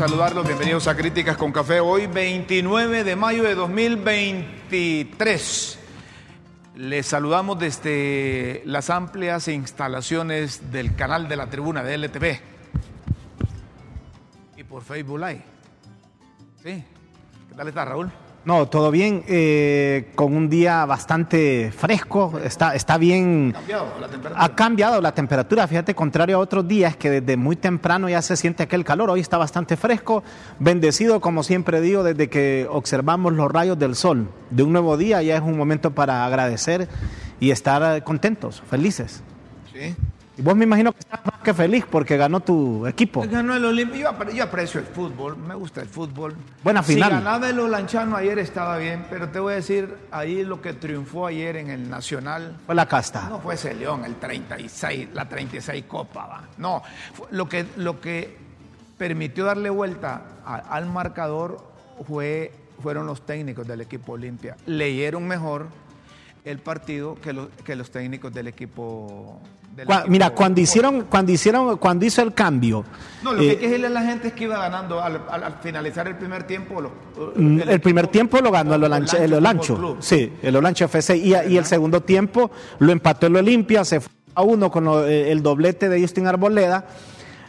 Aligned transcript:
saludarlos. 0.00 0.46
Bienvenidos 0.46 0.88
a 0.88 0.96
Críticas 0.96 1.36
con 1.36 1.52
Café. 1.52 1.80
Hoy 1.80 2.06
29 2.06 3.04
de 3.04 3.16
mayo 3.16 3.42
de 3.42 3.54
2023. 3.54 5.78
Les 6.76 7.06
saludamos 7.06 7.58
desde 7.58 8.62
las 8.64 8.88
amplias 8.88 9.46
instalaciones 9.48 10.72
del 10.72 10.96
canal 10.96 11.28
de 11.28 11.36
la 11.36 11.50
tribuna 11.50 11.82
de 11.82 11.98
LTV 11.98 12.40
y 14.56 14.64
por 14.64 14.82
Facebook 14.84 15.18
Live. 15.18 15.44
¿Sí? 16.62 16.82
¿Qué 17.50 17.54
tal 17.54 17.68
está 17.68 17.84
Raúl? 17.84 18.10
No, 18.50 18.66
todo 18.66 18.90
bien, 18.90 19.22
eh, 19.28 20.10
con 20.16 20.34
un 20.34 20.50
día 20.50 20.84
bastante 20.84 21.70
fresco, 21.70 22.36
está, 22.42 22.74
está 22.74 22.98
bien. 22.98 23.52
¿Cambiado 23.52 23.86
la 24.00 24.08
temperatura? 24.08 24.44
Ha 24.44 24.56
cambiado 24.56 25.00
la 25.00 25.14
temperatura, 25.14 25.68
fíjate, 25.68 25.94
contrario 25.94 26.36
a 26.36 26.40
otros 26.40 26.66
días 26.66 26.96
que 26.96 27.10
desde 27.10 27.36
muy 27.36 27.54
temprano 27.54 28.08
ya 28.08 28.20
se 28.22 28.36
siente 28.36 28.64
aquel 28.64 28.84
calor, 28.84 29.08
hoy 29.08 29.20
está 29.20 29.38
bastante 29.38 29.76
fresco, 29.76 30.24
bendecido, 30.58 31.20
como 31.20 31.44
siempre 31.44 31.80
digo, 31.80 32.02
desde 32.02 32.28
que 32.28 32.66
observamos 32.68 33.34
los 33.34 33.52
rayos 33.52 33.78
del 33.78 33.94
sol 33.94 34.26
de 34.50 34.64
un 34.64 34.72
nuevo 34.72 34.96
día, 34.96 35.22
ya 35.22 35.36
es 35.36 35.42
un 35.42 35.56
momento 35.56 35.92
para 35.92 36.26
agradecer 36.26 36.88
y 37.38 37.52
estar 37.52 38.02
contentos, 38.02 38.64
felices. 38.68 39.22
Sí. 39.72 39.94
Y 40.40 40.42
vos 40.42 40.56
me 40.56 40.64
imagino 40.64 40.90
que 40.94 41.00
estás 41.00 41.20
más 41.26 41.42
que 41.42 41.52
feliz 41.52 41.84
porque 41.90 42.16
ganó 42.16 42.40
tu 42.40 42.86
equipo. 42.86 43.22
Ganó 43.30 43.54
el 43.54 43.62
Olimpia. 43.62 44.00
Yo, 44.00 44.10
apre- 44.10 44.32
yo 44.32 44.42
aprecio 44.42 44.80
el 44.80 44.86
fútbol, 44.86 45.36
me 45.36 45.54
gusta 45.54 45.82
el 45.82 45.86
fútbol. 45.88 46.34
Buena 46.64 46.82
final. 46.82 47.10
Si 47.10 47.14
ganaba 47.16 47.50
el 47.50 47.60
Olanchano 47.60 48.16
ayer 48.16 48.38
estaba 48.38 48.78
bien, 48.78 49.04
pero 49.10 49.28
te 49.28 49.38
voy 49.38 49.52
a 49.52 49.56
decir, 49.56 49.94
ahí 50.10 50.42
lo 50.42 50.62
que 50.62 50.72
triunfó 50.72 51.26
ayer 51.26 51.56
en 51.56 51.68
el 51.68 51.90
Nacional 51.90 52.56
Fue 52.64 52.74
la 52.74 52.86
casta. 52.86 53.28
no 53.28 53.38
fue 53.40 53.52
ese 53.52 53.74
León, 53.74 54.06
el 54.06 54.14
36, 54.14 55.08
la 55.12 55.28
36 55.28 55.84
Copa, 55.86 56.24
va. 56.26 56.44
No, 56.56 56.82
lo 57.32 57.46
que, 57.46 57.66
lo 57.76 58.00
que 58.00 58.38
permitió 58.96 59.44
darle 59.44 59.68
vuelta 59.68 60.22
a- 60.46 60.54
al 60.56 60.86
marcador 60.86 61.62
fue, 62.08 62.50
fueron 62.82 63.04
los 63.06 63.26
técnicos 63.26 63.66
del 63.66 63.82
equipo 63.82 64.12
Olimpia. 64.12 64.56
Leyeron 64.64 65.28
mejor 65.28 65.66
el 66.46 66.60
partido 66.60 67.16
que, 67.16 67.34
los- 67.34 67.48
que 67.62 67.76
los 67.76 67.90
técnicos 67.90 68.32
del 68.32 68.46
equipo. 68.46 69.38
Del 69.74 69.86
Cua- 69.86 69.98
equipo- 70.00 70.10
mira, 70.10 70.30
cuando 70.30 70.60
hicieron, 70.60 71.02
cuando 71.02 71.32
hicieron, 71.32 71.76
cuando 71.78 72.04
hizo 72.04 72.22
el 72.22 72.34
cambio, 72.34 72.84
No, 73.22 73.32
lo 73.32 73.38
que 73.40 73.46
eh, 73.46 73.50
hay 73.50 73.56
que 73.56 73.66
decirle 73.68 73.86
a 73.86 73.90
la 73.90 74.02
gente 74.02 74.28
es 74.28 74.34
que 74.34 74.44
iba 74.44 74.58
ganando 74.58 75.00
al, 75.00 75.22
al- 75.30 75.44
al 75.44 75.54
finalizar 75.62 76.06
el 76.08 76.16
primer 76.16 76.44
tiempo. 76.44 76.80
lo- 76.80 76.92
Mm, 77.36 77.60
El, 77.68 77.80
primer 77.80 78.06
tiempo 78.08 78.38
lo 78.40 78.50
ganó 78.50 78.74
el 78.74 78.84
Olancho, 78.84 79.16
el 79.18 79.32
Olancho, 79.34 79.76
Club. 79.76 79.96
sí, 80.00 80.32
el 80.42 80.56
Olancho 80.56 80.86
FC 80.86 81.16
y, 81.16 81.34
y 81.34 81.56
el 81.56 81.64
segundo 81.64 82.02
tiempo 82.02 82.50
lo 82.78 82.92
empató 82.92 83.26
el 83.26 83.36
Olimpia, 83.36 83.84
se 83.84 84.00
fue 84.00 84.10
a 84.34 84.42
uno 84.42 84.70
con 84.70 84.84
lo- 84.84 85.06
eh, 85.06 85.30
el 85.30 85.42
doblete 85.42 85.88
de 85.88 86.00
Justin 86.00 86.26
Arboleda, 86.26 86.86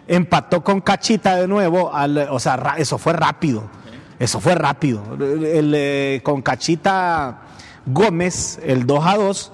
empató 0.07 0.63
con 0.63 0.81
Cachita 0.81 1.35
de 1.37 1.47
nuevo, 1.47 1.93
al- 1.93 2.27
o 2.29 2.39
sea, 2.39 2.57
ra- 2.57 2.75
eso 2.77 2.97
fue 2.97 3.13
rápido, 3.13 3.63
eso 4.19 4.39
fue 4.39 4.55
rápido, 4.55 5.01
El- 5.19 5.45
el, 5.45 5.73
eh, 5.75 6.21
con 6.23 6.41
Cachita 6.41 7.41
Gómez, 7.85 8.59
el 8.63 8.85
2 8.85 9.05
a 9.05 9.15
2, 9.15 9.51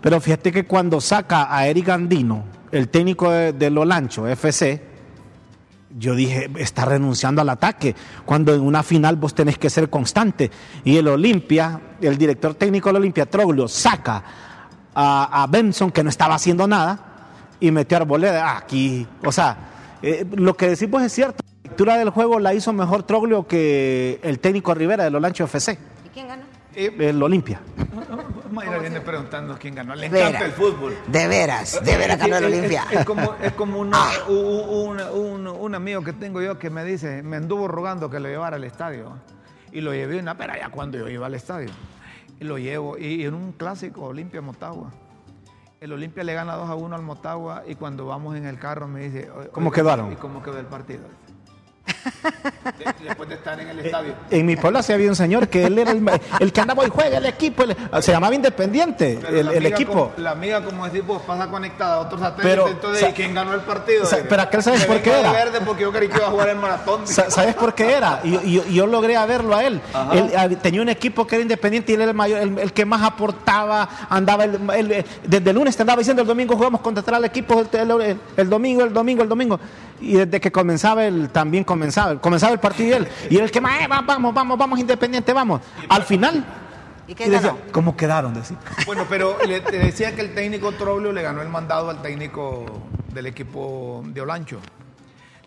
pero 0.00 0.20
fíjate 0.20 0.52
que 0.52 0.64
cuando 0.66 1.00
saca 1.00 1.54
a 1.54 1.66
Eric 1.66 1.88
Andino, 1.90 2.44
el 2.72 2.88
técnico 2.88 3.30
de- 3.30 3.52
del 3.52 3.76
Olancho 3.78 4.26
FC, 4.28 4.82
yo 5.98 6.14
dije, 6.14 6.48
está 6.56 6.84
renunciando 6.84 7.42
al 7.42 7.48
ataque, 7.48 7.96
cuando 8.24 8.54
en 8.54 8.60
una 8.60 8.82
final 8.82 9.16
vos 9.16 9.34
tenés 9.34 9.58
que 9.58 9.68
ser 9.68 9.90
constante. 9.90 10.50
Y 10.84 10.96
el 10.96 11.08
Olimpia, 11.08 11.80
el 12.00 12.16
director 12.16 12.54
técnico 12.54 12.88
del 12.90 12.96
Olimpia, 12.96 13.26
Troglio, 13.26 13.66
saca 13.66 14.22
a, 14.94 15.46
Benson, 15.50 15.90
que 15.90 16.04
no 16.04 16.10
estaba 16.10 16.34
haciendo 16.36 16.66
nada, 16.68 17.06
y 17.58 17.70
metió 17.72 17.96
a 17.96 18.00
Arboleda. 18.02 18.56
Aquí, 18.56 19.06
o 19.24 19.32
sea, 19.32 19.56
eh, 20.02 20.24
lo 20.36 20.56
que 20.56 20.68
decimos 20.68 21.02
es 21.02 21.12
cierto. 21.12 21.42
La 21.64 21.70
lectura 21.70 21.96
del 21.98 22.10
juego 22.10 22.38
la 22.38 22.54
hizo 22.54 22.72
mejor 22.72 23.02
Troglio 23.02 23.46
que 23.48 24.20
el 24.22 24.38
técnico 24.38 24.74
Rivera 24.74 25.04
del 25.04 25.16
Olancho 25.16 25.44
FC, 25.44 25.78
¿Y 26.06 26.08
quién 26.10 26.28
ganó? 26.28 26.44
El 26.74 27.22
Olimpia. 27.22 27.60
Mayra 28.50 28.78
viene 28.78 29.00
preguntando 29.00 29.56
quién 29.58 29.74
ganó. 29.74 29.94
Le 29.94 30.06
encanta 30.06 30.44
el 30.44 30.52
fútbol. 30.52 30.96
De 31.06 31.28
veras, 31.28 31.82
de 31.84 31.96
veras 31.96 32.18
ganó 32.18 32.36
el 32.38 32.44
es- 32.44 32.52
Olimpia. 32.58 32.84
Es, 32.90 33.04
como, 33.04 33.34
es 33.42 33.52
como 33.52 33.78
una- 33.80 33.98
u- 34.28 34.32
u- 34.32 34.84
una- 34.90 35.10
un, 35.12 35.46
un 35.46 35.74
amigo 35.74 36.02
que 36.02 36.12
tengo 36.12 36.40
yo 36.42 36.58
que 36.58 36.70
me 36.70 36.84
dice, 36.84 37.22
me 37.22 37.36
anduvo 37.36 37.68
rogando 37.68 38.10
que 38.10 38.18
lo 38.20 38.28
llevara 38.28 38.56
al 38.56 38.64
estadio. 38.64 39.12
Y 39.72 39.80
lo 39.82 39.92
llevé 39.94 40.18
una, 40.18 40.36
pero 40.36 40.54
ya 40.54 40.68
cuando 40.70 40.98
yo 40.98 41.08
iba 41.08 41.26
al 41.26 41.34
estadio. 41.34 41.70
Y 42.40 42.44
lo 42.44 42.58
llevo, 42.58 42.98
y, 42.98 43.06
y 43.22 43.24
en 43.24 43.34
un 43.34 43.52
clásico, 43.52 44.06
Olimpia 44.06 44.40
Motagua. 44.40 44.90
El 45.80 45.92
Olimpia 45.92 46.24
le 46.24 46.34
gana 46.34 46.56
2 46.56 46.68
a 46.68 46.74
1 46.74 46.94
al 46.96 47.02
Motagua 47.02 47.62
y 47.66 47.74
cuando 47.76 48.04
vamos 48.06 48.36
en 48.36 48.46
el 48.46 48.58
carro 48.58 48.86
me 48.88 49.00
dice... 49.08 49.30
"Oye, 49.30 49.48
¿Cómo 49.48 49.70
quedaron? 49.70 50.12
¿Y 50.12 50.16
cómo 50.16 50.42
quedó 50.42 50.58
el 50.58 50.66
partido? 50.66 51.02
De- 52.78 53.04
después 53.04 53.28
de 53.28 53.34
estar 53.34 53.58
en 53.60 53.68
el 53.68 53.78
estadio. 53.80 54.14
En 54.30 54.46
mi 54.46 54.56
pueblo 54.56 54.82
sí 54.82 54.92
había 54.92 55.08
un 55.08 55.16
señor 55.16 55.48
que 55.48 55.64
él 55.64 55.78
era 55.78 55.90
el, 55.90 56.02
el 56.40 56.52
que 56.52 56.60
andaba 56.60 56.86
y 56.86 56.90
juega 56.90 57.18
el 57.18 57.26
equipo, 57.26 57.64
el- 57.64 57.76
se 58.02 58.12
llamaba 58.12 58.34
Independiente, 58.34 59.18
el, 59.28 59.66
equipo. 59.66 60.12
la 60.16 60.30
amiga, 60.32 60.62
como 60.64 60.84
decís 60.86 61.06
vos, 61.06 61.22
pasa 61.22 61.48
conectada 61.48 61.94
a 61.94 61.98
otros 62.00 62.20
satélites. 62.20 62.50
Pero, 62.50 62.68
entonces, 62.68 63.00
sa- 63.00 63.10
¿y 63.10 63.12
quién 63.12 63.34
ganó 63.34 63.54
el 63.54 63.60
partido? 63.60 64.04
pero 64.28 64.42
aquel, 64.42 64.62
¿sabes 64.62 64.84
por 64.86 65.00
qué 65.02 65.20
era? 65.20 65.32
verde 65.32 65.60
porque 65.60 65.82
yo 65.82 65.92
creí 65.92 66.08
que 66.08 66.16
iba 66.16 66.26
a 66.26 66.30
jugar 66.30 66.48
el 66.50 66.56
maratón. 66.56 67.06
Sa- 67.06 67.30
¿Sabes 67.30 67.54
por 67.54 67.74
qué 67.74 67.92
era? 67.92 68.20
Y, 68.24 68.34
y- 68.36 68.62
y 68.68 68.74
yo 68.74 68.86
logré 68.86 69.16
a 69.16 69.26
verlo 69.26 69.54
a 69.56 69.64
él. 69.64 69.80
Él 70.12 70.32
ah, 70.36 70.48
tenía 70.62 70.82
un 70.82 70.88
equipo 70.88 71.26
que 71.26 71.36
era 71.36 71.42
independiente 71.42 71.92
y 71.92 71.94
él 71.96 72.02
era 72.02 72.10
el, 72.10 72.16
mayor, 72.16 72.38
el, 72.40 72.72
que 72.72 72.84
más 72.84 73.02
aportaba, 73.02 73.88
andaba 74.08 74.44
el, 74.44 74.54
el- 74.76 75.04
desde 75.24 75.50
el 75.50 75.56
lunes 75.56 75.76
te 75.76 75.82
andaba 75.82 75.98
diciendo 75.98 76.22
el 76.22 76.28
domingo 76.28 76.56
jugamos 76.56 76.80
contra 76.80 77.02
equipo, 77.24 77.60
el, 77.72 78.00
el- 78.02 78.20
el 78.36 78.48
domingo, 78.48 78.84
el 78.84 78.92
domingo, 78.92 79.22
el 79.22 79.28
domingo. 79.28 79.60
Y 80.00 80.14
desde 80.14 80.40
que 80.40 80.50
comenzaba 80.50 81.04
él 81.04 81.28
también 81.30 81.62
comenzaba, 81.64 82.20
comenzaba 82.20 82.52
el 82.52 82.58
partido 82.60 82.88
y 82.90 82.92
él. 82.92 83.08
Y 83.28 83.36
él 83.38 83.50
que 83.50 83.60
más, 83.60 83.82
eh, 83.82 83.86
va- 83.86 84.00
vamos, 84.00 84.32
vamos, 84.34 84.56
vamos, 84.58 84.78
independiente, 84.78 85.32
vamos. 85.32 85.60
Al 85.88 86.02
final, 86.04 86.44
¿Y 87.06 87.12
y 87.12 87.14
decía, 87.14 87.40
ganó? 87.40 87.58
¿cómo 87.72 87.96
quedaron? 87.96 88.32
Decía. 88.34 88.56
Bueno, 88.86 89.04
pero 89.08 89.36
le, 89.46 89.60
te 89.60 89.78
decía 89.78 90.14
que 90.14 90.22
el 90.22 90.34
técnico 90.34 90.72
Troglio 90.72 91.12
le 91.12 91.22
ganó 91.22 91.42
el 91.42 91.48
mandado 91.48 91.90
al 91.90 92.00
técnico 92.02 92.64
del 93.12 93.26
equipo 93.26 94.02
de 94.06 94.20
Olancho. 94.22 94.60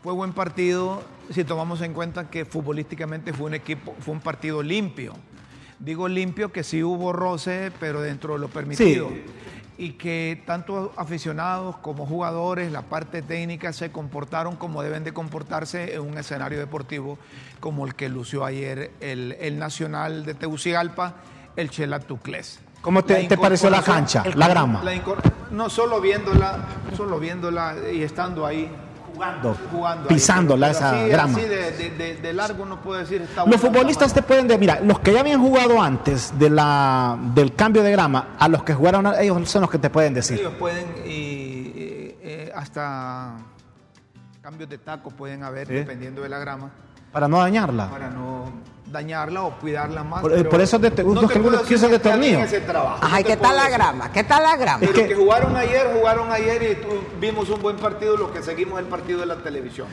Fue 0.03 0.11
buen 0.13 0.33
partido 0.33 1.01
si 1.31 1.43
tomamos 1.45 1.81
en 1.81 1.93
cuenta 1.93 2.29
que 2.29 2.43
futbolísticamente 2.45 3.31
fue 3.33 3.45
un 3.47 3.53
equipo, 3.53 3.95
fue 4.01 4.13
un 4.13 4.19
partido 4.19 4.61
limpio. 4.61 5.13
Digo 5.79 6.07
limpio 6.07 6.51
que 6.51 6.63
sí 6.63 6.83
hubo 6.83 7.11
roce, 7.13 7.71
pero 7.79 8.01
dentro 8.01 8.33
de 8.33 8.39
lo 8.39 8.49
permitido. 8.49 9.09
Y 9.77 9.93
que 9.93 10.41
tanto 10.45 10.93
aficionados 10.97 11.77
como 11.77 12.05
jugadores, 12.05 12.71
la 12.71 12.83
parte 12.83 13.21
técnica 13.23 13.73
se 13.73 13.91
comportaron 13.91 14.55
como 14.55 14.83
deben 14.83 15.03
de 15.03 15.13
comportarse 15.13 15.95
en 15.95 16.01
un 16.01 16.17
escenario 16.17 16.59
deportivo 16.59 17.17
como 17.59 17.85
el 17.87 17.95
que 17.95 18.07
lució 18.07 18.45
ayer 18.45 18.91
el, 18.99 19.31
el 19.39 19.57
Nacional 19.57 20.25
de 20.25 20.35
Tegucigalpa, 20.35 21.15
el 21.55 21.69
Chela 21.71 21.99
Tuclés. 21.99 22.59
¿Cómo 22.81 23.03
te- 23.03 23.23
te 23.23 23.37
pareció 23.37 23.69
la 23.69 23.81
cancha, 23.81 24.23
la 24.35 24.47
grama? 24.47 24.83
la 24.83 24.93
no 25.51 25.69
solo 25.69 26.01
viéndola, 26.01 26.59
solo 26.95 27.19
viéndola 27.19 27.75
y 27.91 28.03
estando 28.03 28.45
ahí. 28.45 28.69
Jugando, 29.13 29.55
jugando 29.71 30.07
pisándola 30.07 30.67
ahí. 30.67 30.71
Esa 30.71 30.89
así- 31.01 31.09
grama. 31.09 31.37
así 31.37 31.47
de, 31.47 31.71
de- 31.71 32.15
de- 32.17 32.33
largo 32.33 32.65
no 32.65 32.81
puedo 32.81 32.99
decir. 32.99 33.21
Está 33.21 33.45
Los 33.45 33.61
futbolistas 33.61 34.13
te 34.13 34.21
pueden 34.23 34.47
decir, 34.47 34.59
mira, 34.59 34.79
los 34.81 34.99
que 34.99 35.13
ya 35.13 35.19
habían 35.19 35.39
jugado 35.41 35.81
antes 35.81 36.37
de 36.39 36.49
la, 36.49 37.17
del 37.35 37.53
cambio 37.55 37.83
de 37.83 37.91
grama, 37.91 38.29
a 38.39 38.47
los 38.47 38.63
que 38.63 38.73
jugaron, 38.73 39.05
ellos 39.19 39.47
son 39.49 39.61
los 39.61 39.69
que 39.69 39.77
te 39.77 39.89
pueden 39.89 40.13
decir. 40.13 40.39
Ellos 40.39 40.53
pueden 40.57 40.85
y, 41.05 41.73
eh, 41.75 42.17
eh, 42.23 42.51
hasta 42.55 43.35
cambios 44.41 44.69
de 44.69 44.77
taco 44.79 45.09
pueden 45.11 45.43
haber 45.43 45.67
Sí. 45.67 45.73
dependiendo 45.73 46.21
de 46.23 46.29
la 46.29 46.39
grama 46.39 46.71
Para 47.13 47.27
no 47.29 47.37
dañarla. 47.39 47.89
para 47.89 48.09
no 48.09 48.51
dañarla 48.87 49.43
o 49.43 49.51
cuidarla 49.59 50.03
más. 50.03 50.21
Por- 50.21 50.31
eh, 50.33 50.35
pero 50.37 50.49
por 50.49 50.61
eso 50.61 50.77
de 50.79 50.91
te- 50.91 51.03
no 51.03 51.21
te 51.21 51.27
que 51.27 51.33
algunos 51.35 51.67
decir 51.67 51.89
de 51.89 51.99
tornillo. 51.99 52.39
Ajá, 52.41 53.09
no 53.09 53.19
¿y 53.19 53.23
te 53.23 53.29
qué 53.29 53.37
tal 53.37 53.55
la 53.55 53.69
grama? 53.69 54.11
¿Qué 54.11 54.23
tal 54.23 54.43
la 54.43 54.55
grama? 54.57 54.79
Pero 54.81 54.91
Es 54.91 54.95
que- 54.97 55.01
los 55.07 55.09
que 55.17 55.23
jugaron 55.23 55.55
ayer, 55.55 55.91
jugaron 55.97 56.31
ayer 56.31 56.63
y 56.63 57.19
vimos 57.19 57.49
un 57.49 57.61
buen 57.61 57.77
partido, 57.77 58.17
los 58.17 58.31
que 58.31 58.43
seguimos 58.43 58.79
el 58.79 58.85
partido 58.85 59.19
de 59.21 59.25
la 59.27 59.37
televisión. 59.37 59.87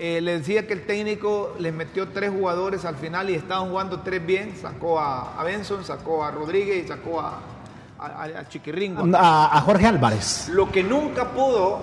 Eh, 0.00 0.20
le 0.20 0.38
decía 0.38 0.66
que 0.66 0.74
el 0.74 0.86
técnico 0.86 1.54
les 1.58 1.72
metió 1.74 2.08
tres 2.08 2.30
jugadores 2.30 2.84
al 2.84 2.96
final 2.96 3.30
y 3.30 3.34
estaban 3.34 3.68
jugando 3.70 4.00
tres 4.00 4.24
bien. 4.24 4.54
Sacó 4.60 5.00
a, 5.00 5.38
a 5.40 5.42
Benson, 5.44 5.84
sacó 5.84 6.24
a 6.24 6.30
Rodríguez 6.30 6.84
y 6.84 6.88
sacó 6.88 7.20
a, 7.20 7.40
a, 7.98 8.22
a 8.24 8.48
Chiquirringo. 8.48 9.04
A, 9.16 9.56
a 9.56 9.60
Jorge 9.62 9.86
Álvarez, 9.86 10.48
Lo 10.50 10.70
que 10.70 10.84
nunca 10.84 11.30
pudo 11.30 11.80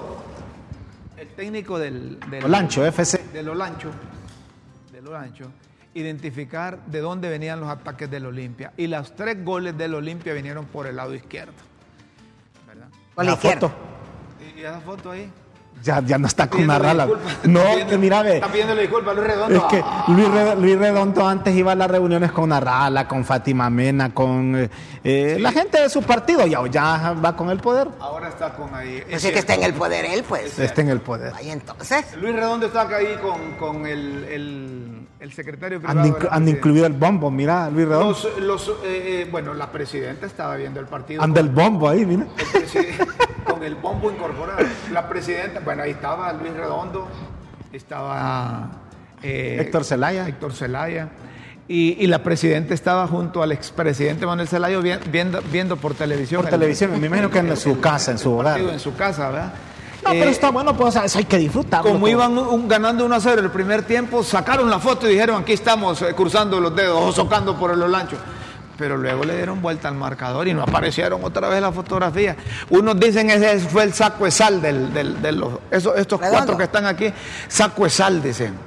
el 1.17 1.27
técnico 1.29 1.77
del, 1.79 2.19
del 2.29 2.45
Olancho, 2.45 2.85
FC. 2.85 3.17
del 3.33 3.49
Olancho, 3.49 3.89
del 5.05 5.13
Olancho, 5.13 5.51
identificar 5.93 6.83
de 6.87 6.99
dónde 6.99 7.29
venían 7.29 7.59
los 7.59 7.69
ataques 7.69 8.09
del 8.09 8.25
Olimpia. 8.25 8.73
Y 8.77 8.87
los 8.87 9.15
tres 9.15 9.43
goles 9.45 9.77
del 9.77 9.93
Olimpia 9.95 10.33
vinieron 10.33 10.65
por 10.65 10.87
el 10.87 10.95
lado 10.97 11.13
izquierdo. 11.13 11.53
¿Verdad? 12.67 12.87
Por 13.13 13.23
la 13.23 13.31
La 13.31 13.35
izquierda. 13.35 13.69
foto. 13.69 13.75
¿Y, 14.55 14.59
y 14.59 14.63
esa 14.63 14.81
foto 14.81 15.11
ahí? 15.11 15.31
Ya, 15.83 16.01
ya 16.01 16.17
no 16.17 16.25
está 16.25 16.49
con 16.49 16.65
Narrala. 16.65 17.07
No, 17.43 17.61
que 17.87 17.97
mira, 17.99 18.23
ve. 18.23 18.35
Está 18.35 18.47
pidiéndole 18.47 18.81
disculpas 18.81 19.11
a 19.11 19.13
Luis 19.13 19.27
Redondo. 19.27 19.55
Es 19.55 19.63
que. 19.65 19.83
Luis, 20.13 20.27
Re- 20.31 20.55
Luis 20.55 20.77
Redondo 20.79 21.27
antes 21.27 21.55
iba 21.55 21.73
a 21.73 21.75
las 21.75 21.91
reuniones 21.91 22.31
con 22.31 22.49
Narrala, 22.49 23.07
con 23.07 23.23
Fátima 23.23 23.69
Mena, 23.69 24.11
con 24.11 24.55
eh, 24.55 24.69
eh, 25.03 25.37
la 25.39 25.51
gente 25.51 25.79
de 25.79 25.89
su 25.89 26.01
partido. 26.01 26.47
Ya, 26.47 26.65
ya 26.71 27.13
va 27.23 27.35
con 27.35 27.51
el 27.51 27.59
poder. 27.59 27.87
Ahora 27.99 28.29
está 28.29 28.53
con 28.55 28.73
ahí. 28.73 29.03
Pues 29.07 29.23
es 29.25 29.31
que 29.31 29.37
está 29.39 29.53
en 29.53 29.61
el 29.63 29.73
poder 29.73 30.05
él, 30.05 30.23
pues. 30.27 30.57
Está 30.57 30.81
en 30.81 30.89
el 30.89 31.01
poder. 31.01 31.33
Ahí 31.35 31.51
entonces. 31.51 32.03
Luis 32.19 32.35
Redondo 32.35 32.65
está 32.65 32.81
acá 32.81 32.95
ahí 32.97 33.15
con, 33.21 33.51
con 33.59 33.85
el, 33.85 34.23
el, 34.23 35.07
el 35.19 35.33
secretario 35.33 35.79
privado. 35.79 35.99
Han, 36.01 36.15
han 36.31 36.47
incluido 36.47 36.87
el 36.87 36.93
bombo, 36.93 37.29
mira, 37.29 37.69
Luis 37.69 37.87
Redondo. 37.87 38.09
Los, 38.09 38.39
los, 38.39 38.67
eh, 38.85 39.21
eh, 39.23 39.27
bueno, 39.29 39.53
la 39.53 39.71
presidenta 39.71 40.25
estaba 40.25 40.55
viendo 40.55 40.79
el 40.79 40.87
partido. 40.87 41.21
Anda 41.21 41.41
el 41.41 41.49
bombo 41.49 41.89
ahí, 41.89 42.05
mira. 42.07 42.25
El 42.73 42.95
con 43.55 43.63
el 43.63 43.75
bombo 43.75 44.11
incorporado. 44.11 44.59
La 44.91 45.07
presidenta, 45.09 45.59
bueno, 45.61 45.83
ahí 45.83 45.91
estaba 45.91 46.31
Luis 46.33 46.53
Redondo, 46.53 47.07
estaba 47.73 48.69
eh, 49.23 49.57
Héctor 49.61 49.83
Zelaya. 49.83 50.27
Héctor 50.27 50.53
Zelaya. 50.53 51.09
Y, 51.67 51.97
y 52.03 52.07
la 52.07 52.21
presidenta 52.21 52.73
estaba 52.75 53.07
junto 53.07 53.41
al 53.41 53.51
expresidente 53.51 54.25
Manuel 54.25 54.47
Zelaya 54.47 54.77
vi- 54.79 54.91
viendo, 55.11 55.41
viendo 55.51 55.77
por 55.77 55.95
televisión. 55.95 56.41
Por 56.43 56.53
el- 56.53 56.59
televisión, 56.59 56.99
me 56.99 57.07
imagino 57.07 57.29
que 57.31 57.39
en 57.39 57.57
su 57.57 57.79
casa, 57.79 58.11
en 58.11 58.19
su 58.19 58.29
el 58.33 58.39
hogar. 58.39 58.59
en 58.59 58.79
su 58.79 58.95
casa, 58.95 59.29
¿verdad? 59.29 59.53
No, 60.03 60.11
pero 60.11 60.25
Eh, 60.25 60.29
está 60.31 60.51
bueno, 60.51 60.77
pues 60.77 60.95
eso 60.95 61.17
hay 61.17 61.25
que 61.25 61.37
disfrutarlo. 61.39 61.87
como 61.89 62.01
pues. 62.01 62.11
iban 62.11 62.37
un- 62.37 62.67
ganando 62.67 63.03
1 63.05 63.15
a 63.15 63.19
0 63.19 63.41
el 63.41 63.49
primer 63.49 63.81
tiempo, 63.81 64.21
sacaron 64.23 64.69
la 64.69 64.77
foto 64.77 65.07
y 65.09 65.13
dijeron, 65.13 65.41
aquí 65.41 65.53
estamos 65.53 65.99
eh, 66.03 66.13
cruzando 66.15 66.59
los 66.59 66.75
dedos 66.75 66.99
o 67.01 67.11
socando 67.11 67.57
por 67.57 67.71
el 67.71 67.79
lancho. 67.91 68.17
Pero 68.77 68.97
luego 68.97 69.23
le 69.23 69.37
dieron 69.37 69.61
vuelta 69.61 69.87
al 69.87 69.95
marcador 69.95 70.47
y 70.47 70.53
no 70.53 70.63
aparecieron 70.63 71.23
otra 71.23 71.47
vez 71.47 71.61
las 71.61 71.73
fotografías. 71.73 72.35
Unos 72.69 72.99
dicen 72.99 73.29
ese 73.29 73.59
fue 73.59 73.83
el 73.83 73.93
saco 73.93 74.25
de 74.25 74.31
sal 74.31 74.61
del, 74.61 74.93
del- 74.93 75.21
de 75.21 75.31
los, 75.31 75.53
esos- 75.71 75.97
estos 75.97 76.19
Redondo. 76.19 76.37
cuatro 76.39 76.57
que 76.57 76.63
están 76.65 76.85
aquí, 76.85 77.13
saco 77.47 77.85
de 77.85 77.89
sal, 77.89 78.21
dicen. 78.21 78.64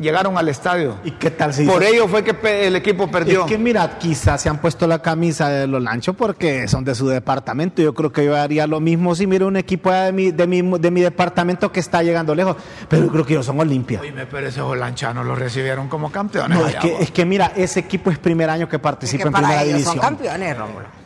Llegaron 0.00 0.38
al 0.38 0.48
estadio. 0.48 0.96
¿Y 1.04 1.10
qué 1.12 1.30
tal 1.30 1.52
si 1.52 1.66
Por 1.66 1.82
ello 1.82 2.08
fue 2.08 2.24
que 2.24 2.66
el 2.66 2.74
equipo 2.74 3.10
perdió. 3.10 3.42
Es 3.42 3.46
que 3.46 3.58
mira, 3.58 3.98
quizás 3.98 4.40
se 4.40 4.48
han 4.48 4.58
puesto 4.58 4.86
la 4.86 5.00
camisa 5.00 5.48
de 5.50 5.66
los 5.66 5.82
lanchos 5.82 6.16
porque 6.16 6.66
son 6.68 6.84
de 6.84 6.94
su 6.94 7.06
departamento. 7.08 7.82
Yo 7.82 7.92
creo 7.92 8.10
que 8.10 8.24
yo 8.24 8.34
haría 8.36 8.66
lo 8.66 8.80
mismo 8.80 9.14
si 9.14 9.26
miro 9.26 9.46
un 9.46 9.56
equipo 9.56 9.92
de 9.92 10.10
mi, 10.12 10.30
de 10.30 10.46
mi, 10.46 10.62
de 10.78 10.90
mi 10.90 11.00
departamento 11.02 11.70
que 11.70 11.80
está 11.80 12.02
llegando 12.02 12.34
lejos. 12.34 12.56
Pero 12.88 13.04
yo 13.04 13.12
creo 13.12 13.26
que 13.26 13.34
ellos 13.34 13.46
son 13.46 13.60
Olimpia. 13.60 14.00
Oye, 14.00 14.12
pero 14.30 14.46
esos 14.46 14.64
holanchanos 14.64 15.26
los 15.26 15.38
recibieron 15.38 15.88
como 15.88 16.10
campeones. 16.10 16.58
No, 16.58 16.66
es 16.66 16.76
que, 16.76 16.92
vos. 16.92 17.00
es 17.02 17.10
que 17.10 17.24
mira, 17.26 17.52
ese 17.54 17.80
equipo 17.80 18.10
es 18.10 18.18
primer 18.18 18.48
año 18.48 18.68
que 18.68 18.76
Es 18.76 18.82
participa 18.82 19.22
que 19.24 19.28
en 19.28 19.34
primera 19.34 19.62
ellos 19.62 19.74
división. 19.74 19.94
son 19.96 20.00
campeones, 20.02 20.56
Rómulo. 20.56 20.99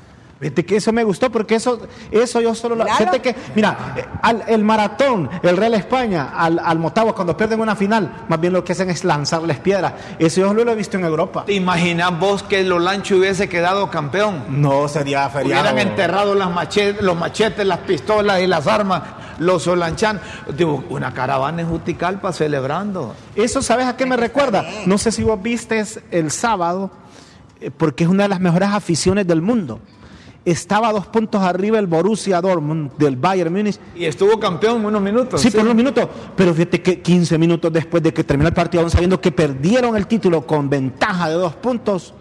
Fíjate 0.44 0.66
que 0.66 0.76
eso 0.76 0.92
me 0.92 1.04
gustó 1.04 1.30
porque 1.30 1.54
eso, 1.54 1.80
eso 2.10 2.40
yo 2.42 2.54
solo 2.54 2.74
lo. 2.74 2.84
Fíjate 2.84 3.20
que, 3.22 3.34
mira, 3.54 3.94
al- 4.20 4.44
el 4.46 4.62
maratón, 4.62 5.30
el 5.42 5.56
Real 5.56 5.72
España, 5.72 6.32
al, 6.36 6.58
al 6.58 6.78
Motagua, 6.78 7.14
cuando 7.14 7.34
pierden 7.34 7.60
una 7.60 7.74
final, 7.74 8.24
más 8.28 8.38
bien 8.38 8.52
lo 8.52 8.62
que 8.62 8.72
hacen 8.72 8.90
es 8.90 9.04
lanzarles 9.04 9.58
piedras. 9.60 9.94
Eso 10.18 10.42
yo 10.42 10.52
lo 10.52 10.70
he 10.70 10.74
visto 10.74 10.98
en 10.98 11.04
Europa. 11.04 11.44
¿Te 11.46 11.54
imaginas 11.54 12.18
vos 12.20 12.42
que 12.42 12.60
el 12.60 12.70
Olancho 12.70 13.16
hubiese 13.16 13.48
quedado 13.48 13.90
campeón? 13.90 14.44
No 14.50 14.86
sería 14.88 15.28
feriado. 15.30 15.62
Hubieran 15.62 15.78
enterrado 15.78 16.34
las 16.34 16.50
machetes, 16.50 17.02
los 17.02 17.16
machetes, 17.16 17.66
las 17.66 17.78
pistolas 17.78 18.42
y 18.42 18.46
las 18.46 18.66
armas, 18.66 19.02
los 19.38 19.66
olanchanos. 19.66 20.20
Digo, 20.56 20.84
una 20.90 21.14
caravana 21.14 21.62
en 21.62 21.68
Juticalpa 21.70 22.34
celebrando. 22.34 23.14
Eso, 23.34 23.62
¿sabes 23.62 23.86
a 23.86 23.96
qué 23.96 24.04
me 24.04 24.18
recuerda? 24.18 24.62
No 24.84 24.98
sé 24.98 25.10
si 25.10 25.22
vos 25.22 25.40
viste 25.42 25.82
el 26.10 26.30
sábado, 26.30 26.90
eh, 27.62 27.70
porque 27.74 28.04
es 28.04 28.10
una 28.10 28.24
de 28.24 28.28
las 28.28 28.40
mejores 28.40 28.68
aficiones 28.68 29.26
del 29.26 29.40
mundo. 29.40 29.80
Estaba 30.44 30.92
dos 30.92 31.06
puntos 31.06 31.40
arriba 31.40 31.78
el 31.78 31.86
Borussia 31.86 32.40
Dortmund 32.40 32.92
del 32.98 33.16
Bayern 33.16 33.52
Múnich. 33.52 33.78
Y 33.96 34.04
estuvo 34.04 34.38
campeón 34.38 34.84
unos 34.84 35.00
minutos. 35.00 35.40
Sí, 35.40 35.50
por 35.50 35.60
unos 35.60 35.74
minutos. 35.74 36.06
Pero 36.36 36.52
fíjate 36.52 36.82
que 36.82 37.00
15 37.00 37.38
minutos 37.38 37.72
después 37.72 38.02
de 38.02 38.12
que 38.12 38.24
terminó 38.24 38.48
el 38.48 38.54
partido, 38.54 38.82
aún 38.82 38.90
sabiendo 38.90 39.20
que 39.20 39.32
perdieron 39.32 39.96
el 39.96 40.06
título 40.06 40.46
con 40.46 40.68
ventaja 40.68 41.30
de 41.30 41.36
dos 41.36 41.54
puntos, 41.54 42.12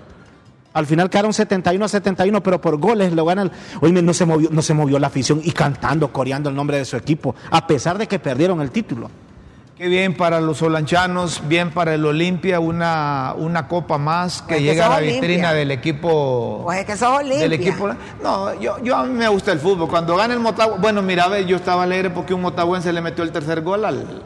al 0.74 0.86
final 0.86 1.10
quedaron 1.10 1.34
71 1.34 1.84
a 1.84 1.88
71, 1.88 2.42
pero 2.42 2.62
por 2.62 2.78
goles 2.78 3.14
lo 3.14 3.26
ganan. 3.26 3.52
Oye, 3.82 4.02
no 4.02 4.14
se 4.14 4.26
movió, 4.26 4.50
no 4.52 4.62
se 4.62 4.74
movió 4.74 5.00
la 5.00 5.08
afición 5.08 5.42
y 5.44 5.52
cantando, 5.52 6.12
coreando 6.12 6.50
el 6.50 6.56
nombre 6.56 6.78
de 6.78 6.86
su 6.86 6.96
equipo, 6.96 7.36
a 7.52 7.68
pesar 7.68 7.98
de 7.98 8.08
que 8.08 8.20
perdieron 8.20 8.62
el 8.62 8.72
título. 8.72 9.10
Qué 9.84 9.90
bien 9.90 10.14
para 10.14 10.40
los 10.40 10.62
olanchanos, 10.62 11.42
bien 11.46 11.70
para 11.72 11.94
el 11.94 12.06
Olimpia, 12.06 12.62
una, 12.62 13.34
una 13.36 13.68
copa 13.68 13.98
más 13.98 14.42
que 14.42 14.48
Pues 14.48 14.58
que 14.60 14.64
llega 14.64 14.86
a 14.86 14.90
la 14.92 14.96
Olimpia. 14.96 15.20
vitrina 15.20 15.52
del 15.52 15.72
equipo. 15.72 16.62
Pues 16.64 16.80
es 16.80 16.86
que 16.86 16.96
sos 16.96 17.20
Olimpia. 17.20 17.40
Del 17.42 17.52
equipo. 17.52 17.90
No, 18.24 18.58
yo, 18.62 18.82
yo 18.82 18.96
a 18.96 19.04
mí 19.04 19.12
me 19.14 19.28
gusta 19.28 19.52
el 19.52 19.60
fútbol. 19.60 19.90
Cuando 19.90 20.16
gana 20.16 20.34
el 20.36 20.40
Motagua, 20.40 20.78
bueno, 20.78 21.02
mira, 21.02 21.28
ve, 21.28 21.46
yo 21.46 21.58
estaba 21.58 21.84
alegre 21.84 22.12
porque 22.12 22.34
un 22.34 22.40
motahuense 22.40 22.94
le 22.94 23.02
metió 23.02 23.26
el 23.26 23.34
tercer 23.34 23.60
gol 23.60 23.84
al. 23.84 24.24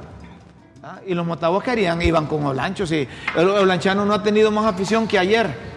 ¿ah? 0.84 1.00
Y 1.08 1.16
los 1.16 1.26
motahuos 1.26 1.64
querían, 1.64 2.00
iban 2.04 2.28
con 2.28 2.46
Olanchos. 2.46 2.92
Y 2.92 3.08
el 3.36 3.50
Olanchano 3.50 4.06
no 4.06 4.14
ha 4.14 4.22
tenido 4.22 4.52
más 4.52 4.72
afición 4.72 5.08
que 5.08 5.18
ayer. 5.18 5.77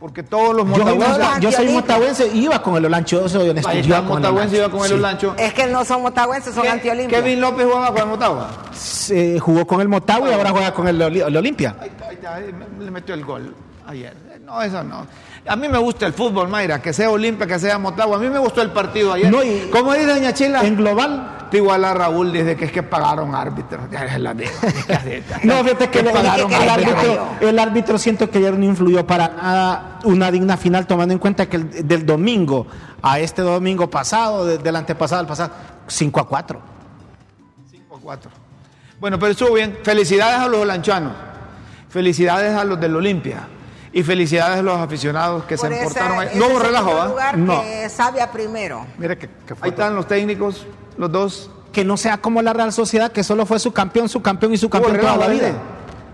Porque 0.00 0.22
todos 0.22 0.54
los 0.54 0.64
Yo, 0.64 0.70
motahuenses. 0.78 1.08
Motahuense. 1.18 1.40
yo 1.40 1.52
soy 1.52 1.68
motahuense 1.72 2.28
y 2.32 2.44
iba 2.44 2.62
con 2.62 2.76
el 2.76 2.84
Olancho, 2.84 3.20
yo 3.20 3.28
soy 3.28 3.48
honesto. 3.48 3.68
Ahí 3.68 3.76
yo 3.76 3.80
está, 3.82 3.98
iba 3.98 4.08
con 4.08 4.24
el 4.24 4.54
iba 4.54 4.68
con 4.68 4.80
el 4.82 4.86
Sí. 4.88 4.92
Olancho. 4.94 5.34
Es 5.36 5.52
que 5.54 5.66
no 5.66 5.84
son 5.84 6.02
motagüenses, 6.02 6.54
son 6.54 6.68
antiolimpia. 6.68 7.18
Kevin 7.18 7.40
López 7.40 7.66
jugaba 7.66 7.88
con 7.90 7.98
el 8.02 8.06
Motagua. 8.06 8.48
Se 8.72 9.40
jugó 9.40 9.66
con 9.66 9.80
el 9.80 9.88
Motagua 9.88 10.30
y 10.30 10.32
ahora 10.34 10.50
juega 10.50 10.72
con 10.72 10.86
el, 10.86 11.02
Oli- 11.02 11.20
el 11.26 11.36
Olimpia. 11.36 11.74
Ahí 11.80 11.88
está, 12.14 12.34
ahí 12.36 12.54
le 12.78 12.90
metió 12.92 13.14
el 13.14 13.24
gol 13.24 13.54
ayer. 13.88 14.14
No, 14.44 14.62
eso 14.62 14.82
no. 14.84 15.04
A 15.48 15.56
mí 15.56 15.68
me 15.68 15.78
gusta 15.78 16.06
el 16.06 16.12
fútbol, 16.12 16.48
Mayra, 16.48 16.80
que 16.82 16.92
sea 16.92 17.10
Olimpia, 17.10 17.46
que 17.46 17.58
sea 17.58 17.78
Motagua. 17.78 18.16
A 18.16 18.20
mí 18.20 18.28
me 18.28 18.38
gustó 18.38 18.60
el 18.62 18.70
partido 18.70 19.12
ayer. 19.12 19.30
No, 19.30 19.42
y- 19.42 19.68
¿Cómo 19.72 19.94
dice 19.94 20.06
Doña 20.06 20.32
Chila? 20.34 20.62
En 20.64 20.76
global, 20.76 21.34
Te 21.50 21.56
igual 21.56 21.82
a 21.86 21.94
Raúl 21.94 22.30
dice 22.32 22.56
que 22.56 22.66
es 22.66 22.72
que 22.72 22.82
pagaron 22.82 23.34
árbitros. 23.34 23.90
Ya 23.90 24.04
es 24.04 24.20
la 24.20 24.34
de- 24.34 24.44
No, 25.44 25.62
fíjate 25.64 25.88
que 25.88 26.00
el, 26.00 26.10
pagaron 26.10 26.52
el 26.52 26.60
al 26.62 26.68
árbitro, 26.68 27.28
el 27.40 27.58
árbitro 27.58 27.98
siento 27.98 28.28
que 28.30 28.36
ayer 28.38 28.58
no 28.58 28.64
influyó 28.66 29.06
para 29.06 29.28
nada 29.28 29.98
una 30.04 30.30
digna 30.30 30.56
final, 30.58 30.86
tomando 30.86 31.12
en 31.14 31.18
cuenta 31.18 31.46
que 31.46 31.56
el- 31.56 31.88
del 31.88 32.04
domingo 32.04 32.66
a 33.00 33.18
este 33.18 33.40
domingo 33.42 33.88
pasado, 33.88 34.44
de- 34.44 34.58
del 34.58 34.76
antepasado 34.76 35.20
al 35.20 35.26
pasado, 35.26 35.52
5 35.86 36.20
a 36.20 36.28
4. 36.28 36.60
5 37.70 37.96
a 37.96 38.00
4. 38.00 38.30
Bueno, 39.00 39.18
pero 39.18 39.32
estuvo 39.32 39.54
bien. 39.54 39.78
Felicidades 39.82 40.40
a 40.40 40.48
los 40.48 40.60
olanchanos. 40.60 41.12
Felicidades 41.88 42.54
a 42.54 42.64
los 42.64 42.78
del 42.78 42.94
Olimpia. 42.96 43.48
Y 43.92 44.02
felicidades 44.02 44.58
a 44.58 44.62
los 44.62 44.76
aficionados 44.78 45.44
que 45.44 45.56
Por 45.56 45.68
se 45.68 45.74
ahí. 45.74 45.80
ese 45.86 46.00
No 46.38 46.46
hubo 46.46 46.58
segundo 46.58 46.58
relajo, 46.60 46.94
¿va? 46.94 47.08
lugar 47.08 47.38
No. 47.38 47.62
que 47.62 47.88
Sabia 47.88 48.30
primero. 48.30 48.86
Mira 48.98 49.16
que, 49.16 49.28
que 49.46 49.54
fue 49.54 49.66
Ahí 49.66 49.70
están 49.70 49.94
los 49.96 50.06
técnicos, 50.06 50.66
los 50.96 51.10
dos. 51.10 51.50
Que 51.72 51.84
no 51.84 51.96
sea 51.96 52.18
como 52.18 52.42
la 52.42 52.52
Real 52.52 52.72
Sociedad, 52.72 53.12
que 53.12 53.22
solo 53.24 53.46
fue 53.46 53.58
su 53.58 53.72
campeón, 53.72 54.08
su 54.08 54.20
campeón 54.22 54.52
y 54.52 54.58
su 54.58 54.68
campeón 54.68 54.92
¿Hubo 54.96 55.00
toda 55.00 55.14
relajo 55.16 55.28
la 55.30 55.34
vida. 55.34 55.52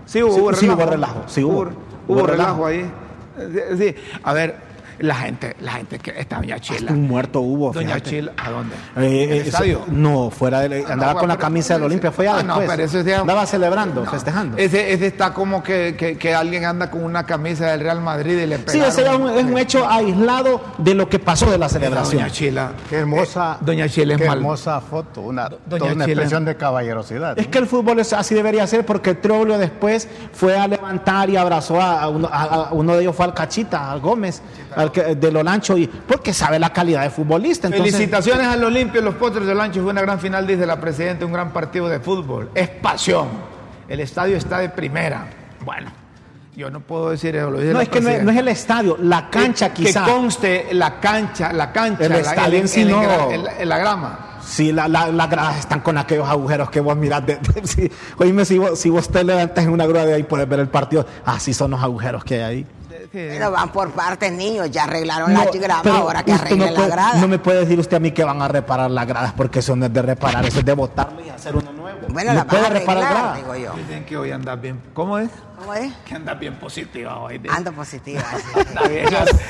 Sí, 0.05 0.21
hubo, 0.23 0.33
Sí, 0.33 0.39
hubo 0.41 0.53
sí, 0.53 0.61
relajo. 0.67 0.81
hubo 0.83 0.91
relajo, 0.91 1.23
sí, 1.27 1.43
hubo. 1.43 1.53
Hubo, 1.53 1.63
Hubo 2.07 2.13
hubo 2.19 2.27
relajo. 2.27 2.65
relajo 2.65 2.65
ahí. 2.67 2.91
Sí, 3.37 3.77
sí. 3.77 3.95
A 4.23 4.33
ver, 4.33 4.55
la 4.99 5.15
gente, 5.15 5.55
la 5.61 5.73
gente 5.73 5.99
que 5.99 6.13
está 6.19 6.37
Doña 6.37 6.59
Chila. 6.59 6.91
Un 6.91 7.07
muerto 7.07 7.39
hubo. 7.41 7.71
Doña 7.71 7.95
fíjate. 7.95 8.09
Chila, 8.09 8.31
¿a 8.37 8.49
dónde? 8.51 8.75
Eh, 8.75 9.23
¿En 9.23 9.31
el 9.31 9.37
eh, 9.37 9.41
estadio? 9.41 9.81
No, 9.87 10.29
fuera 10.29 10.61
de, 10.61 10.85
Ah, 10.87 10.93
andaba 10.93 11.13
no, 11.13 11.19
con 11.19 11.29
la 11.29 11.37
camisa 11.37 11.73
del 11.75 11.83
Olimpia, 11.83 12.11
fue 12.11 12.25
ya 12.25 12.37
Ah, 12.37 12.43
no, 12.43 12.55
después. 12.59 12.69
pero 12.69 12.83
ese 12.83 12.99
es 12.99 13.05
de- 13.05 13.15
Andaba 13.15 13.45
celebrando, 13.45 14.05
festejando. 14.05 14.57
Ese, 14.57 14.93
ese 14.93 15.07
está 15.07 15.33
como 15.33 15.61
que, 15.63 15.95
que- 15.97 16.17
que 16.17 16.33
alguien 16.35 16.65
anda 16.65 16.89
con 16.91 17.03
una 17.03 17.25
camisa 17.25 17.67
del 17.71 17.79
Real 17.81 18.01
Madrid 18.01 18.37
y 18.39 18.45
le 18.47 18.57
Sí, 18.67 18.79
ese 18.79 19.03
es 19.05 19.09
un, 19.15 19.29
es 19.29 19.43
un 19.43 19.57
hecho 19.57 19.87
aislado 19.89 20.61
de 20.77 20.93
lo 20.95 21.09
que 21.09 21.19
pasó 21.19 21.49
de 21.51 21.57
la 21.57 21.69
celebración. 21.69 22.21
Doña 22.23 22.31
Chila. 22.33 22.71
Qué 22.89 22.97
hermosa, 22.97 23.57
Doña 23.61 23.87
Chile 23.89 24.15
es 24.15 24.21
qué 24.21 24.27
mal. 24.27 24.37
hermosa 24.37 24.81
foto, 24.81 25.21
una, 25.21 25.49
Doña 25.49 25.59
toda 25.79 25.93
una 25.93 26.05
Chile. 26.05 26.13
expresión 26.13 26.45
de 26.45 26.55
caballerosidad. 26.55 27.37
Es 27.39 27.47
que 27.47 27.57
el 27.57 27.67
fútbol 27.67 27.99
es, 27.99 28.13
así 28.13 28.35
debería 28.35 28.65
ser 28.67 28.85
porque 28.85 29.13
Troglio 29.15 29.57
después 29.57 30.07
fue 30.33 30.57
a 30.57 30.67
levantar 30.67 31.29
y 31.29 31.37
abrazó 31.37 31.81
a, 31.81 32.01
a 32.01 32.09
uno, 32.09 32.29
a- 32.31 32.43
a 32.69 32.73
uno 32.73 32.95
de 32.95 33.01
ellos 33.01 33.15
fue 33.15 33.25
al 33.25 33.33
Cachita, 33.33 33.91
al 33.91 33.99
Gómez, 33.99 34.41
al 34.85 34.91
que, 34.91 35.15
de 35.15 35.31
Lolancho, 35.31 35.77
y 35.77 35.87
porque 35.87 36.33
sabe 36.33 36.57
la 36.57 36.71
calidad 36.71 37.03
de 37.03 37.09
futbolista. 37.09 37.67
Entonces, 37.67 37.93
Felicitaciones 37.93 38.47
al 38.47 38.63
Olimpia, 38.63 39.01
los 39.01 39.15
Potros 39.15 39.45
del 39.45 39.59
Ancho. 39.59 39.81
Fue 39.83 39.91
una 39.91 40.01
gran 40.01 40.19
final, 40.19 40.47
dice 40.47 40.65
la 40.65 40.79
presidenta, 40.79 41.25
un 41.25 41.33
gran 41.33 41.51
partido 41.51 41.87
de 41.89 41.99
fútbol. 41.99 42.49
Es 42.55 42.69
pasión. 42.69 43.27
El 43.87 43.99
estadio 43.99 44.37
está 44.37 44.59
de 44.59 44.69
primera. 44.69 45.27
Bueno, 45.63 45.91
yo 46.55 46.69
no 46.69 46.79
puedo 46.79 47.09
decir 47.11 47.35
eso. 47.35 47.51
Lo 47.51 47.59
dice 47.59 47.73
No, 47.73 47.79
la 47.79 47.83
es 47.83 47.89
que 47.89 48.01
no 48.01 48.09
es, 48.09 48.23
no 48.23 48.31
es 48.31 48.37
el 48.37 48.47
estadio, 48.47 48.97
la 49.01 49.29
cancha 49.29 49.73
que, 49.73 49.83
quizá. 49.83 50.05
Que 50.05 50.11
conste 50.11 50.67
la 50.71 50.99
cancha, 50.99 51.51
la 51.53 51.71
cancha, 51.71 52.05
El 52.05 52.11
la, 52.13 52.17
estadio 52.19 52.59
en 52.59 52.67
sí 52.67 52.81
el- 52.81 52.91
no. 52.91 53.29
el- 53.29 53.41
el- 53.41 53.47
el- 53.59 53.69
la 53.69 53.77
grama. 53.77 54.19
Sí, 54.47 54.71
la- 54.71 54.87
la- 54.87 55.07
las 55.07 55.27
gradas 55.29 55.57
están 55.57 55.79
con 55.81 55.97
aquellos 55.97 56.27
agujeros 56.29 56.69
que 56.69 56.79
vos 56.79 56.95
mirás. 56.95 57.25
De, 57.25 57.35
de-. 57.77 57.91
Oíme, 58.19 58.45
si 58.45 58.57
vos, 58.59 58.79
si 58.79 58.89
vos 58.89 59.09
te 59.09 59.23
levantas 59.23 59.63
en 59.65 59.71
una 59.71 59.85
grúa 59.87 60.05
de 60.05 60.13
ahí 60.13 60.23
puedes 60.23 60.47
ver 60.47 60.59
el 60.59 60.67
partido. 60.69 61.05
Así 61.25 61.53
son 61.53 61.71
los 61.71 61.81
agujeros 61.83 62.23
que 62.23 62.35
hay 62.35 62.41
ahí. 62.43 62.67
Pero 63.15 63.51
van 63.51 63.69
por 63.71 63.91
partes, 63.91 64.31
niños. 64.31 64.69
Ya 64.71 64.83
arreglaron 64.83 65.33
No, 65.33 65.45
la 65.45 65.51
grama, 65.51 65.97
ahora 65.97 66.23
que 66.23 66.33
arreglen 66.33 66.59
no 66.59 66.65
puede, 66.75 66.87
la 66.89 66.95
grada. 66.95 67.21
No 67.21 67.27
me 67.27 67.39
puede 67.39 67.59
decir 67.61 67.79
usted 67.79 67.97
a 67.97 67.99
mí 67.99 68.11
que 68.11 68.23
van 68.23 68.41
a 68.41 68.47
reparar 68.47 68.91
las 68.91 69.07
gradas 69.07 69.33
porque 69.33 69.59
eso 69.59 69.75
no 69.75 69.85
es 69.85 69.93
de 69.93 70.01
reparar, 70.01 70.45
eso 70.45 70.59
es 70.59 70.65
de 70.65 70.73
botarlo 70.73 71.21
y 71.23 71.29
hacer 71.29 71.55
uno 71.55 71.71
nuevo. 71.71 71.99
Bueno, 72.09 72.33
no 72.33 72.37
la 72.39 72.43
van 72.43 72.65
a 72.65 72.69
reparar 72.69 73.03
arreglar, 73.03 73.23
gradas. 73.23 73.37
digo 73.37 73.55
yo. 73.55 73.73
Dicen 73.75 74.05
que 74.05 74.17
hoy 74.17 74.31
andas 74.31 74.59
bien. 74.61 74.81
¿Cómo 74.93 75.17
es? 75.17 75.29
¿Cómo 75.57 75.73
es? 75.73 75.91
Que 76.05 76.15
andas 76.15 76.37
bien 76.39 76.55
positiva 76.55 77.17
hoy. 77.19 77.37
dice. 77.37 77.55
Ando 77.55 77.71
positiva. 77.71 78.21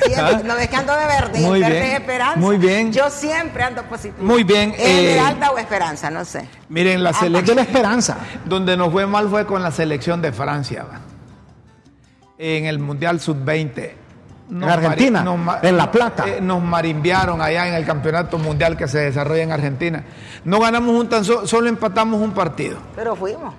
sí. 0.06 0.12
¿Ah? 0.16 0.40
no 0.44 0.54
ves 0.54 0.68
que 0.68 0.76
ando 0.76 0.94
de 0.94 1.06
verde, 1.06 1.40
Muy 1.40 1.56
el 1.56 1.62
verde 1.62 1.80
bien, 1.80 1.92
es 1.94 2.00
esperanza. 2.00 2.38
muy 2.40 2.56
bien. 2.56 2.92
Yo 2.92 3.10
siempre 3.10 3.64
ando 3.64 3.82
positiva. 3.84 4.22
Muy 4.22 4.44
bien, 4.44 4.74
eh, 4.78 5.20
o 5.52 5.58
esperanza, 5.58 6.10
no 6.10 6.24
sé. 6.24 6.48
Miren, 6.68 7.02
la 7.02 7.10
Es 7.10 7.20
de 7.20 7.26
selección 7.26 7.56
la 7.56 7.62
esperanza. 7.62 8.16
donde 8.44 8.76
nos 8.76 8.92
fue 8.92 9.06
mal 9.06 9.28
fue 9.28 9.46
con 9.46 9.62
la 9.62 9.70
selección 9.70 10.22
de 10.22 10.32
Francia. 10.32 10.84
va. 10.84 11.15
En 12.38 12.66
el 12.66 12.78
Mundial 12.78 13.20
Sub-20. 13.20 13.90
Nos 14.48 14.70
Argentina, 14.70 15.24
en 15.62 15.76
La 15.76 15.90
Plata. 15.90 16.24
eh, 16.28 16.38
nos 16.40 16.62
marimbiaron 16.62 17.40
allá 17.42 17.66
en 17.66 17.74
el 17.74 17.84
campeonato 17.84 18.38
mundial 18.38 18.76
que 18.76 18.86
se 18.86 18.98
desarrolla 18.98 19.42
en 19.42 19.50
Argentina. 19.50 20.04
No 20.44 20.60
ganamos 20.60 20.94
un 20.94 21.08
tan 21.08 21.24
so- 21.24 21.46
solo 21.48 21.68
empatamos 21.68 22.20
un 22.20 22.30
partido. 22.32 22.76
Pero 22.94 23.16
fuimos. 23.16 23.52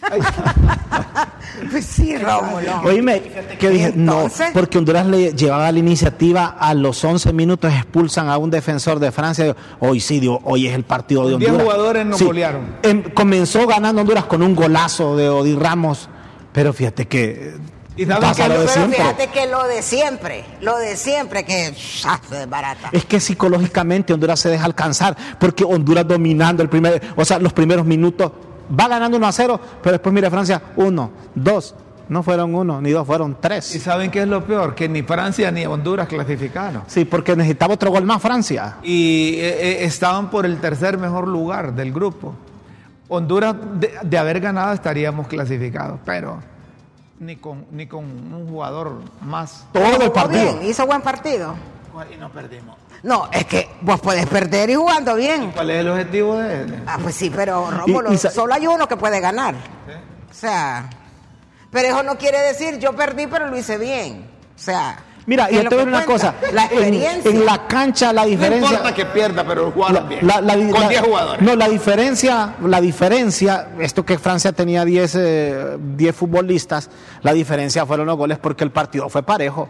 pues 1.70 1.84
sí, 1.84 2.16
Rómulo. 2.16 2.80
Oíme, 2.84 3.20
que 3.58 3.68
dije, 3.68 3.92
no, 3.94 4.28
porque 4.52 4.78
Honduras 4.78 5.06
le 5.06 5.32
llevaba 5.34 5.70
la 5.72 5.78
iniciativa 5.78 6.56
a 6.58 6.72
los 6.74 7.02
11 7.04 7.32
minutos 7.32 7.72
expulsan 7.72 8.28
a 8.28 8.38
un 8.38 8.50
defensor 8.50 8.98
de 8.98 9.10
Francia. 9.12 9.54
Hoy 9.80 10.00
sí, 10.00 10.20
digo, 10.20 10.40
hoy 10.44 10.66
es 10.68 10.74
el 10.74 10.84
partido 10.84 11.26
de 11.26 11.32
Con 11.32 11.40
10 11.40 11.50
Honduras. 11.50 11.66
jugadores 11.74 12.06
nos 12.06 12.22
golearon. 12.22 12.76
em, 12.82 13.02
comenzó 13.12 13.66
ganando 13.66 14.00
Honduras 14.00 14.24
con 14.24 14.42
un 14.42 14.54
golazo 14.54 15.16
de 15.16 15.28
Odi 15.28 15.54
Ramos, 15.54 16.08
pero 16.56 16.72
fíjate 16.72 17.06
que 17.06 17.52
¿Y 17.98 18.06
pasa 18.06 18.48
lo 18.48 18.54
de 18.54 18.60
Pero 18.60 18.68
siempre. 18.72 18.96
fíjate 18.96 19.26
que 19.28 19.46
lo 19.46 19.64
de 19.64 19.82
siempre, 19.82 20.44
lo 20.62 20.78
de 20.78 20.96
siempre, 20.96 21.44
que 21.44 21.74
se 21.74 22.08
desbarata. 22.34 22.88
Es 22.92 23.04
que 23.04 23.20
psicológicamente 23.20 24.14
Honduras 24.14 24.40
se 24.40 24.48
deja 24.48 24.64
alcanzar, 24.64 25.14
porque 25.38 25.64
Honduras 25.64 26.08
dominando 26.08 26.62
el 26.62 26.70
primer, 26.70 27.02
o 27.14 27.26
sea, 27.26 27.38
los 27.38 27.52
primeros 27.52 27.84
minutos, 27.84 28.32
va 28.68 28.88
ganando 28.88 29.18
1 29.18 29.26
a 29.26 29.32
0, 29.32 29.60
pero 29.82 29.92
después 29.92 30.14
mira 30.14 30.30
Francia, 30.30 30.62
1, 30.76 31.10
2, 31.34 31.74
no 32.08 32.22
fueron 32.22 32.54
uno 32.54 32.80
ni 32.80 32.90
dos, 32.90 33.06
fueron 33.06 33.32
¿Y 33.32 33.42
tres. 33.42 33.66
saben 33.82 34.10
qué 34.10 34.22
es 34.22 34.28
lo 34.28 34.42
peor? 34.42 34.74
Que 34.74 34.88
ni 34.88 35.02
Francia 35.02 35.50
ni 35.50 35.66
Honduras 35.66 36.08
clasificaron. 36.08 36.84
Sí, 36.86 37.04
porque 37.04 37.36
necesitaba 37.36 37.74
otro 37.74 37.90
gol 37.90 38.04
más 38.04 38.22
Francia. 38.22 38.76
Y 38.82 39.34
eh, 39.40 39.48
eh, 39.60 39.84
estaban 39.84 40.30
por 40.30 40.46
el 40.46 40.58
tercer 40.58 40.96
mejor 40.96 41.28
lugar 41.28 41.74
del 41.74 41.92
grupo. 41.92 42.34
Honduras, 43.08 43.54
de, 43.74 43.98
de 44.02 44.18
haber 44.18 44.40
ganado, 44.40 44.72
estaríamos 44.72 45.28
clasificados, 45.28 46.00
pero 46.04 46.40
ni 47.20 47.36
con, 47.36 47.66
ni 47.70 47.86
con 47.86 48.04
un 48.04 48.48
jugador 48.48 49.00
más. 49.20 49.64
Todo 49.72 49.84
el 49.86 49.94
Jugó 49.96 50.12
partido. 50.12 50.42
bien, 50.56 50.68
hizo 50.70 50.86
buen 50.86 51.00
partido. 51.02 51.54
Y 52.12 52.16
no 52.18 52.28
perdimos. 52.30 52.76
No, 53.02 53.28
es 53.32 53.46
que 53.46 53.70
vos 53.80 54.00
podés 54.00 54.26
perder 54.26 54.68
y 54.68 54.74
jugando 54.74 55.14
bien. 55.14 55.50
¿Cuál 55.52 55.70
es 55.70 55.80
el 55.80 55.88
objetivo 55.88 56.36
de 56.36 56.62
él? 56.62 56.82
Ah, 56.86 56.98
pues 57.02 57.14
sí, 57.14 57.30
pero 57.34 57.70
Rómulo, 57.70 58.10
Y- 58.12 58.16
y 58.16 58.18
sa- 58.18 58.30
solo 58.30 58.52
hay 58.52 58.66
uno 58.66 58.86
que 58.86 58.96
puede 58.98 59.18
ganar. 59.20 59.54
O 60.30 60.34
sea, 60.34 60.90
pero 61.70 61.88
eso 61.88 62.02
no 62.02 62.16
quiere 62.18 62.38
decir 62.40 62.78
yo 62.78 62.92
perdí, 62.94 63.26
pero 63.28 63.48
lo 63.48 63.56
hice 63.56 63.78
bien. 63.78 64.26
O 64.54 64.58
sea, 64.58 64.98
Mira, 65.26 65.48
¿qué 65.48 65.56
y 65.56 65.58
te 65.58 65.62
voy 65.62 65.66
a 65.66 65.70
que 65.70 65.76
decir 65.76 65.88
una 65.88 66.04
cosa. 66.04 66.34
La 66.52 66.64
En- 66.66 66.72
experiencia. 66.72 67.30
En, 67.32 67.44
la 67.44 67.66
cancha 67.66 68.12
la 68.12 68.22
No 68.22 68.28
diferencia. 68.28 68.68
importa 68.70 68.94
que 68.94 69.06
pierda, 69.06 69.44
pero 69.44 69.70
jugaron 69.72 70.08
bien. 70.08 70.26
La- 70.26 70.40
la- 70.40 70.54
con 70.54 70.80
la- 70.80 70.88
10 70.88 71.00
jugadores. 71.02 71.42
No, 71.42 71.56
la 71.56 71.68
diferencia, 71.68 72.54
la 72.62 72.80
diferencia, 72.80 73.68
esto 73.80 74.04
que 74.04 74.18
Francia 74.18 74.52
tenía 74.52 74.84
10 74.84 75.14
eh, 75.16 75.76
10 75.80 76.14
futbolistas, 76.14 76.90
la 77.22 77.32
diferencia 77.32 77.84
fueron 77.84 78.06
los 78.06 78.16
goles 78.16 78.38
porque 78.38 78.62
el 78.64 78.70
partido 78.70 79.08
fue 79.08 79.22
parejo. 79.24 79.68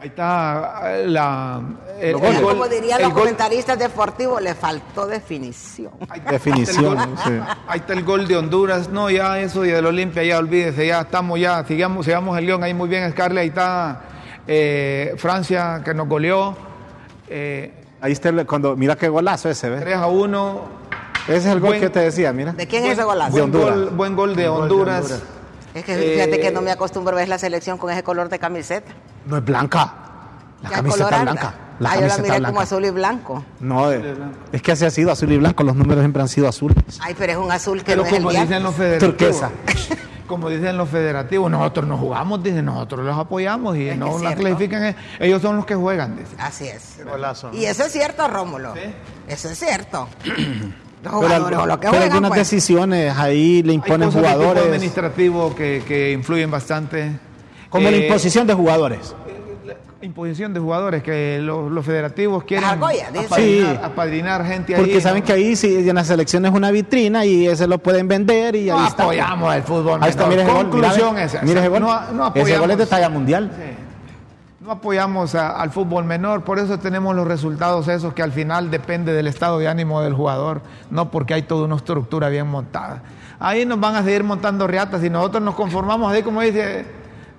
Ahí 0.00 0.08
está 0.08 0.80
eh, 0.96 1.06
la, 1.08 1.60
el, 2.00 2.08
el 2.10 2.16
gol- 2.16 2.40
Como 2.40 2.68
dirían 2.68 2.98
el 3.00 3.04
los 3.06 3.12
gol- 3.12 3.22
comentaristas 3.24 3.76
deportivos, 3.78 4.40
le 4.40 4.54
faltó 4.54 5.06
definición. 5.06 5.90
Ahí 6.08 6.20
está 6.20 6.30
Definición, 6.30 6.98
el 6.98 7.06
gol. 7.08 7.18
sí. 7.26 7.32
Ahí 7.66 7.80
está 7.80 7.92
el 7.94 8.04
gol 8.04 8.26
de 8.28 8.36
Honduras. 8.36 8.88
No, 8.88 9.10
ya 9.10 9.40
eso 9.40 9.64
y 9.66 9.70
del 9.70 9.84
Olimpia, 9.86 10.22
ya 10.22 10.38
olvídese, 10.38 10.86
ya 10.86 11.00
estamos 11.00 11.38
ya, 11.40 11.64
sigamos, 11.66 12.06
sigamos 12.06 12.38
el 12.38 12.46
León. 12.46 12.62
Ahí 12.62 12.72
muy 12.74 12.88
bien, 12.88 13.10
Scarlett. 13.10 13.42
Ahí 13.42 13.48
está 13.48 14.00
eh, 14.48 15.14
Francia 15.18 15.82
que 15.84 15.94
nos 15.94 16.08
goleó. 16.08 16.56
Eh, 17.28 17.74
Ahí 18.00 18.12
está 18.12 18.28
el- 18.28 18.46
cuando, 18.46 18.76
mira 18.76 18.94
qué 18.96 19.08
golazo 19.08 19.48
ese, 19.50 19.68
¿ves? 19.70 19.80
3 19.80 19.96
a 19.96 20.06
1. 20.06 20.62
Ese 21.26 21.36
es 21.36 21.46
el 21.46 21.60
gol 21.60 21.70
Buen- 21.70 21.80
que 21.80 21.90
te 21.90 21.98
decía, 22.00 22.32
mira. 22.32 22.52
¿De 22.52 22.66
quién 22.66 22.84
es 22.84 22.92
ese 22.92 23.02
golazo? 23.02 23.34
De 23.36 23.42
Buen 23.42 23.54
Honduras. 23.54 23.74
gol, 23.76 23.90
buen 23.96 24.16
gol 24.16 24.36
de 24.36 24.48
Honduras. 24.48 25.22
Es 25.74 25.84
que 25.84 25.94
fíjate 25.96 26.36
Eh, 26.36 26.40
que 26.40 26.50
no 26.52 26.62
me 26.62 26.70
acostumbro 26.70 27.14
a 27.16 27.18
ver 27.20 27.28
la 27.28 27.38
selección 27.38 27.76
con 27.76 27.90
ese 27.90 28.02
color 28.02 28.28
de 28.28 28.38
camiseta. 28.38 28.90
No 29.26 29.36
es 29.36 29.44
blanca. 29.44 29.92
La 30.62 30.68
¿Qué 30.70 30.74
camiseta 30.76 31.06
anda? 31.20 31.22
blanca. 31.32 31.54
La 31.80 31.90
ah, 31.90 31.94
yo 32.00 32.06
la 32.06 32.16
miré 32.18 32.28
blanca. 32.30 32.48
como 32.48 32.60
azul 32.60 32.84
y 32.84 32.90
blanco. 32.90 33.44
No, 33.60 33.92
eh, 33.92 34.14
es 34.52 34.62
que 34.62 34.72
así 34.72 34.84
ha 34.84 34.90
sido 34.90 35.12
azul 35.12 35.30
y 35.30 35.36
blanco, 35.38 35.62
los 35.62 35.76
números 35.76 36.02
siempre 36.02 36.22
han 36.22 36.28
sido 36.28 36.48
azules. 36.48 36.76
Ay, 37.00 37.14
pero 37.18 37.32
es 37.32 37.38
un 37.38 37.52
azul 37.52 37.78
que 37.84 37.92
Pero 37.92 38.02
no 38.02 38.08
es 38.08 38.12
el 38.14 38.28
dicen 38.46 38.62
los. 38.62 38.74
Turquesa. 38.98 39.50
Como 40.28 40.48
dicen 40.48 40.76
los 40.76 40.88
federativos, 40.88 41.50
nosotros 41.50 41.86
no 41.88 41.96
jugamos, 41.98 42.40
dicen, 42.42 42.64
nosotros 42.66 43.04
los 43.04 43.18
apoyamos 43.18 43.76
y 43.76 43.88
Es 43.88 43.98
no 43.98 44.18
la 44.20 44.34
clasifican, 44.36 44.84
eh, 44.84 44.96
ellos 45.18 45.42
son 45.42 45.56
los 45.56 45.66
que 45.66 45.74
juegan, 45.74 46.16
dicen. 46.16 46.38
Así 46.40 46.68
es. 46.68 47.00
Golazo. 47.04 47.50
Y 47.52 47.64
eso 47.64 47.84
es 47.84 47.92
cierto, 47.92 48.28
Rómulo. 48.28 48.74
Sí. 48.74 48.80
Eso 49.26 49.48
es 49.50 49.58
cierto. 49.58 50.06
Los 51.02 51.12
Pero, 51.12 51.18
jugadores 51.28 51.58
o 51.60 51.66
lo 51.66 51.74
que 51.78 51.86
pero 51.86 51.92
juegan, 51.92 52.08
algunas 52.10 52.28
pues. 52.30 52.40
decisiones 52.40 53.16
ahí 53.16 53.62
le 53.62 53.68
Hay 53.70 53.74
imponen 53.76 54.08
tipo 54.08 54.20
jugadores. 54.20 54.64
administrativo 54.64 55.54
que, 55.54 55.84
que 55.86 56.10
influyen 56.12 56.50
bastante. 56.50 57.12
Como 57.70 57.88
la 57.88 57.96
Eh, 57.96 58.06
imposición 58.06 58.48
de 58.48 58.54
jugadores. 58.54 59.14
Imposición 60.00 60.54
de 60.54 60.60
jugadores 60.60 61.02
que 61.02 61.40
los, 61.42 61.70
los 61.72 61.84
federativos 61.84 62.44
quieren 62.44 62.68
apadrinar, 62.68 63.26
Sí. 63.34 63.64
apadrinar 63.82 64.44
gente 64.46 64.74
ahí. 64.74 64.80
Porque 64.80 65.00
saben 65.00 65.20
¿no? 65.22 65.26
que 65.26 65.32
ahí 65.32 65.56
sí, 65.56 65.88
en 65.88 65.94
las 65.96 66.06
selecciones 66.06 66.50
es 66.52 66.56
una 66.56 66.70
vitrina 66.70 67.24
y 67.24 67.48
ese 67.48 67.66
lo 67.66 67.78
pueden 67.78 68.06
vender 68.06 68.54
y 68.54 68.70
ahí 68.70 68.78
no 68.78 68.86
está. 68.86 69.02
apoyamos 69.04 69.54
el 69.56 69.62
fútbol. 69.64 70.00
Ahí 70.02 70.10
está, 70.10 70.28
gol. 70.28 70.44
Conclusión 70.46 71.14
mira, 71.14 71.24
esa. 71.24 71.42
mira 71.42 71.60
ese 71.60 71.68
gol. 71.68 71.80
No, 71.80 71.88
no 72.12 72.28
ese 72.28 72.40
apoyamos, 72.40 72.60
gol 72.60 72.70
es 72.70 72.78
de 72.78 72.86
talla 72.86 73.08
mundial. 73.08 73.50
Sí. 73.56 73.84
No 74.60 74.72
apoyamos 74.72 75.34
a- 75.34 75.60
al 75.60 75.70
fútbol 75.70 76.04
menor, 76.04 76.44
por 76.44 76.58
eso 76.58 76.78
tenemos 76.78 77.16
los 77.16 77.26
resultados 77.26 77.88
esos 77.88 78.12
que 78.14 78.22
al 78.22 78.32
final 78.32 78.70
depende 78.70 79.12
del 79.12 79.26
estado 79.26 79.58
de 79.58 79.66
ánimo 79.66 80.00
del 80.02 80.12
jugador, 80.14 80.60
no 80.90 81.10
porque 81.10 81.34
hay 81.34 81.42
toda 81.42 81.64
una 81.64 81.76
estructura 81.76 82.28
bien 82.28 82.46
montada. 82.46 83.02
Ahí 83.40 83.64
nos 83.64 83.80
van 83.80 83.94
a 83.96 84.02
seguir 84.04 84.22
montando 84.24 84.66
riatas 84.66 85.02
y 85.02 85.10
nosotros 85.10 85.42
nos 85.42 85.54
conformamos 85.54 86.12
así 86.12 86.22
como 86.22 86.40
dice 86.42 86.84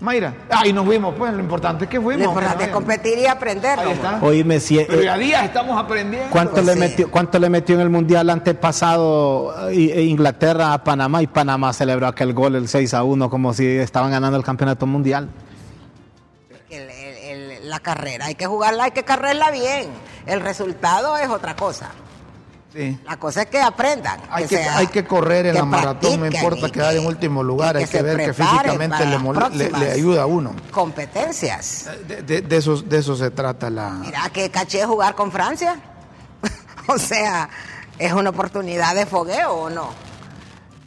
Mayra. 0.02 0.34
Ahí 0.50 0.72
nos 0.72 0.86
fuimos, 0.86 1.14
pues 1.18 1.34
lo 1.34 1.40
importante 1.42 1.84
es 1.84 1.90
que 1.90 2.00
fuimos. 2.00 2.24
Lo 2.24 2.30
importante 2.30 2.64
es 2.64 2.70
competir 2.70 3.18
y 3.18 3.26
aprender. 3.26 3.78
Ahí 3.80 3.86
Rómulo. 3.94 4.10
está. 4.10 4.26
Oíme, 4.26 4.60
si, 4.62 4.78
Pero 4.88 5.02
eh, 5.14 5.18
día 5.20 5.44
estamos 5.44 5.78
aprendiendo. 5.78 6.30
¿cuánto, 6.32 6.54
Pues 6.54 6.66
le 6.68 6.74
sí. 6.74 6.80
metió, 6.80 7.12
¿Cuánto 7.12 7.38
le 7.38 7.50
metió 7.50 7.76
en 7.76 7.82
el 7.82 7.90
mundial 7.90 8.30
antepasado 8.30 9.70
eh, 9.70 9.92
eh, 9.96 10.04
Inglaterra 10.04 10.72
a 10.74 10.84
Panamá? 10.86 11.22
Y 11.22 11.28
Panamá 11.28 11.74
celebró 11.74 12.08
aquel 12.08 12.34
gol, 12.34 12.56
el 12.56 12.70
6 12.70 12.94
a 12.94 13.04
1, 13.04 13.30
como 13.30 13.54
si 13.54 13.66
estaban 13.68 14.12
ganando 14.12 14.38
el 14.38 14.44
campeonato 14.44 14.86
mundial. 14.86 15.28
El- 16.70 16.90
el- 16.90 17.18
el- 17.60 17.70
la 17.70 17.80
carrera 17.80 18.28
hay 18.28 18.36
que 18.36 18.46
jugarla, 18.46 18.86
hay 18.86 18.92
que 18.92 19.04
carrerla 19.04 19.52
bien. 19.52 19.90
El 20.26 20.40
resultado 20.40 21.18
es 21.18 21.28
otra 21.28 21.56
cosa. 21.58 21.92
Sí. 22.74 23.00
La 23.04 23.18
cosa 23.18 23.42
es 23.42 23.48
que 23.48 23.60
aprendan. 23.60 24.20
Hay 24.30 24.46
que, 24.46 24.58
sea- 24.58 24.78
hay 24.78 24.88
que 24.88 25.04
correr 25.04 25.48
en 25.48 25.54
que 25.54 25.60
la 25.60 25.66
maratón, 25.66 26.20
no 26.20 26.26
importa 26.28 26.68
y 26.68 26.72
quedar 26.72 26.94
que- 26.94 27.00
en 27.00 27.08
último 27.08 27.42
lugar, 27.44 27.76
hay 27.78 27.86
que 27.86 28.02
ver 28.04 28.18
que 28.18 28.34
físicamente 28.34 29.06
le, 29.08 29.18
le- 29.58 29.72
le 29.72 29.92
ayuda 29.92 30.22
a 30.22 30.26
uno. 30.28 30.54
Competencias. 30.72 31.90
De, 32.08 32.22
de- 32.22 32.42
de 32.42 32.58
eso, 32.58 32.78
de 32.82 32.98
eso 33.00 33.16
se 33.16 33.32
trata 33.32 33.70
la... 33.72 33.90
Mira, 33.90 34.30
que 34.32 34.50
caché 34.52 34.86
jugar 34.86 35.16
con 35.16 35.32
Francia. 35.32 35.80
o 36.88 36.98
sea, 37.00 37.50
¿es 37.98 38.14
una 38.14 38.30
oportunidad 38.30 38.94
de 38.94 39.06
fogueo 39.08 39.52
o 39.52 39.70
no? 39.72 39.90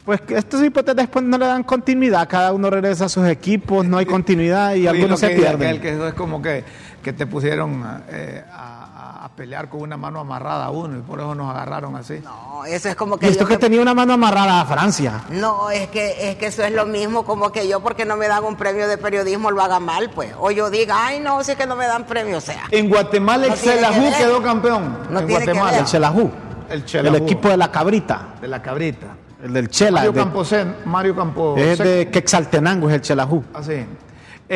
Pues 0.05 0.21
que 0.21 0.37
estos 0.37 0.61
hipotes 0.63 0.95
después 0.95 1.23
no 1.23 1.37
le 1.37 1.45
dan 1.45 1.63
continuidad, 1.63 2.27
cada 2.29 2.51
uno 2.53 2.69
regresa 2.69 3.05
a 3.05 3.09
sus 3.09 3.25
equipos, 3.27 3.85
no 3.85 3.97
hay 3.97 4.05
continuidad 4.05 4.73
y 4.75 4.85
algunos 4.87 5.19
se 5.19 5.29
pierden. 5.29 5.67
aquel, 5.69 5.81
que 5.81 5.89
eso 5.93 6.07
es 6.07 6.13
como 6.13 6.41
que, 6.41 6.63
que 7.01 7.13
te 7.13 7.25
pusieron 7.25 8.03
eh, 8.09 8.43
a, 8.51 8.82
a- 9.23 9.29
pelear 9.29 9.69
con 9.69 9.81
una 9.81 9.95
mano 9.97 10.19
amarrada 10.19 10.65
a 10.65 10.69
uno 10.69 10.97
y 10.97 11.01
por 11.01 11.19
eso 11.19 11.33
nos 11.33 11.49
agarraron 11.49 11.95
así. 11.95 12.19
No, 12.23 12.65
eso 12.65 12.89
es 12.89 12.95
como 12.95 13.15
Y 13.15 13.19
que 13.19 13.27
esto 13.29 13.41
yo 13.43 13.47
que 13.47 13.53
me- 13.55 13.59
tenía 13.59 13.81
una 13.81 13.93
mano 13.93 14.13
amarrada 14.13 14.61
a 14.61 14.65
Francia. 14.65 15.23
No, 15.29 15.69
es 15.69 15.87
que, 15.89 16.29
es 16.31 16.35
que 16.35 16.47
eso 16.47 16.63
es 16.63 16.71
lo 16.73 16.85
mismo 16.85 17.23
como 17.23 17.51
que 17.51 17.67
yo 17.67 17.79
porque 17.79 18.05
no 18.05 18.17
me 18.17 18.27
dan 18.27 18.43
un 18.43 18.55
premio 18.57 18.87
de 18.87 18.97
periodismo 18.97 19.49
lo 19.51 19.61
haga 19.61 19.79
mal, 19.79 20.09
pues. 20.11 20.33
O 20.39 20.51
yo 20.51 20.69
diga, 20.69 21.07
ay, 21.07 21.19
no, 21.21 21.43
sí 21.43 21.55
que 21.55 21.65
no 21.65 21.75
me 21.75 21.85
dan 21.87 22.05
premio, 22.05 22.37
o 22.37 22.41
sea. 22.41 22.63
En 22.71 22.89
Guatemala 22.89 23.47
No 23.47 23.53
el 23.53 23.59
tiene 23.59 23.81
que 24.11 24.17
quedó 24.17 24.41
campeón. 24.43 24.97
No 25.09 25.19
en 25.21 25.27
Guatemala. 25.29 25.77
El 25.79 25.85
Chelajú. 25.85 26.31
El 26.69 26.83
El 27.05 27.15
equipo 27.15 27.47
de 27.49 27.57
la 27.57 27.71
cabrita. 27.71 28.35
de 28.41 28.47
la 28.47 28.61
cabrita. 28.61 29.07
El 29.43 29.53
del 29.53 29.69
Chela. 29.69 29.99
Mario 29.99 30.11
de- 30.13 30.19
Camposén, 30.21 30.75
Mario 30.85 31.15
Campo. 31.15 31.55
es 31.57 31.77
de 31.77 32.09
Quexaltenango, 32.09 32.87
es 32.89 32.95
el 32.95 33.01
Chelajú. 33.01 33.43
Así. 33.53 33.85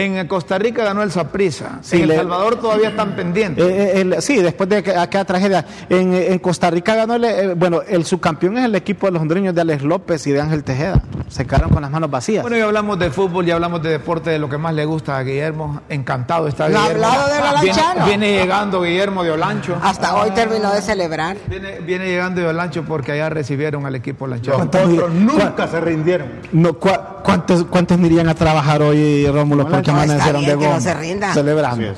En 0.03 0.27
Costa 0.27 0.57
Rica 0.57 0.83
ganó 0.83 1.01
el 1.03 1.11
Saprissa. 1.11 1.79
Sí, 1.81 1.97
en 1.97 2.01
El 2.03 2.07
le- 2.09 2.15
Salvador 2.17 2.55
todavía 2.59 2.89
están 2.89 3.15
pendientes. 3.15 3.65
Eh, 3.65 3.91
eh, 3.97 4.01
el- 4.01 4.21
sí, 4.21 4.37
después 4.41 4.69
de 4.69 4.83
que- 4.83 4.95
aquella 4.95 5.25
tragedia. 5.25 5.65
En, 5.89 6.13
en 6.13 6.39
Costa 6.39 6.69
Rica 6.69 6.95
ganó, 6.95 7.15
el, 7.15 7.23
eh, 7.25 7.53
bueno, 7.55 7.81
el 7.87 8.05
subcampeón 8.05 8.57
es 8.57 8.65
el 8.65 8.75
equipo 8.75 9.07
de 9.07 9.13
los 9.13 9.21
hondureños 9.21 9.55
de 9.55 9.61
Alex 9.61 9.83
López 9.83 10.25
y 10.27 10.31
de 10.31 10.41
Ángel 10.41 10.63
Tejeda. 10.63 11.01
se 11.29 11.45
quedaron 11.45 11.69
con 11.71 11.81
las 11.81 11.91
manos 11.91 12.09
vacías. 12.09 12.41
Bueno, 12.41 12.55
ya 12.57 12.63
hablamos 12.63 12.97
de 12.99 13.09
fútbol, 13.11 13.45
ya 13.45 13.55
hablamos 13.55 13.83
de 13.83 13.89
deporte, 13.89 14.29
de 14.29 14.39
lo 14.39 14.47
que 14.49 14.57
más 14.57 14.73
le 14.73 14.85
gusta 14.85 15.17
a 15.17 15.23
Guillermo. 15.23 15.81
Encantado 15.89 16.47
está 16.47 16.67
Guillermo. 16.67 16.87
hablado 16.89 17.27
de 17.27 17.33
viene, 17.33 17.49
Olanchano. 17.49 18.05
viene 18.05 18.31
llegando 18.31 18.81
Guillermo 18.81 19.23
de 19.23 19.31
Olancho. 19.31 19.75
Hasta 19.83 20.15
hoy 20.15 20.31
terminó 20.31 20.71
de 20.73 20.81
celebrar. 20.81 21.35
Viene, 21.49 21.79
viene 21.81 22.05
llegando 22.05 22.39
de 22.39 22.47
Olancho 22.47 22.83
porque 22.85 23.11
allá 23.11 23.29
recibieron 23.29 23.85
al 23.85 23.95
equipo 23.95 24.23
Olanchano. 24.25 24.55
¿Cuántos- 24.57 24.87
Otros 24.93 25.11
nunca 25.13 25.67
se 25.67 25.81
rindieron. 25.81 26.27
no, 26.53 26.79
cua- 26.79 27.21
¿cuántos, 27.23 27.65
¿Cuántos 27.65 27.99
irían 27.99 28.29
a 28.29 28.33
trabajar 28.35 28.81
hoy, 28.81 29.27
Rómulo? 29.27 29.63
No, 29.63 29.69
No, 29.91 30.01
está 30.01 30.13
amanecieron 30.13 30.41
de 30.41 30.47
bien 30.47 30.59
que 30.59 30.65
no 30.65 30.71
goma, 30.71 30.81
se 30.81 30.93
rinda. 30.93 31.33
Celebrando. 31.33 31.93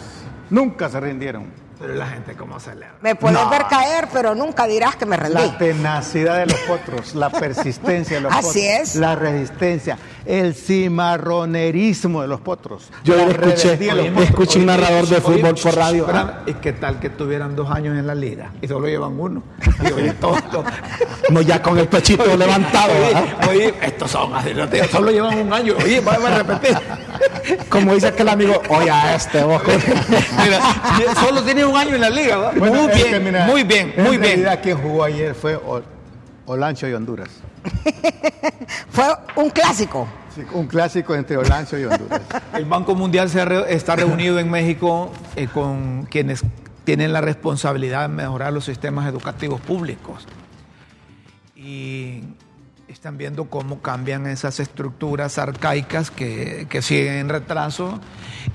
Nunca 0.49 0.89
se 0.89 0.99
rindieron. 0.99 1.69
Pero 1.79 1.93
la 1.93 2.07
gente 2.07 2.33
cómo 2.33 2.59
celebra. 2.59 2.95
Me 3.01 3.15
puedes 3.15 3.39
No. 3.41 3.49
ver 3.49 3.61
caer, 3.69 4.09
pero 4.11 4.35
nunca 4.35 4.67
dirás 4.67 4.97
que 4.97 5.05
me 5.05 5.15
rendí. 5.15 5.35
La 5.41 5.57
tenacidad 5.57 6.35
de 6.39 6.47
los 6.47 6.59
potros, 6.67 7.15
la 7.15 7.29
persistencia 7.29 8.17
de 8.17 8.21
los 8.23 8.33
Así 8.35 8.47
potros. 8.47 8.55
es. 8.81 8.95
La 8.97 9.15
resistencia, 9.15 9.97
el 10.25 10.55
cimarronerismo 10.55 12.21
de 12.21 12.27
los 12.27 12.41
potros. 12.41 12.89
Yo 13.05 13.15
escuché, 13.15 13.77
oye, 13.91 14.09
potros. 14.11 14.29
escuché 14.29 14.59
un 14.59 14.65
narrador 14.65 15.07
de 15.07 15.15
Oye, 15.17 15.21
fútbol 15.21 15.55
por 15.55 15.73
radio. 15.75 16.05
¿Y 16.47 16.53
qué 16.55 16.73
tal 16.73 16.99
que 16.99 17.11
tuvieran 17.11 17.55
dos 17.55 17.71
años 17.71 17.97
en 17.97 18.07
la 18.07 18.15
liga? 18.15 18.51
Y 18.61 18.67
solo 18.67 18.87
llevan 18.87 19.17
uno. 19.17 19.41
Y 19.81 19.91
oye, 19.93 20.11
todo- 20.19 20.35
todo- 20.51 20.65
No, 21.29 21.41
ya 21.41 21.61
con 21.61 21.77
el 21.77 21.87
pechito 21.87 22.35
levantado. 22.35 22.91
Oye, 23.49 23.73
estos 23.81 24.11
son 24.11 24.35
así, 24.35 24.51
solo 24.91 25.11
llevan 25.11 25.37
un 25.39 25.53
año. 25.53 25.75
Oye, 25.81 26.01
vamos 26.01 26.25
a 26.29 26.39
repetir. 26.43 26.77
Como 27.69 27.93
dice 27.93 28.07
aquel 28.07 28.29
amigo, 28.29 28.61
oye, 28.69 28.89
a 28.91 29.15
este, 29.15 29.43
vos. 29.43 29.61
Mira, 29.65 31.15
solo 31.15 31.41
tiene 31.43 31.65
un 31.65 31.75
año 31.75 31.95
en 31.95 32.01
la 32.01 32.09
liga. 32.09 32.51
Bueno, 32.57 32.83
muy, 32.83 32.93
bien, 32.93 33.09
que 33.11 33.19
mira, 33.19 33.45
muy 33.45 33.63
bien, 33.63 33.93
en 33.95 34.03
muy 34.03 34.17
bien, 34.17 34.45
quien 34.61 34.77
jugó 34.77 35.03
ayer 35.03 35.33
fue 35.35 35.55
Ol- 35.57 35.83
Olancho 36.45 36.87
y 36.87 36.93
Honduras. 36.93 37.29
Fue 38.91 39.05
un 39.35 39.49
clásico. 39.49 40.07
Sí, 40.33 40.41
un 40.53 40.67
clásico 40.67 41.13
entre 41.15 41.37
Olancho 41.37 41.77
y 41.77 41.85
Honduras. 41.85 42.21
El 42.53 42.65
Banco 42.65 42.95
Mundial 42.95 43.29
se 43.29 43.43
re- 43.43 43.73
está 43.73 43.95
reunido 43.95 44.39
en 44.39 44.49
México 44.49 45.11
eh, 45.35 45.47
con 45.53 46.03
quienes 46.09 46.41
tienen 46.83 47.11
la 47.13 47.21
responsabilidad 47.21 48.03
de 48.03 48.15
mejorar 48.15 48.53
los 48.53 48.65
sistemas 48.65 49.07
educativos 49.07 49.59
públicos. 49.61 50.25
Y 51.55 52.23
están 52.89 53.17
viendo 53.17 53.45
cómo 53.45 53.81
cambian 53.81 54.25
esas 54.27 54.59
estructuras 54.59 55.37
arcaicas 55.37 56.11
que, 56.11 56.65
que 56.69 56.81
siguen 56.81 57.13
en 57.15 57.29
retraso 57.29 57.99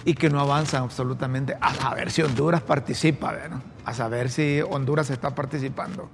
y 0.04 0.14
que 0.14 0.28
no 0.30 0.40
avanzan 0.40 0.82
absolutamente. 0.82 1.56
A 1.60 1.72
saber 1.74 2.10
si 2.10 2.22
Honduras 2.22 2.60
participa, 2.62 3.32
¿verdad? 3.32 3.58
A 3.84 3.94
saber 3.94 4.30
si 4.30 4.60
Honduras 4.68 5.10
está 5.10 5.34
participando. 5.34 6.10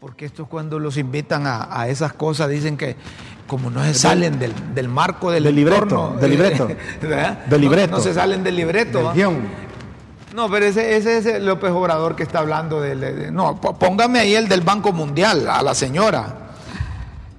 Porque 0.00 0.24
estos 0.24 0.48
cuando 0.48 0.80
los 0.80 0.96
invitan 0.96 1.46
a, 1.46 1.68
a 1.80 1.86
esas 1.88 2.12
cosas 2.12 2.48
dicen 2.50 2.76
que 2.76 2.96
como 3.46 3.70
no 3.70 3.84
se 3.84 3.94
salen 3.94 4.38
del, 4.38 4.52
del 4.74 4.88
marco 4.88 5.30
del, 5.30 5.44
Del 5.44 5.54
libreto, 5.54 6.16
del 6.20 6.30
libreto. 6.30 6.68
¿verdad? 7.02 7.38
Del 7.46 7.50
No- 7.50 7.58
libreto. 7.58 7.96
No, 7.96 8.00
se 8.02 8.12
salen 8.12 8.42
del 8.42 8.56
libreto. 8.56 9.12
Guión. 9.14 9.42
No, 10.34 10.50
pero 10.50 10.64
ese, 10.66 10.96
ese 10.96 11.18
es 11.18 11.26
el 11.26 11.44
López 11.46 11.70
Obrador 11.70 12.16
que 12.16 12.22
está 12.24 12.38
hablando 12.40 12.80
de- 12.80 13.30
no, 13.30 13.60
póngame 13.60 14.18
ahí 14.18 14.34
el 14.34 14.48
del 14.48 14.62
Banco 14.62 14.92
Mundial, 14.92 15.46
a 15.48 15.62
la 15.62 15.74
señora. 15.74 16.38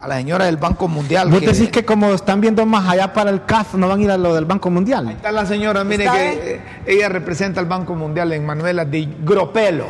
A 0.03 0.07
la 0.10 0.17
señora 0.17 0.45
del 0.45 0.57
Banco 0.57 0.89
Mundial. 0.89 1.29
Vos 1.29 1.39
que- 1.39 1.48
decís 1.48 1.69
que 1.69 1.86
como 1.86 2.12
están 2.13 2.41
viendo 2.41 2.65
más 2.65 2.89
allá 2.89 3.13
para 3.13 3.29
el 3.29 3.45
CAF, 3.45 3.75
no 3.75 3.88
van 3.88 4.01
a 4.01 4.03
ir 4.03 4.12
a 4.12 4.17
lo 4.17 4.36
del 4.36 4.43
Banco 4.43 4.67
Ahí 4.67 4.74
Mundial. 4.75 5.10
está 5.12 5.31
la 5.31 5.45
señora, 5.45 5.86
mire 5.86 6.03
¿Está 6.03 6.17
que 6.17 6.55
eh, 6.55 6.62
ella 6.88 7.07
representa 7.07 7.62
al 7.62 7.67
Banco 7.67 7.95
Mundial 7.95 8.33
en 8.33 8.45
Manuela 8.45 8.83
Di 8.83 9.07
Gropelo. 9.24 9.86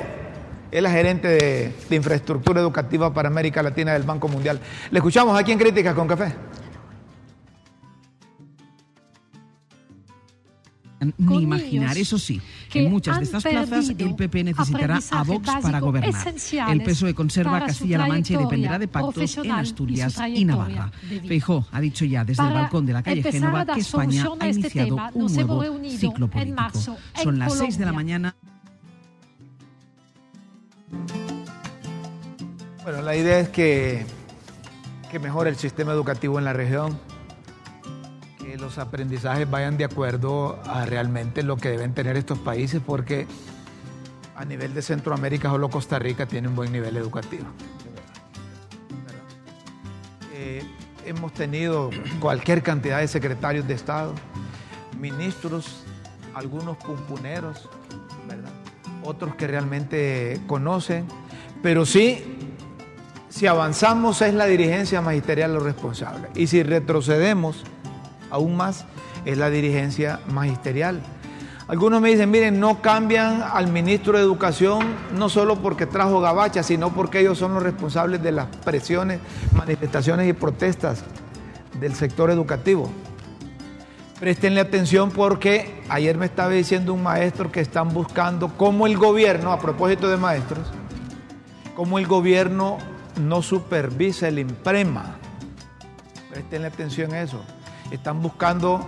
Es 0.69 0.83
la 0.83 0.91
gerente 0.91 1.27
de, 1.29 1.73
de 1.89 1.95
infraestructura 1.95 2.61
educativa 2.61 3.11
para 3.11 3.27
América 3.27 3.63
Latina 3.63 3.93
del 3.93 4.03
Banco 4.03 4.27
Mundial. 4.27 4.59
Le 4.91 4.99
escuchamos 4.99 5.35
aquí 5.39 5.51
en 5.51 5.57
Críticas 5.57 5.95
con 5.95 6.07
Café. 6.07 6.35
ni 11.17 11.41
imaginar. 11.43 11.97
Eso 11.97 12.17
sí, 12.17 12.39
que 12.73 12.85
en 12.85 12.91
muchas 12.91 13.19
de 13.19 13.25
estas 13.25 13.43
plazas 13.43 13.89
el 13.89 14.15
PP 14.15 14.43
necesitará 14.43 14.99
a 15.11 15.23
Vox 15.23 15.47
para 15.61 15.79
gobernar. 15.79 16.33
El 16.69 16.81
PSOE 16.81 17.13
conserva 17.13 17.65
Castilla-La 17.65 18.07
Mancha 18.07 18.33
y 18.33 18.37
dependerá 18.37 18.79
de 18.79 18.87
pactos 18.87 19.37
en 19.37 19.45
y 19.45 19.49
Asturias 19.49 20.19
y, 20.27 20.43
Navarra. 20.43 20.91
Feijó 21.27 21.65
ha 21.71 21.79
dicho 21.79 22.05
ya 22.05 22.25
desde 22.25 22.43
el 22.43 22.53
balcón 22.53 22.85
de 22.85 22.93
la 22.93 23.03
calle 23.03 23.23
Génova 23.23 23.65
que 23.65 23.79
España 23.79 24.27
ha 24.39 24.47
este 24.47 24.61
iniciado 24.61 24.95
tema, 24.95 25.11
un 25.13 25.33
nuevo 25.33 25.63
ciclo 25.89 26.25
en 26.25 26.31
político. 26.31 26.55
marzo 26.55 26.97
Son 27.21 27.37
las 27.37 27.53
6 27.57 27.77
de 27.77 27.85
la 27.85 27.91
Colombia. 27.91 28.19
mañana. 28.19 28.35
Bueno, 32.83 33.01
la 33.01 33.15
idea 33.15 33.39
es 33.39 33.49
que, 33.49 34.05
que 35.11 35.19
mejore 35.19 35.49
el 35.49 35.55
sistema 35.55 35.93
educativo 35.93 36.39
en 36.39 36.45
la 36.45 36.53
región, 36.53 36.99
los 38.57 38.77
aprendizajes 38.77 39.49
vayan 39.49 39.77
de 39.77 39.85
acuerdo 39.85 40.61
a 40.65 40.85
realmente 40.85 41.43
lo 41.43 41.57
que 41.57 41.69
deben 41.69 41.93
tener 41.93 42.17
estos 42.17 42.39
países, 42.39 42.81
porque 42.85 43.27
a 44.35 44.45
nivel 44.45 44.73
de 44.73 44.81
Centroamérica 44.81 45.49
solo 45.49 45.69
Costa 45.69 45.99
Rica 45.99 46.25
tiene 46.25 46.47
un 46.47 46.55
buen 46.55 46.71
nivel 46.71 46.97
educativo. 46.97 47.45
Eh, 50.33 50.63
hemos 51.05 51.33
tenido 51.33 51.89
cualquier 52.19 52.63
cantidad 52.63 52.99
de 52.99 53.07
secretarios 53.07 53.67
de 53.67 53.73
Estado, 53.73 54.13
ministros, 54.99 55.83
algunos 56.33 56.77
pumpuneros, 56.77 57.69
otros 59.03 59.35
que 59.35 59.47
realmente 59.47 60.41
conocen, 60.47 61.05
pero 61.61 61.85
sí 61.85 62.39
si 63.33 63.47
avanzamos 63.47 64.21
es 64.21 64.33
la 64.35 64.45
dirigencia 64.45 65.01
magisterial 65.01 65.55
lo 65.55 65.59
responsable. 65.59 66.29
Y 66.35 66.45
si 66.45 66.61
retrocedemos 66.61 67.63
aún 68.33 68.57
más, 68.57 68.85
es 69.25 69.37
la 69.37 69.49
dirigencia 69.49 70.19
magisterial. 70.27 70.99
Algunos 71.67 72.01
me 72.01 72.09
dicen, 72.09 72.29
miren, 72.29 72.59
no 72.59 72.81
cambian 72.81 73.41
al 73.41 73.71
ministro 73.71 74.17
de 74.17 74.23
Educación 74.23 74.83
no 75.15 75.29
solo 75.29 75.61
porque 75.61 75.85
trajo 75.85 76.19
gabacha, 76.19 76.61
sino 76.61 76.93
porque 76.93 77.21
ellos 77.21 77.37
son 77.37 77.53
los 77.53 77.63
responsables 77.63 78.21
de 78.21 78.33
las 78.33 78.47
presiones, 78.65 79.19
manifestaciones 79.53 80.27
y 80.27 80.33
protestas 80.33 81.03
del 81.79 81.95
sector 81.95 82.31
educativo. 82.31 82.89
Prestenle 84.19 84.61
atención 84.61 85.11
porque 85.11 85.81
ayer 85.89 86.17
me 86.17 86.25
estaba 86.25 86.49
diciendo 86.49 86.93
un 86.93 87.03
maestro 87.03 87.51
que 87.51 87.61
están 87.61 87.93
buscando 87.93 88.49
cómo 88.57 88.87
el 88.87 88.97
gobierno, 88.97 89.51
a 89.51 89.59
propósito 89.59 90.09
de 90.09 90.17
maestros, 90.17 90.71
cómo 91.75 91.97
el 91.99 92.07
gobierno 92.07 92.77
no 93.21 93.41
supervisa 93.41 94.27
el 94.27 94.39
imprema. 94.39 95.17
Prestenle 96.29 96.67
atención 96.67 97.13
a 97.13 97.21
eso. 97.21 97.43
Están 97.93 98.21
buscando 98.21 98.85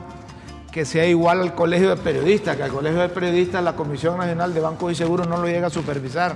que 0.72 0.84
sea 0.84 1.06
igual 1.06 1.40
al 1.42 1.56
colegio 1.56 1.90
de 1.90 1.96
periodistas, 1.98 2.58
que 2.58 2.64
al 2.64 2.72
colegio 2.72 3.00
de 3.00 3.10
periodistas 3.10 3.64
la 3.64 3.76
Comisión 3.76 4.18
Nacional 4.18 4.54
de 4.54 4.60
Bancos 4.60 4.92
y 4.92 4.96
Seguros 4.96 5.28
no 5.28 5.38
lo 5.38 5.46
llega 5.48 5.68
a 5.68 5.70
supervisar. 5.70 6.36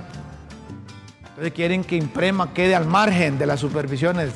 Entonces 1.30 1.52
quieren 1.52 1.84
que 1.84 1.96
imprema 1.96 2.52
quede 2.54 2.74
al 2.74 2.86
margen 2.86 3.38
de 3.38 3.46
las 3.46 3.60
supervisiones. 3.60 4.30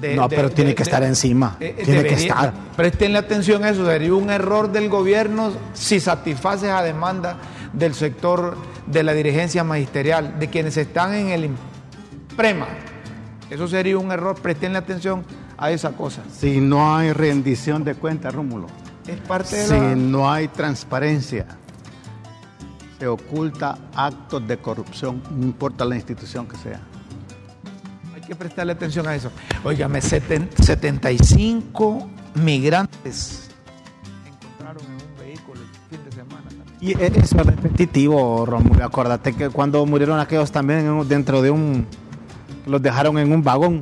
de- 0.00 0.16
No, 0.16 0.26
de- 0.26 0.36
pero 0.36 0.50
tiene 0.50 0.74
que 0.74 0.82
estar 0.82 1.02
encima. 1.02 1.56
eh, 1.60 1.74
eh, 1.78 1.82
Tiene 1.84 2.02
que 2.04 2.14
estar. 2.14 2.52
Prestenle 2.74 3.18
atención 3.18 3.62
a 3.62 3.68
eso. 3.68 3.84
Sería 3.86 4.14
un 4.14 4.30
error 4.30 4.72
del 4.72 4.88
gobierno 4.88 5.52
si 5.74 6.00
satisface 6.00 6.70
a 6.70 6.82
demanda 6.82 7.36
del 7.74 7.94
sector 7.94 8.56
de 8.86 9.02
la 9.02 9.12
dirigencia 9.12 9.62
magisterial, 9.64 10.38
de 10.38 10.48
quienes 10.48 10.78
están 10.78 11.12
en 11.14 11.28
el 11.28 11.44
imprema. 12.30 12.66
Eso 13.50 13.68
sería 13.68 13.98
un 13.98 14.10
error. 14.10 14.40
Prestenle 14.40 14.78
atención 14.78 15.24
a 15.62 15.70
esa 15.70 15.92
cosa. 15.92 16.22
Si 16.36 16.60
no 16.60 16.94
hay 16.96 17.12
rendición 17.12 17.84
de 17.84 17.94
cuentas, 17.94 18.34
Rómulo, 18.34 18.66
Es 19.06 19.20
parte 19.20 19.56
de 19.56 19.66
si 19.66 19.72
la... 19.72 19.94
no 19.94 20.30
hay 20.30 20.48
transparencia, 20.48 21.46
se 22.98 23.06
oculta 23.06 23.78
actos 23.94 24.46
de 24.46 24.58
corrupción, 24.58 25.22
no 25.30 25.44
importa 25.46 25.84
la 25.84 25.94
institución 25.96 26.46
que 26.46 26.56
sea. 26.56 26.80
Hay 28.14 28.20
que 28.22 28.34
prestarle 28.34 28.72
atención 28.72 29.06
a 29.06 29.14
eso. 29.14 29.30
Óigame, 29.64 30.00
seten- 30.00 30.48
75 30.58 32.08
migrantes 32.34 33.50
encontraron 34.26 34.82
en 34.84 34.92
un 35.10 35.18
vehículo 35.18 35.60
el 35.60 35.96
fin 35.96 36.04
de 36.04 36.12
semana. 36.12 36.42
Y 36.80 36.92
e- 36.92 37.06
eso 37.20 37.36
es 37.38 37.46
repetitivo, 37.46 38.44
Rómulo. 38.46 38.84
Acuérdate 38.84 39.32
que 39.34 39.48
cuando 39.50 39.84
murieron 39.86 40.18
aquellos 40.18 40.50
también 40.50 41.06
dentro 41.08 41.40
de 41.42 41.50
un... 41.52 41.86
Los 42.66 42.80
dejaron 42.82 43.18
en 43.18 43.32
un 43.32 43.42
vagón. 43.42 43.80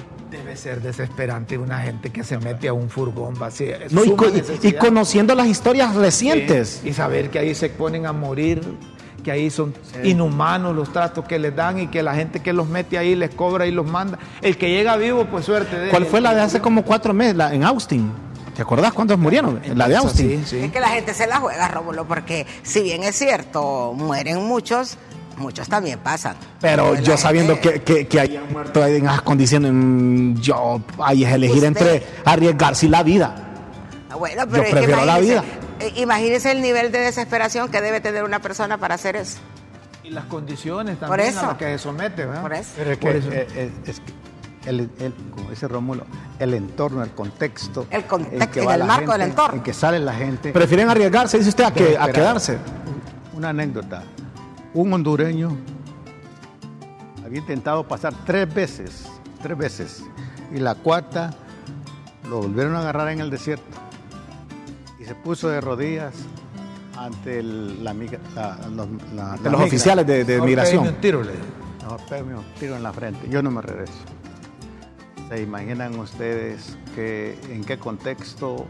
Ser 0.61 0.83
desesperante 0.83 1.57
una 1.57 1.79
gente 1.79 2.11
que 2.11 2.23
se 2.23 2.37
mete 2.37 2.69
a 2.69 2.75
un 2.75 2.91
furgón 2.91 3.33
vacío. 3.39 3.77
No, 3.91 4.05
y, 4.05 4.73
conociendo 4.75 5.35
las 5.35 5.47
historias 5.47 5.95
recientes. 5.95 6.81
Sí, 6.83 6.91
Y 6.91 6.93
saber 6.93 7.31
que 7.31 7.39
ahí 7.39 7.55
se 7.55 7.71
ponen 7.71 8.05
a 8.05 8.13
morir, 8.13 8.61
que 9.25 9.33
ahí 9.33 9.49
son 9.49 9.73
inhumanos 10.05 10.77
los 10.77 10.93
tratos 10.93 11.25
que 11.25 11.39
les 11.39 11.57
dan 11.57 11.79
y 11.79 11.87
que 11.87 12.03
la 12.03 12.15
gente 12.15 12.41
que 12.41 12.53
los 12.53 12.69
mete 12.69 12.99
ahí 12.99 13.15
les 13.15 13.35
cobra 13.35 13.67
y 13.67 13.71
los 13.71 13.87
manda. 13.87 14.19
El 14.43 14.59
que 14.59 14.69
llega 14.69 14.97
vivo, 14.97 15.25
pues 15.31 15.47
suerte 15.47 15.79
de 15.79 15.85
él. 15.85 15.91
¿Cuál 15.91 16.05
fue 16.05 16.21
la 16.21 16.35
de 16.35 16.43
hace 16.43 16.61
como 16.61 16.85
cuatro 16.85 17.15
meses, 17.15 17.37
la 17.37 17.55
en 17.55 17.65
Austin? 17.65 18.13
¿Te 18.55 18.61
acordás 18.61 18.93
cuántos 18.93 19.19
murieron? 19.19 19.63
La 19.75 19.89
de 19.89 19.97
Austin. 19.97 20.45
sí, 20.45 20.59
sí. 20.59 20.59
Es 20.65 20.73
que 20.73 20.81
la 20.81 20.91
gente 20.91 21.15
se 21.15 21.27
la 21.27 21.37
juega, 21.37 21.69
Rómulo, 21.69 22.07
porque 22.07 22.47
si 22.63 22.83
bien 22.83 23.03
es 23.03 23.17
cierto, 23.17 23.95
mueren 23.97 24.45
muchos, 24.47 24.99
Muchos 25.41 25.69
también 25.69 25.99
pasan. 26.01 26.37
Pero 26.61 26.95
yo 27.01 27.17
sabiendo 27.17 27.59
que, 27.59 27.81
que, 27.81 28.07
que 28.07 28.21
hayan 28.21 28.53
muerto 28.53 28.85
en 28.87 29.07
esas 29.07 29.23
condiciones, 29.23 29.73
mm, 29.73 30.35
yo 30.35 30.83
ahí 31.03 31.25
es 31.25 31.33
elegir 31.33 31.57
Usted- 31.57 31.67
entre 31.69 32.07
arriesgarse 32.27 32.85
y 32.87 32.89
la 32.91 33.03
vida. 33.03 33.35
Ah, 34.11 34.17
Bueno, 34.17 34.43
pero 34.51 34.63
es 34.63 34.69
que 34.69 34.75
prefiero 34.77 35.05
la 35.07 35.19
imagínese, 35.19 35.33
vida. 35.33 35.45
eh, 35.81 35.93
imagínese 35.97 36.51
el 36.53 36.61
nivel 36.61 36.93
de 36.93 36.99
desesperación 36.99 37.71
que 37.71 37.81
debe 37.81 38.03
tener 38.03 38.23
una 38.23 38.41
persona 38.41 38.77
para 38.77 38.97
hacer 38.97 39.17
eso. 39.17 39.39
Y 40.05 40.11
las 40.11 40.25
condiciones 40.27 40.97
Por 40.99 41.09
también 41.09 41.31
eso. 41.31 41.41
a 41.41 41.47
las 41.49 41.57
que 41.57 41.65
se 41.65 41.79
somete, 41.79 42.27
¿verdad? 42.27 42.43
Por 42.43 42.53
eso. 42.53 42.71
Pero 42.77 42.91
es 42.93 42.99
que, 42.99 43.07
Por 43.07 43.17
eso. 43.17 43.33
eh, 43.33 43.47
eh, 43.55 43.71
es 43.87 44.01
que 44.01 44.69
el, 44.69 44.81
el- 44.99 45.15
como 45.35 45.49
dice 45.49 45.69
Rómulo, 45.69 46.05
el 46.39 46.53
entorno, 46.53 47.03
el 47.03 47.13
contexto. 47.13 47.87
El 47.91 48.05
contexto, 48.05 48.51
que 48.51 48.61
en 48.61 48.69
va 48.69 48.75
el 48.75 48.85
marco 48.85 49.13
del 49.13 49.23
entorno. 49.23 49.57
En 49.57 49.63
que 49.63 49.73
sale 49.73 49.99
la 50.01 50.13
gente. 50.13 50.53
Prefieren 50.53 50.91
arriesgarse, 50.91 51.39
dice 51.39 51.49
usted, 51.49 51.65
a, 51.65 51.73
que, 51.73 51.97
a 51.99 52.09
quedarse. 52.13 52.59
Una 53.33 53.49
anécdota. 53.51 54.03
Un 54.75 54.93
hondureño 54.93 55.57
había 57.25 57.41
intentado 57.41 57.87
pasar 57.87 58.15
tres 58.25 58.53
veces, 58.53 59.07
tres 59.43 59.57
veces, 59.59 60.05
y 60.55 60.59
la 60.59 60.75
cuarta 60.75 61.31
lo 62.29 62.43
volvieron 62.43 62.75
a 62.77 62.81
agarrar 62.81 63.09
en 63.09 63.21
el 63.21 63.31
desierto 63.31 63.65
y 65.01 65.05
se 65.05 65.15
puso 65.15 65.49
de 65.49 65.61
rodillas 65.61 66.15
ante 66.97 67.39
el- 67.41 67.83
la, 67.83 67.95
la- 67.95 68.69
los, 68.69 68.89
la- 69.15 69.33
De 69.33 69.45
la 69.45 69.51
los 69.51 69.53
migra. 69.53 69.65
oficiales 69.65 70.07
de, 70.07 70.41
migración. 70.41 70.87
un 70.87 70.95
tiro, 70.95 71.23
le 71.23 71.33
pégame 72.09 72.37
un 72.37 72.45
tiro 72.59 72.77
en 72.77 72.83
la 72.83 72.93
frente. 72.93 73.29
Yo 73.29 73.43
no 73.43 73.51
me 73.51 73.63
regreso. 73.63 73.93
¿Se 75.29 75.43
imaginan 75.43 75.99
ustedes 75.99 76.77
que 76.95 77.39
en 77.51 77.65
qué 77.65 77.79
contexto 77.79 78.67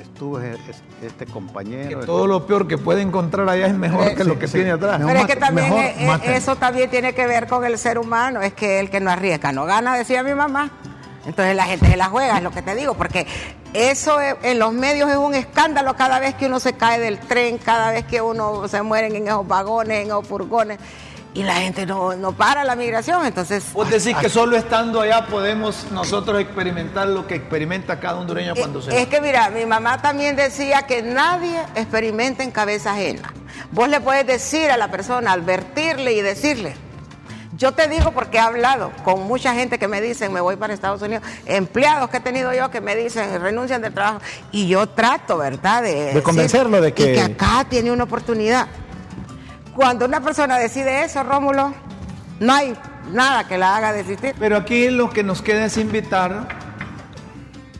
estuvo 0.00 0.40
es- 0.40 0.58
este 1.02 1.26
compañero? 1.26 2.00
Que 2.00 2.06
todo 2.06 2.26
lo 2.26 2.46
peor 2.46 2.66
que 2.68 2.78
puede 2.78 3.02
encontrar 3.02 3.48
allá 3.48 3.66
es 3.66 3.74
mejor 3.74 4.14
que 4.14 4.22
Sí, 4.22 4.28
lo 4.28 4.38
que 4.38 4.46
sí. 4.48 4.54
tiene 4.54 4.70
atrás. 4.72 5.00
No, 5.00 5.06
Pero 5.06 5.20
es 5.20 5.26
que 5.26 5.36
también 5.36 5.74
mejor 5.74 6.20
eso 6.30 6.56
también 6.56 6.90
tiene 6.90 7.14
que 7.14 7.26
ver 7.26 7.46
con 7.48 7.64
el 7.64 7.78
ser 7.78 7.98
humano, 7.98 8.40
es 8.42 8.52
que 8.54 8.80
el 8.80 8.90
que 8.90 9.00
no 9.00 9.10
arriesga 9.10 9.52
no 9.52 9.64
gana, 9.64 9.96
decía 9.96 10.22
mi 10.22 10.34
mamá. 10.34 10.70
Entonces 11.26 11.56
la 11.56 11.64
gente 11.64 11.88
se 11.88 11.96
la 11.96 12.06
juega, 12.08 12.36
es 12.36 12.42
lo 12.44 12.52
que 12.52 12.62
te 12.62 12.74
digo, 12.76 12.94
porque 12.94 13.26
eso 13.72 14.18
en 14.20 14.58
los 14.60 14.72
medios 14.72 15.10
es 15.10 15.16
un 15.16 15.34
escándalo 15.34 15.96
cada 15.96 16.20
vez 16.20 16.34
que 16.36 16.46
uno 16.46 16.60
se 16.60 16.74
cae 16.74 17.00
del 17.00 17.18
tren, 17.18 17.58
cada 17.58 17.90
vez 17.90 18.04
que 18.04 18.20
uno 18.22 18.68
se 18.68 18.80
mueren 18.82 19.16
en 19.16 19.26
esos 19.26 19.46
vagones, 19.46 20.02
en 20.02 20.06
esos 20.06 20.24
furgones, 20.26 20.78
y 21.36 21.42
la 21.42 21.56
gente 21.56 21.84
no, 21.84 22.16
no 22.16 22.32
para 22.32 22.64
la 22.64 22.74
migración, 22.74 23.26
entonces... 23.26 23.72
Vos 23.74 23.90
decís 23.90 24.16
que 24.16 24.30
solo 24.30 24.56
estando 24.56 25.02
allá 25.02 25.26
podemos 25.26 25.86
nosotros 25.92 26.40
experimentar 26.40 27.06
lo 27.08 27.26
que 27.26 27.34
experimenta 27.34 28.00
cada 28.00 28.18
hondureño 28.18 28.54
cuando 28.56 28.80
se 28.80 28.90
Eh, 28.90 29.02
Es 29.02 29.08
que 29.08 29.20
mira, 29.20 29.50
mi 29.50 29.66
mamá 29.66 30.00
también 30.00 30.34
decía 30.34 30.82
que 30.86 31.02
nadie 31.02 31.60
experimenta 31.74 32.42
en 32.42 32.50
cabeza 32.50 32.92
ajena. 32.92 33.32
Vos 33.70 33.88
le 33.90 34.00
puedes 34.00 34.26
decir 34.26 34.70
a 34.70 34.78
la 34.78 34.90
persona, 34.90 35.32
advertirle 35.32 36.14
y 36.14 36.22
decirle. 36.22 36.74
Yo 37.58 37.72
te 37.72 37.86
digo 37.88 38.12
porque 38.12 38.36
he 38.38 38.40
hablado 38.40 38.90
con 39.04 39.22
mucha 39.26 39.54
gente 39.54 39.78
que 39.78 39.88
me 39.88 40.00
dicen, 40.00 40.32
me 40.32 40.40
voy 40.40 40.56
para 40.56 40.72
Estados 40.74 41.00
Unidos, 41.02 41.22
empleados 41.46 42.08
que 42.10 42.18
he 42.18 42.20
tenido 42.20 42.52
yo 42.54 42.70
que 42.70 42.80
me 42.80 42.96
dicen, 42.96 43.40
renuncian 43.40 43.80
del 43.82 43.92
trabajo, 43.94 44.20
y 44.52 44.68
yo 44.68 44.86
trato, 44.88 45.36
¿verdad? 45.38 45.82
De, 45.82 45.94
decir, 45.94 46.22
convencerlo 46.22 46.80
de 46.80 46.92
que- 46.94 47.12
y 47.12 47.14
que 47.14 47.20
acá 47.22 47.66
tiene 47.68 47.90
una 47.90 48.04
oportunidad. 48.04 48.66
Cuando 49.76 50.06
una 50.06 50.20
persona 50.20 50.58
decide 50.58 51.04
eso, 51.04 51.22
Rómulo, 51.22 51.74
no 52.40 52.52
hay 52.52 52.74
nada 53.12 53.46
que 53.46 53.58
la 53.58 53.76
haga 53.76 53.92
desistir. 53.92 54.34
Pero 54.38 54.56
aquí 54.56 54.88
lo 54.88 55.10
que 55.10 55.22
nos 55.22 55.42
queda 55.42 55.66
es 55.66 55.76
invitar 55.76 56.48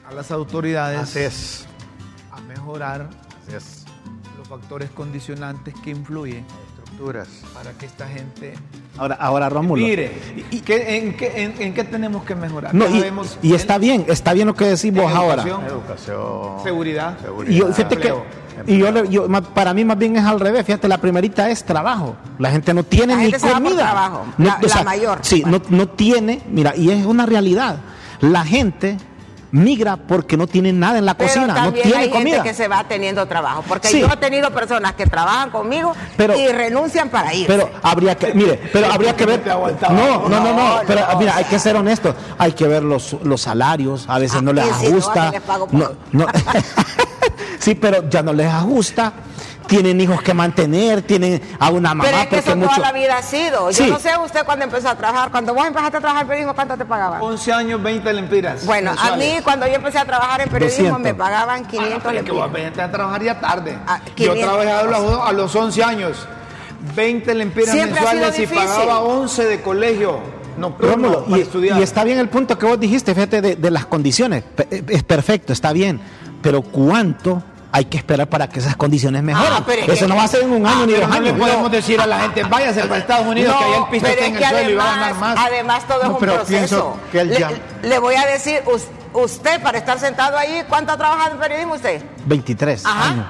a 0.06 0.12
las 0.12 0.30
autoridades 0.30 1.00
Así 1.00 1.18
es. 1.20 1.66
a 2.30 2.40
mejorar 2.42 3.08
Así 3.46 3.56
es. 3.56 3.84
los 4.36 4.46
factores 4.46 4.90
condicionantes 4.90 5.74
que 5.82 5.90
influyen 5.90 6.44
Estructuras. 6.68 7.28
para 7.54 7.72
que 7.72 7.86
esta 7.86 8.06
gente 8.06 8.54
Ahora, 8.98 9.14
ahora 9.16 9.48
Rómulo. 9.48 9.82
mire. 9.82 10.10
¿qué- 10.64 10.96
en, 10.96 11.16
qué, 11.16 11.32
en- 11.44 11.54
en 11.60 11.74
qué 11.74 11.84
tenemos 11.84 12.24
que 12.24 12.34
mejorar? 12.34 12.74
No, 12.74 12.86
y, 12.88 13.04
y 13.42 13.52
está 13.54 13.78
bien, 13.78 14.06
está 14.08 14.32
bien 14.32 14.46
lo 14.46 14.54
que 14.54 14.64
decís 14.66 14.92
vos 14.92 15.12
ahora. 15.12 15.42
educación. 15.42 16.62
Seguridad. 16.62 17.18
seguridad, 17.20 17.52
Y 17.52 17.58
yo, 17.58 17.66
fíjate 17.72 17.96
que, 17.98 18.08
empleo, 18.08 18.24
y 18.66 18.78
yo, 18.78 19.04
yo- 19.04 19.42
para 19.54 19.74
mí 19.74 19.84
más 19.84 19.98
bien 19.98 20.16
es 20.16 20.24
al 20.24 20.40
revés. 20.40 20.64
Fíjate, 20.64 20.88
la 20.88 20.98
primerita 20.98 21.50
es 21.50 21.64
trabajo. 21.64 22.16
La 22.38 22.50
gente 22.50 22.72
no 22.72 22.84
tiene 22.84 23.08
La 23.14 23.16
ni 23.16 23.22
gente 23.24 23.38
se 23.40 23.46
va 23.46 23.54
por 23.54 23.62
comida. 23.64 23.82
trabajo, 23.82 24.24
No, 24.38 24.44
la- 24.46 24.58
la 24.76 24.82
mayor. 24.82 25.18
Sí, 25.22 25.42
no, 25.46 25.60
no 25.68 25.88
tiene, 25.88 26.40
mira, 26.50 26.74
y 26.76 26.90
es 26.90 27.04
una 27.04 27.26
realidad. 27.26 27.76
La 28.20 28.44
gente 28.44 28.96
migra 29.56 29.96
porque 29.96 30.36
no 30.36 30.46
tiene 30.46 30.72
nada 30.72 30.98
en 30.98 31.04
la 31.06 31.14
Pero 31.14 31.28
cocina, 31.28 31.46
no 31.48 31.54
también 31.54 31.82
tiene 31.88 31.98
hay 32.04 32.10
comida. 32.10 32.36
gente 32.36 32.48
que 32.50 32.54
se 32.54 32.68
va 32.68 32.84
teniendo 32.84 33.26
trabajo, 33.26 33.64
porque 33.66 33.88
Sí. 33.88 34.00
yo 34.00 34.08
he 34.12 34.16
tenido 34.16 34.50
personas 34.50 34.94
que 34.94 35.06
trabajan 35.06 35.50
conmigo 35.50 35.94
Pero- 36.16 36.38
y 36.38 36.48
renuncian 36.48 37.08
para 37.08 37.32
ir. 37.34 37.46
Pero 37.46 37.70
habría 37.82 38.14
que, 38.16 38.32
mire, 38.34 38.60
pero 38.72 38.92
habría 38.92 39.16
que 39.16 39.26
ver. 39.26 39.42
No, 39.46 40.28
no, 40.28 40.28
no, 40.28 40.40
no. 40.40 40.52
No, 40.54 40.80
Pero 40.86 41.00
no. 41.12 41.18
mira, 41.18 41.36
hay 41.36 41.44
que 41.44 41.58
ser 41.58 41.76
honestos. 41.76 42.14
Hay 42.38 42.52
que 42.52 42.66
ver 42.66 42.82
los, 42.82 43.16
los 43.24 43.40
salarios. 43.40 44.04
A 44.08 44.18
veces 44.18 44.38
Ah, 44.38 44.42
no 44.42 44.52
les 44.52 44.64
ajusta. 44.70 45.26
que 45.30 45.38
les 45.38 45.42
pago 45.42 45.68
No, 45.72 45.90
no. 46.12 46.26
sí, 47.58 47.74
pero 47.74 48.08
ya 48.08 48.22
no 48.22 48.32
les 48.32 48.46
ajusta. 48.46 49.12
Tienen 49.66 50.00
hijos 50.00 50.22
que 50.22 50.32
mantener, 50.32 51.02
tienen 51.02 51.40
a 51.58 51.70
una 51.70 51.88
mamá 51.90 52.04
Pero 52.04 52.18
es 52.18 52.26
que 52.28 52.38
eso 52.38 52.56
mucho. 52.56 52.68
toda 52.68 52.78
la 52.78 52.92
vida 52.92 53.18
ha 53.18 53.22
sido. 53.22 53.72
Sí. 53.72 53.84
Yo 53.86 53.92
no 53.94 53.98
sé 53.98 54.10
usted 54.24 54.44
cuando 54.44 54.64
empezó 54.64 54.88
a 54.88 54.94
trabajar, 54.94 55.30
cuando 55.30 55.54
vos 55.54 55.66
empezaste 55.66 55.96
a 55.96 56.00
trabajar 56.00 56.22
en 56.22 56.28
periodismo, 56.28 56.54
¿cuánto 56.54 56.76
te 56.76 56.84
pagaban? 56.84 57.20
11 57.22 57.52
años, 57.52 57.82
20 57.82 58.12
lempiras. 58.12 58.64
Bueno, 58.66 58.92
a 58.96 59.16
mí 59.16 59.38
cuando 59.42 59.66
yo 59.66 59.74
empecé 59.74 59.98
a 59.98 60.04
trabajar 60.04 60.40
en 60.42 60.48
periodismo 60.48 60.84
200. 60.90 61.02
me 61.02 61.14
pagaban 61.14 61.62
Ah, 61.64 61.68
500 61.68 62.02
pero 62.04 62.18
es 62.18 62.24
que 62.24 62.30
vos 62.32 62.52
lempiras. 62.52 62.88
a 62.88 62.92
trabajar 62.92 63.22
ya 63.22 63.40
tarde. 63.40 63.78
Ah, 63.86 64.00
Yo 64.06 64.14
500. 64.14 64.44
trabajé 64.44 64.70
a 64.70 64.82
los, 64.84 65.20
a 65.28 65.32
los 65.32 65.54
11 65.56 65.84
años. 65.84 66.28
20 66.94 67.34
lempiras 67.34 67.70
Siempre 67.74 68.00
mensuales 68.00 68.38
y 68.38 68.46
pagaba 68.46 69.00
11 69.00 69.44
de 69.46 69.60
colegio 69.62 70.20
nocturno 70.56 70.94
Rómulo, 70.94 71.24
para 71.24 71.38
y, 71.38 71.40
estudiar. 71.42 71.80
y 71.80 71.82
está 71.82 72.04
bien 72.04 72.18
el 72.18 72.28
punto 72.28 72.56
que 72.58 72.64
vos 72.66 72.78
dijiste, 72.78 73.12
fíjate, 73.14 73.42
de, 73.42 73.56
de 73.56 73.70
las 73.70 73.86
condiciones. 73.86 74.44
Eh, 74.70 74.82
Es 74.88 75.02
perfecto, 75.02 75.52
está 75.52 75.72
bien. 75.72 76.00
Pero 76.42 76.62
¿cuánto 76.62 77.42
hay 77.76 77.84
que 77.84 77.98
esperar 77.98 78.26
para 78.26 78.48
que 78.48 78.58
esas 78.60 78.74
condiciones 78.74 79.22
mejoren? 79.22 79.52
Ah, 79.52 79.62
pero 79.66 79.82
es 79.82 79.88
Eso 79.90 80.04
que- 80.06 80.08
no 80.08 80.16
va 80.16 80.22
a 80.24 80.28
ser 80.28 80.42
en 80.44 80.50
un 80.52 80.66
año 80.66 80.78
Ah, 80.82 80.86
ni 80.86 80.92
dos 80.94 81.08
no 81.08 81.20
le 81.20 81.28
años. 81.28 81.38
podemos 81.38 81.70
decir 81.70 82.00
a 82.00 82.06
la 82.06 82.20
gente, 82.20 82.42
váyase 82.44 82.80
para 82.84 82.96
Estados 82.98 83.26
Unidos, 83.26 83.54
que 83.58 83.64
allá 83.64 83.76
el 83.76 83.84
piso 83.90 84.06
pero 84.06 84.12
está 84.12 84.24
es 84.24 84.28
en 84.30 84.34
el 84.36 84.42
que 84.42 84.48
suelo 84.48 84.70
y 84.70 84.74
va 84.74 84.82
a 84.82 84.86
ganar 84.86 85.04
además, 85.10 85.36
más. 85.36 85.46
además 85.46 85.86
todo 85.86 86.00
es 86.02 86.08
No, 86.08 86.14
un 86.14 86.20
pero 86.20 86.34
proceso. 86.36 86.48
pienso 86.58 86.96
que 87.12 87.20
él 87.20 87.28
le, 87.28 87.38
ya- 87.38 87.50
le 87.82 87.98
voy 87.98 88.14
a 88.14 88.24
decir, 88.26 88.62
us- 88.72 88.86
usted 89.12 89.60
para 89.62 89.76
estar 89.78 89.98
sentado 90.00 90.38
ahí, 90.38 90.62
¿cuánto 90.70 90.92
ha 90.92 90.96
trabajado 90.96 91.32
en 91.32 91.38
periodismo 91.38 91.74
usted? 91.74 92.02
23 92.24 92.86
Ajá. 92.86 93.08
años. 93.10 93.26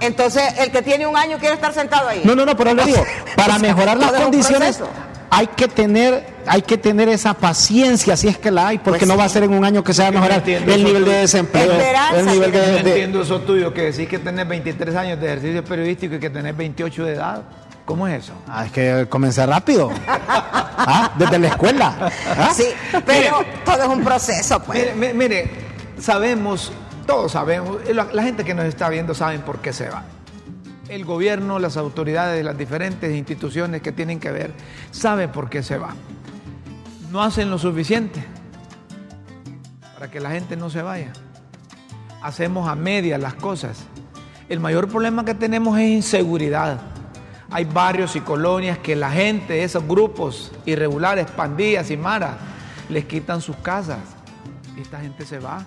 Entonces, 0.00 0.42
el 0.58 0.70
que 0.70 0.82
tiene 0.82 1.06
un 1.06 1.16
año 1.16 1.38
quiere 1.38 1.54
estar 1.54 1.72
sentado 1.72 2.06
ahí. 2.08 2.20
No, 2.22 2.34
no, 2.34 2.44
no, 2.44 2.54
pero 2.54 2.74
le 2.74 2.84
digo, 2.84 3.02
para 3.34 3.58
mejorar 3.58 3.96
las 3.96 4.12
condiciones 4.12 4.76
proceso. 4.76 4.90
Hay 5.30 5.46
que 5.48 5.68
tener 5.68 6.34
hay 6.48 6.62
que 6.62 6.78
tener 6.78 7.08
esa 7.08 7.34
paciencia 7.34 8.16
si 8.16 8.28
es 8.28 8.38
que 8.38 8.50
la 8.52 8.68
hay, 8.68 8.78
porque 8.78 9.00
Pues 9.00 9.08
no 9.08 9.14
sí. 9.14 9.18
va 9.18 9.24
a 9.24 9.28
ser 9.28 9.42
en 9.42 9.52
un 9.52 9.64
año 9.64 9.82
que 9.82 9.92
se 9.92 10.02
va 10.02 10.08
a 10.08 10.10
no 10.12 10.20
mejorar 10.20 10.48
el 10.48 10.84
nivel 10.84 11.04
de 11.04 11.12
desempleo, 11.12 11.72
Esperanza 11.72 12.20
el 12.20 12.26
nivel 12.26 12.52
que 12.52 12.58
de, 12.60 12.66
Yo 12.66 12.72
no 12.78 12.84
de- 12.84 12.90
entiendo 12.90 13.22
eso 13.22 13.40
tuyo, 13.40 13.74
que 13.74 13.82
decís 13.90 14.08
que 14.08 14.18
tenés 14.20 14.46
23 14.46 14.94
años 14.94 15.20
de 15.20 15.26
ejercicio 15.26 15.64
periodístico 15.64 16.14
y 16.14 16.18
que 16.20 16.30
tenés 16.30 16.56
28 16.56 17.04
de 17.04 17.12
edad. 17.14 17.42
¿Cómo 17.84 18.06
es 18.08 18.24
eso? 18.24 18.32
Ah, 18.48 18.64
es 18.66 18.72
que 18.72 19.06
comencé 19.08 19.44
rápido. 19.46 19.90
Ah, 20.88 21.10
Desde 21.18 21.38
la 21.40 21.48
escuela. 21.48 22.10
Ah. 22.38 22.50
Sí, 22.54 22.66
pero 23.04 23.44
todo 23.64 23.82
es 23.82 23.88
un 23.88 24.04
proceso, 24.04 24.60
pues. 24.62 24.78
Mire, 24.78 24.94
mi- 24.94 25.18
mire, 25.18 25.50
sabemos, 25.98 26.70
todos 27.06 27.32
sabemos, 27.32 27.78
la, 27.92 28.06
la 28.12 28.22
gente 28.22 28.44
que 28.44 28.54
nos 28.54 28.66
está 28.66 28.88
viendo 28.88 29.14
saben 29.14 29.40
por 29.40 29.58
qué 29.58 29.72
se 29.72 29.88
va. 29.88 30.04
El 30.88 31.04
gobierno, 31.04 31.58
las 31.58 31.76
autoridades, 31.76 32.44
las 32.44 32.56
diferentes 32.56 33.14
instituciones 33.14 33.82
que 33.82 33.90
tienen 33.90 34.20
que 34.20 34.30
ver, 34.30 34.52
saben 34.92 35.32
por 35.32 35.50
qué 35.50 35.62
se 35.62 35.78
va. 35.78 35.94
No 37.10 37.22
hacen 37.22 37.50
lo 37.50 37.58
suficiente 37.58 38.24
para 39.94 40.10
que 40.10 40.20
la 40.20 40.30
gente 40.30 40.56
no 40.56 40.70
se 40.70 40.82
vaya. 40.82 41.12
Hacemos 42.22 42.68
a 42.68 42.76
media 42.76 43.18
las 43.18 43.34
cosas. 43.34 43.84
El 44.48 44.60
mayor 44.60 44.88
problema 44.88 45.24
que 45.24 45.34
tenemos 45.34 45.76
es 45.78 45.88
inseguridad. 45.88 46.80
Hay 47.50 47.64
barrios 47.64 48.14
y 48.14 48.20
colonias 48.20 48.78
que 48.78 48.94
la 48.94 49.10
gente, 49.10 49.64
esos 49.64 49.86
grupos 49.86 50.52
irregulares, 50.66 51.30
pandillas 51.30 51.90
y 51.90 51.96
maras, 51.96 52.36
les 52.88 53.06
quitan 53.06 53.40
sus 53.40 53.56
casas. 53.56 53.98
Y 54.76 54.82
esta 54.82 55.00
gente 55.00 55.26
se 55.26 55.40
va. 55.40 55.64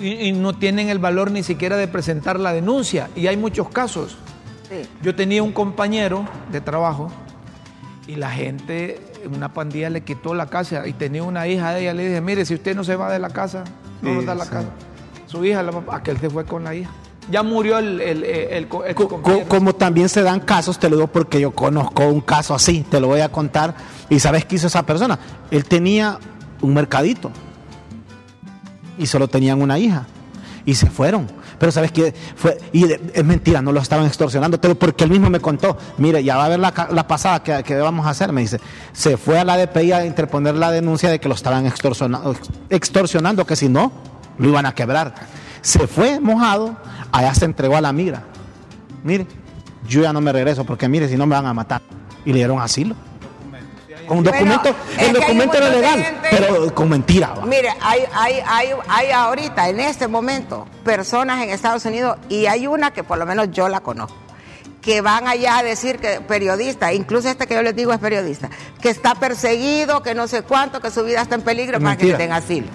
Y, 0.00 0.02
y- 0.06 0.28
y 0.28 0.32
no 0.32 0.52
tienen 0.54 0.88
el 0.88 0.98
valor 0.98 1.30
ni 1.30 1.42
siquiera 1.42 1.76
de 1.76 1.88
presentar 1.88 2.38
la 2.40 2.52
denuncia. 2.52 3.08
Y 3.16 3.26
hay 3.26 3.36
muchos 3.36 3.68
casos. 3.68 4.16
Sí. 4.68 4.88
Yo 5.02 5.14
tenía 5.14 5.42
un 5.42 5.52
compañero 5.52 6.26
de 6.50 6.60
trabajo 6.60 7.10
y 8.06 8.16
la 8.16 8.30
gente, 8.30 9.00
una 9.34 9.52
pandilla 9.52 9.90
le 9.90 10.02
quitó 10.02 10.34
la 10.34 10.46
casa 10.46 10.86
y 10.86 10.92
tenía 10.92 11.22
una 11.22 11.46
hija 11.46 11.72
de 11.72 11.82
ella. 11.82 11.94
Le 11.94 12.08
dije, 12.08 12.20
mire, 12.20 12.44
si 12.44 12.54
usted 12.54 12.74
no 12.74 12.84
se 12.84 12.96
va 12.96 13.12
de 13.12 13.18
la 13.18 13.30
casa, 13.30 13.64
no 14.02 14.10
Sí, 14.10 14.14
nos 14.16 14.26
da 14.26 14.34
la 14.34 14.44
sí. 14.44 14.50
casa. 14.50 14.68
Su 15.26 15.44
hija, 15.44 15.62
la 15.62 15.72
papá, 15.72 15.96
aquel 15.96 16.18
se 16.18 16.28
fue 16.28 16.44
con 16.44 16.64
la 16.64 16.74
hija. 16.74 16.90
Ya 17.30 17.42
murió 17.44 17.78
el, 17.78 18.00
el, 18.00 18.24
el, 18.24 18.48
el 18.50 18.68
co- 18.68 18.84
el 18.84 18.94
Co- 18.96 19.08
compañero. 19.08 19.44
co- 19.44 19.48
como 19.56 19.74
también 19.74 20.08
se 20.08 20.22
dan 20.22 20.40
casos, 20.40 20.78
te 20.78 20.90
lo 20.90 20.96
digo 20.96 21.06
porque 21.08 21.40
yo 21.40 21.52
conozco 21.52 22.04
un 22.08 22.20
caso 22.20 22.52
así, 22.54 22.84
te 22.90 22.98
lo 22.98 23.06
voy 23.06 23.20
a 23.20 23.28
contar. 23.30 23.74
¿Y 24.10 24.18
sabes 24.18 24.44
qué 24.44 24.56
hizo 24.56 24.66
esa 24.66 24.82
persona? 24.84 25.18
Él 25.50 25.64
tenía 25.64 26.18
un 26.60 26.74
mercadito 26.74 27.30
y 28.98 29.06
solo 29.06 29.28
tenían 29.28 29.60
una 29.62 29.78
hija 29.78 30.06
y 30.64 30.74
se 30.74 30.88
fueron. 30.88 31.26
Pero 31.58 31.70
sabes 31.70 31.92
que 31.92 32.12
fue, 32.34 32.58
y 32.72 32.84
es 32.90 33.24
mentira, 33.24 33.62
no 33.62 33.70
lo 33.72 33.80
estaban 33.80 34.06
extorsionando, 34.06 34.60
porque 34.60 35.04
él 35.04 35.10
mismo 35.10 35.30
me 35.30 35.38
contó, 35.38 35.76
mire, 35.98 36.24
ya 36.24 36.36
va 36.36 36.46
a 36.46 36.48
ver 36.48 36.58
la, 36.58 36.88
la 36.90 37.06
pasada 37.06 37.42
que, 37.42 37.62
que 37.62 37.76
vamos 37.76 38.04
a 38.06 38.10
hacer, 38.10 38.32
me 38.32 38.40
dice, 38.40 38.60
se 38.92 39.16
fue 39.16 39.38
a 39.38 39.44
la 39.44 39.56
DPI 39.56 39.92
a 39.92 40.04
interponer 40.06 40.54
la 40.56 40.72
denuncia 40.72 41.08
de 41.08 41.20
que 41.20 41.28
lo 41.28 41.34
estaban 41.36 41.64
extorsiona- 41.66 42.20
extorsionando, 42.68 43.44
que 43.46 43.54
si 43.54 43.68
no, 43.68 43.92
lo 44.38 44.48
iban 44.48 44.66
a 44.66 44.74
quebrar. 44.74 45.14
Se 45.60 45.86
fue 45.86 46.18
mojado, 46.18 46.76
allá 47.12 47.32
se 47.34 47.44
entregó 47.44 47.76
a 47.76 47.80
la 47.80 47.92
migra. 47.92 48.24
Mire, 49.04 49.26
yo 49.88 50.02
ya 50.02 50.12
no 50.12 50.20
me 50.20 50.32
regreso 50.32 50.64
porque 50.64 50.88
mire, 50.88 51.08
si 51.08 51.16
no 51.16 51.26
me 51.26 51.36
van 51.36 51.46
a 51.46 51.54
matar. 51.54 51.82
Y 52.24 52.30
le 52.30 52.38
dieron 52.38 52.60
asilo. 52.60 52.96
Un 54.12 54.24
documento, 54.24 54.74
el 54.98 55.12
documento 55.12 55.56
era 55.56 55.68
legal, 55.68 56.02
gente- 56.02 56.28
pero 56.30 56.74
con 56.74 56.88
mentira. 56.88 57.28
va. 57.34 57.46
Mire, 57.46 57.70
hay, 57.80 58.00
hay, 58.14 58.34
hay, 58.46 58.68
hay 58.88 59.10
ahorita, 59.10 59.68
en 59.68 59.80
este 59.80 60.08
momento, 60.08 60.66
personas 60.84 61.42
en 61.42 61.50
Estados 61.50 61.84
Unidos, 61.84 62.16
y 62.28 62.46
hay 62.46 62.66
una 62.66 62.92
que 62.92 63.02
por 63.04 63.18
lo 63.18 63.26
menos 63.26 63.50
yo 63.50 63.68
la 63.68 63.80
conozco, 63.80 64.16
que 64.80 65.00
van 65.00 65.28
allá 65.28 65.58
a 65.58 65.62
decir 65.62 65.98
que 65.98 66.20
periodista, 66.20 66.92
incluso 66.92 67.28
este 67.28 67.46
que 67.46 67.54
yo 67.54 67.62
les 67.62 67.74
digo 67.76 67.92
es 67.92 67.98
periodista, 67.98 68.50
que 68.80 68.90
está 68.90 69.14
perseguido, 69.14 70.02
que 70.02 70.14
no 70.14 70.26
sé 70.28 70.42
cuánto, 70.42 70.80
que 70.80 70.90
su 70.90 71.04
vida 71.04 71.22
está 71.22 71.36
en 71.36 71.42
peligro 71.42 71.78
Es 71.78 71.82
para 71.82 71.96
que 71.96 72.04
le 72.06 72.12
mentira. 72.12 72.18
den 72.36 72.42
asilo. 72.44 72.66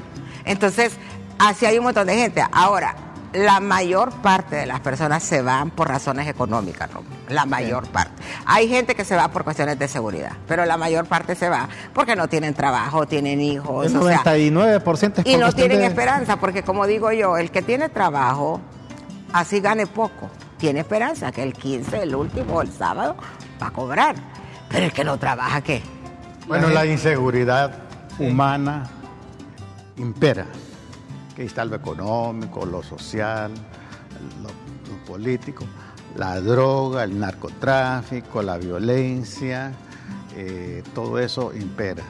Entonces, 0.45 0.93
así 1.39 1.65
hay 1.65 1.77
un 1.77 1.83
montón 1.83 2.07
de 2.07 2.15
gente. 2.15 2.43
Ahora, 2.51 2.95
la 3.33 3.59
mayor 3.59 4.11
parte 4.21 4.55
de 4.55 4.65
las 4.65 4.79
personas 4.79 5.21
se 5.21 5.41
van 5.41 5.69
por 5.69 5.89
razones 5.89 6.27
económicas, 6.27 6.89
¿no? 6.93 7.03
La 7.29 7.45
mayor 7.45 7.87
parte. 7.89 8.21
Hay 8.45 8.69
gente 8.69 8.95
que 8.95 9.03
se 9.03 9.15
va 9.15 9.27
por 9.29 9.43
cuestiones 9.43 9.77
de 9.77 9.87
seguridad, 9.87 10.31
pero 10.47 10.65
la 10.65 10.77
mayor 10.77 11.05
parte 11.05 11.35
se 11.35 11.49
va 11.49 11.67
porque 11.93 12.15
no 12.15 12.27
tienen 12.29 12.53
trabajo, 12.53 13.05
tienen 13.05 13.41
hijos. 13.41 13.87
El 13.87 13.97
o 13.97 14.07
sea, 14.07 14.23
99% 14.23 15.19
es 15.19 15.25
y 15.25 15.37
no 15.37 15.51
tienen 15.51 15.79
de- 15.79 15.87
esperanza, 15.87 16.37
porque 16.37 16.63
como 16.63 16.87
digo 16.87 17.11
yo, 17.11 17.37
el 17.37 17.51
que 17.51 17.61
tiene 17.61 17.89
trabajo, 17.89 18.61
así 19.33 19.59
gane 19.59 19.87
poco, 19.87 20.29
tiene 20.57 20.79
esperanza 20.79 21.31
que 21.31 21.43
el 21.43 21.53
15, 21.53 22.03
el 22.03 22.15
último, 22.15 22.61
el 22.61 22.71
sábado, 22.71 23.17
va 23.61 23.67
a 23.67 23.71
cobrar. 23.71 24.15
Pero 24.69 24.85
el 24.85 24.93
que 24.93 25.03
no 25.03 25.17
trabaja, 25.17 25.61
¿qué? 25.61 25.81
Bueno, 26.47 26.69
la 26.69 26.85
inseguridad 26.85 27.73
humana 28.19 28.83
impera. 29.97 30.45
Que 31.35 31.43
está 31.43 31.65
lo 31.65 31.75
económico, 31.75 32.65
lo 32.65 32.81
social, 32.81 33.51
lo, 34.41 34.49
lo 34.91 35.05
político, 35.05 35.65
la 36.15 36.39
droga, 36.41 37.03
el 37.03 37.19
narcotráfico, 37.19 38.41
la 38.41 38.57
violencia, 38.57 39.73
eh, 40.35 40.83
todo 40.93 41.19
eso 41.19 41.53
impera. 41.53 42.03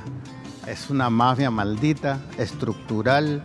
Es 0.67 0.89
una 0.89 1.09
mafia 1.09 1.49
maldita, 1.49 2.19
estructural, 2.37 3.41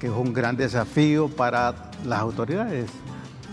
que 0.00 0.06
es 0.06 0.12
un 0.12 0.32
gran 0.32 0.56
desafío 0.56 1.28
para 1.28 1.90
las 2.04 2.20
autoridades, 2.20 2.90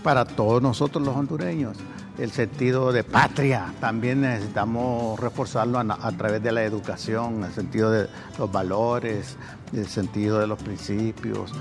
para 0.02 0.24
todos 0.24 0.62
nosotros 0.62 1.04
los 1.04 1.16
hondureños. 1.16 1.76
El 2.18 2.32
sentido 2.32 2.92
de 2.92 3.04
patria 3.04 3.72
también 3.80 4.22
necesitamos 4.22 5.18
reforzarlo 5.20 5.78
a, 5.78 5.82
a 5.82 6.12
través 6.12 6.42
de 6.42 6.52
la 6.52 6.64
educación, 6.64 7.44
el 7.44 7.52
sentido 7.52 7.90
de 7.90 8.08
los 8.38 8.50
valores, 8.50 9.36
el 9.72 9.86
sentido 9.86 10.38
de 10.38 10.46
los 10.46 10.62
principios. 10.62 11.52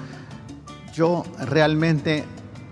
Yo 0.93 1.23
realmente, 1.45 2.25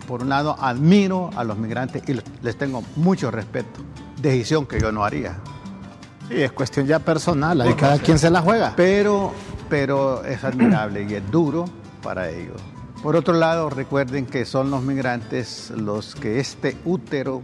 por 0.08 0.24
un 0.24 0.30
lado, 0.30 0.56
admiro 0.58 1.30
a 1.36 1.43
los 1.43 1.58
migrantes 1.58 2.02
y 2.08 2.20
les 2.41 2.58
tengo 2.58 2.82
mucho 2.96 3.30
respeto. 3.30 3.82
Decisión 4.20 4.65
que 4.65 4.80
yo 4.80 4.91
no 4.91 5.04
haría. 5.04 5.38
Sí, 6.30 6.41
es 6.41 6.52
cuestión 6.54 6.88
ya 6.88 7.00
personal, 7.00 7.62
ahí 7.62 7.74
cada 7.74 8.00
quien 8.00 8.17
se 8.17 8.30
la 8.30 8.41
juega. 8.41 8.74
Pero, 8.76 9.34
pero 9.70 10.24
es 10.24 10.43
admirable 10.43 11.06
y 11.08 11.13
es 11.13 11.30
duro 11.30 11.65
para 12.02 12.30
ellos. 12.30 12.60
Por 13.04 13.15
otro 13.15 13.34
lado, 13.36 13.70
recuerden 13.70 14.26
que 14.26 14.46
son 14.46 14.72
los 14.72 14.82
migrantes 14.82 15.70
los 15.72 16.15
que 16.15 16.39
este 16.39 16.78
útero 16.84 17.43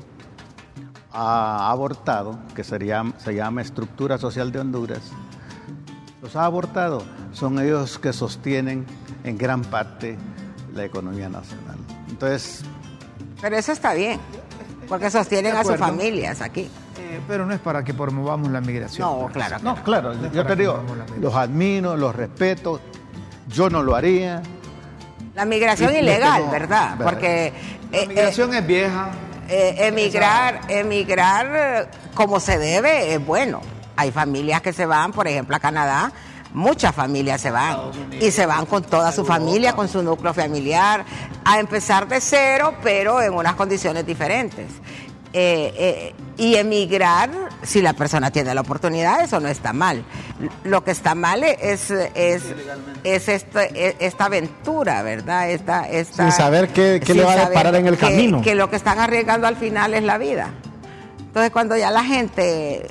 ha 1.11 1.69
abortado, 1.69 2.39
que 2.55 2.63
sería, 2.63 3.03
se 3.17 3.35
llama 3.35 3.61
estructura 3.61 4.17
social 4.17 4.51
de 4.51 4.59
Honduras, 4.59 5.11
los 6.21 6.35
ha 6.35 6.45
abortado. 6.45 7.03
Son 7.33 7.59
ellos 7.59 7.99
que 7.99 8.13
sostienen 8.13 8.85
en 9.23 9.37
gran 9.37 9.61
parte 9.61 10.17
la 10.73 10.85
economía 10.85 11.29
nacional. 11.29 11.77
Entonces, 12.23 12.61
Pero 13.41 13.57
eso 13.57 13.71
está 13.73 13.93
bien, 13.93 14.19
porque 14.87 15.09
sostienen 15.11 15.55
a 15.55 15.63
sus 15.63 15.77
familias 15.77 16.41
aquí. 16.41 16.69
Eh, 16.97 17.19
pero 17.27 17.45
no 17.45 17.53
es 17.53 17.59
para 17.59 17.83
que 17.83 17.93
promovamos 17.93 18.49
la 18.51 18.61
migración. 18.61 19.07
No, 19.07 19.27
claro. 19.27 19.57
no, 19.61 19.75
no. 19.75 19.83
claro, 19.83 20.13
No 20.13 20.31
yo 20.31 20.45
te 20.45 20.55
digo, 20.55 20.81
los 21.19 21.35
admiro, 21.35 21.97
los 21.97 22.15
respeto, 22.15 22.79
yo 23.47 23.69
no 23.69 23.83
lo 23.83 23.95
haría. 23.95 24.41
La 25.35 25.45
migración 25.45 25.93
Y- 25.93 25.97
ilegal, 25.99 26.43
¿verdad? 26.51 26.95
¿verdad? 26.97 27.03
Porque 27.03 27.53
La 27.91 27.97
eh, 27.99 28.07
migración 28.07 28.53
es 28.53 28.65
vieja. 28.65 29.09
eh, 29.49 29.75
eh, 29.79 29.87
emigrar, 29.87 30.61
emigrar 30.69 31.47
eh, 31.53 31.87
como 32.13 32.39
se 32.39 32.57
debe 32.57 33.13
es 33.13 33.25
bueno. 33.25 33.61
Hay 33.97 34.11
familias 34.11 34.61
que 34.61 34.71
se 34.73 34.85
van, 34.85 35.11
por 35.11 35.27
ejemplo, 35.27 35.55
a 35.55 35.59
Canadá. 35.59 36.11
Muchas 36.53 36.93
familias 36.93 37.41
se 37.41 37.49
van 37.51 37.77
y 38.21 38.29
se 38.31 38.45
van 38.45 38.65
con 38.67 38.83
toda 38.83 39.11
su 39.11 39.25
familia, 39.25 39.73
con 39.73 39.87
su 39.89 40.03
núcleo 40.03 40.33
familiar, 40.33 41.03
a 41.43 41.59
empezar 41.59 42.07
de 42.07 42.21
cero, 42.21 42.75
pero 42.83 43.21
en 43.21 43.33
unas 43.33 43.55
condiciones 43.55 44.05
diferentes. 44.05 44.67
Eh, 45.35 45.73
eh, 45.75 46.15
y 46.37 46.55
emigrar, 46.55 47.31
si 47.63 47.81
la 47.81 47.93
persona 47.93 48.29
tiene 48.29 48.53
la 48.53 48.61
oportunidad, 48.61 49.21
eso 49.21 49.39
no 49.39 49.47
está 49.47 49.73
mal. 49.73 50.03
Lo 50.63 50.83
que 50.83 50.91
está 50.91 51.15
mal 51.15 51.43
es, 51.43 51.89
es, 51.89 51.89
es 52.13 52.43
es 53.03 53.27
esta 53.99 54.25
aventura, 54.25 55.01
¿verdad? 55.01 55.49
Esta, 55.49 55.89
esta, 55.89 56.23
Sin 56.29 56.31
saber 56.31 56.69
qué- 56.69 57.01
qué 57.03 57.15
le 57.15 57.23
va 57.23 57.33
a 57.33 57.45
deparar 57.49 57.73
en 57.75 57.87
el 57.87 57.95
que- 57.97 58.01
camino. 58.07 58.41
que 58.43 58.53
lo 58.53 58.69
que 58.69 58.75
están 58.75 58.99
arriesgando 58.99 59.47
al 59.47 59.55
final 59.55 59.95
es 59.95 60.03
la 60.03 60.19
vida. 60.19 60.51
Entonces, 61.19 61.51
cuando 61.51 61.75
ya 61.77 61.89
la 61.89 62.03
gente 62.03 62.87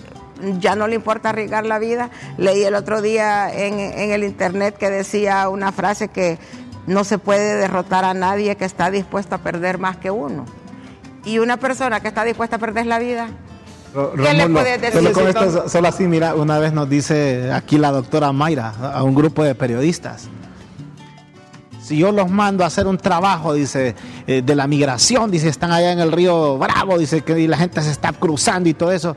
ya 0.59 0.77
no 0.77 0.87
le 0.87 0.95
importa 0.95 1.31
arriesgar 1.31 1.67
la 1.67 1.79
vida, 1.79 2.11
leí 2.39 2.63
el 2.65 2.75
otro 2.75 3.03
día 3.03 3.53
en, 3.53 3.79
en 3.79 4.11
el 4.11 4.25
internet 4.25 4.77
que 4.77 4.91
decía 4.91 5.49
una 5.49 5.73
frase 5.73 6.09
que 6.09 6.39
no 6.87 7.05
se 7.05 7.19
puede 7.19 7.57
derrotar 7.57 8.05
a 8.05 8.15
nadie 8.15 8.57
que 8.57 8.65
está 8.65 8.91
dispuesto 8.91 9.35
a 9.37 9.39
perder 9.39 9.79
más 9.79 9.97
que 9.97 10.11
uno. 10.11 10.45
Y 11.25 11.39
una 11.39 11.57
persona 11.57 12.01
que 12.01 12.09
está 12.09 12.25
dispuesta 12.25 12.57
a 12.57 12.59
perder 12.59 12.87
la 12.87 12.99
vida, 12.99 13.29
¿Qué 13.93 14.33
le 14.33 14.49
puedes 14.49 14.81
decir? 14.81 15.01
Solo, 15.01 15.13
con 15.13 15.29
esto, 15.29 15.69
solo 15.69 15.89
así, 15.89 16.05
mira, 16.05 16.35
una 16.35 16.59
vez 16.59 16.73
nos 16.73 16.89
dice 16.89 17.53
aquí 17.53 17.77
la 17.77 17.91
doctora 17.91 18.33
Mayra 18.33 18.71
a 18.95 19.03
un 19.03 19.15
grupo 19.15 19.45
de 19.45 19.55
periodistas. 19.55 20.29
Si 21.83 21.99
yo 21.99 22.13
los 22.13 22.31
mando 22.31 22.65
a 22.65 22.69
hacer 22.69 22.87
un 22.87 22.97
trabajo, 22.97 23.53
dice, 23.53 23.95
eh, 24.27 24.41
de 24.43 24.55
la 24.55 24.67
migración, 24.67 25.31
dice, 25.31 25.49
están 25.49 25.73
allá 25.73 25.93
en 25.93 25.99
el 25.99 26.13
río 26.13 26.57
Bravo, 26.57 26.97
dice 26.97 27.23
que 27.23 27.39
y 27.39 27.47
la 27.47 27.59
gente 27.59 27.83
se 27.83 27.91
está 27.91 28.13
cruzando 28.13 28.69
y 28.69 28.75
todo 28.75 28.93
eso. 28.93 29.17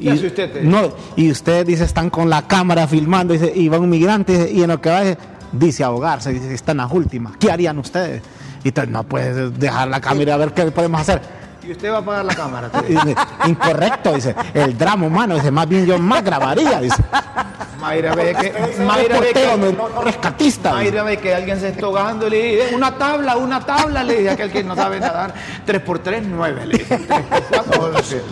Y, 0.00 0.04
¿Qué 0.04 0.10
hace 0.12 0.26
usted, 0.28 0.52
te 0.52 0.62
no, 0.62 0.92
y 1.14 1.30
ustedes, 1.30 1.66
dice, 1.66 1.84
están 1.84 2.08
con 2.08 2.30
la 2.30 2.46
cámara 2.48 2.86
filmando, 2.86 3.34
dice, 3.34 3.52
y 3.54 3.68
va 3.68 3.78
un 3.78 3.90
migrante, 3.90 4.50
y 4.50 4.62
en 4.62 4.68
lo 4.70 4.80
que 4.80 4.88
va, 4.88 5.02
dice, 5.52 5.84
ahogarse, 5.84 6.32
dice, 6.32 6.54
están 6.54 6.78
las 6.78 6.90
últimas. 6.90 7.34
¿Qué 7.38 7.52
harían 7.52 7.78
ustedes? 7.78 8.22
Y 8.64 8.68
entonces 8.68 8.92
no 8.92 9.04
puedes 9.04 9.58
dejar 9.58 9.88
la 9.88 10.00
cámara 10.00 10.34
a 10.34 10.36
ver 10.38 10.52
qué 10.52 10.70
podemos 10.70 11.00
hacer. 11.00 11.20
Y 11.62 11.72
usted 11.72 11.92
va 11.92 11.96
a 11.96 12.00
apagar 12.00 12.24
la 12.24 12.34
cámara. 12.34 12.70
Dice, 12.88 13.14
Incorrecto, 13.46 14.14
dice. 14.14 14.34
El 14.54 14.76
drama 14.78 15.06
humano, 15.06 15.34
dice, 15.34 15.50
más 15.50 15.68
bien 15.68 15.84
yo 15.84 15.98
más 15.98 16.24
grabaría, 16.24 16.80
dice. 16.80 17.02
Mayra 17.80 18.14
ve 18.14 18.34
que, 18.34 18.52
Mayra 18.52 18.84
Mayra 18.84 19.20
ve 19.20 19.32
que, 19.32 19.72
no, 19.72 19.88
no 19.88 20.02
rescatista. 20.02 20.72
Mayra 20.72 21.02
ve 21.02 21.16
que 21.16 21.34
alguien 21.34 21.58
se 21.58 21.68
está 21.68 21.86
ahogando 21.86 22.26
y 22.26 22.30
le 22.30 22.42
dice, 22.42 22.74
una 22.74 22.96
tabla, 22.96 23.36
una 23.36 23.60
tabla, 23.60 24.04
le 24.04 24.18
dice 24.18 24.30
aquel 24.30 24.50
que 24.50 24.62
no 24.62 24.76
sabe 24.76 25.00
nadar. 25.00 25.34
Tres 25.64 25.80
por 25.80 25.98
tres, 25.98 26.22
nueve, 26.26 26.66
le 26.66 26.78
dice. 26.78 26.98
Tres 26.98 27.22
por 27.22 27.42
cuatro, 27.44 27.88
doce. 27.88 28.22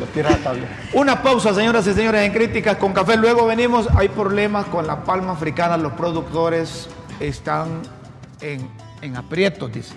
Una 0.92 1.22
pausa, 1.22 1.54
señoras 1.54 1.86
y 1.86 1.94
señores, 1.94 2.22
en 2.22 2.32
Críticas 2.32 2.76
con 2.76 2.92
Café. 2.92 3.16
Luego 3.16 3.46
venimos, 3.46 3.88
hay 3.96 4.08
problemas 4.08 4.66
con 4.66 4.86
la 4.86 5.04
palma 5.04 5.32
africana, 5.32 5.76
los 5.76 5.92
productores 5.94 6.88
están 7.20 7.82
en, 8.40 8.68
en 9.02 9.16
aprietos, 9.16 9.72
dice. 9.72 9.94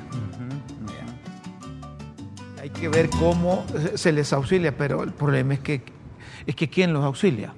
Hay 2.61 2.69
que 2.69 2.89
ver 2.89 3.09
cómo 3.09 3.65
se 3.95 4.11
les 4.11 4.31
auxilia, 4.33 4.77
pero 4.77 5.03
el 5.03 5.11
problema 5.11 5.55
es 5.55 5.59
que, 5.61 5.81
es 6.45 6.55
que 6.55 6.69
¿quién 6.69 6.93
los 6.93 7.03
auxilia? 7.03 7.53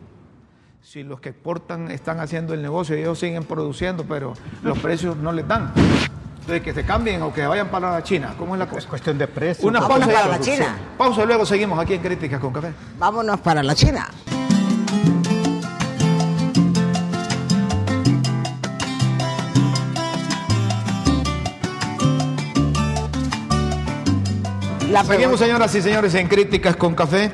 Si 0.94 1.02
los 1.02 1.20
que 1.20 1.30
exportan 1.30 1.90
están 1.90 2.20
haciendo 2.20 2.54
el 2.54 2.62
negocio, 2.62 2.96
ellos 2.96 3.18
siguen 3.18 3.46
produciendo, 3.46 4.06
pero 4.08 4.34
los 4.62 4.78
precios 4.78 5.18
no 5.18 5.32
les 5.32 5.48
dan. 5.48 5.74
Entonces, 6.42 6.62
que 6.62 6.72
se 6.72 6.86
cambien 6.86 7.24
o 7.24 7.34
que 7.34 7.48
vayan 7.48 7.70
para 7.70 7.90
la 7.94 8.04
China. 8.04 8.36
¿Cómo 8.38 8.54
es 8.54 8.60
la 8.60 8.66
Es 8.66 8.72
cosa? 8.72 8.90
cuestión 8.90 9.18
de 9.18 9.26
precio. 9.28 9.68
Una 9.68 9.80
pausa. 9.80 10.06
para 10.06 10.28
la 10.28 10.40
China. 10.40 10.78
Pausa 10.96 11.24
y 11.24 11.26
luego 11.26 11.48
seguimos 11.48 11.80
aquí 11.80 11.96
en 11.96 12.02
Críticas 12.04 12.40
con 12.40 12.54
Café. 12.54 12.74
vámonos 13.00 13.40
para 13.40 13.64
la 13.64 13.74
China. 13.74 14.08
La 24.92 25.04
Seguimos, 25.04 25.40
señoras 25.40 25.74
y 25.74 25.82
señores, 25.82 26.14
en 26.14 26.28
Críticas 26.28 26.76
con 26.76 26.94
Café. 26.94 27.32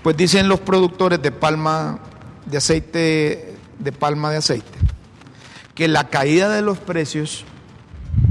Pues 0.00 0.16
dicen 0.16 0.46
los 0.46 0.60
productores 0.60 1.20
de 1.20 1.32
palma 1.32 1.98
de 2.50 2.58
aceite, 2.58 3.56
de 3.78 3.92
palma 3.92 4.30
de 4.30 4.38
aceite, 4.38 4.78
que 5.74 5.88
la 5.88 6.08
caída 6.08 6.48
de 6.50 6.62
los 6.62 6.78
precios 6.78 7.44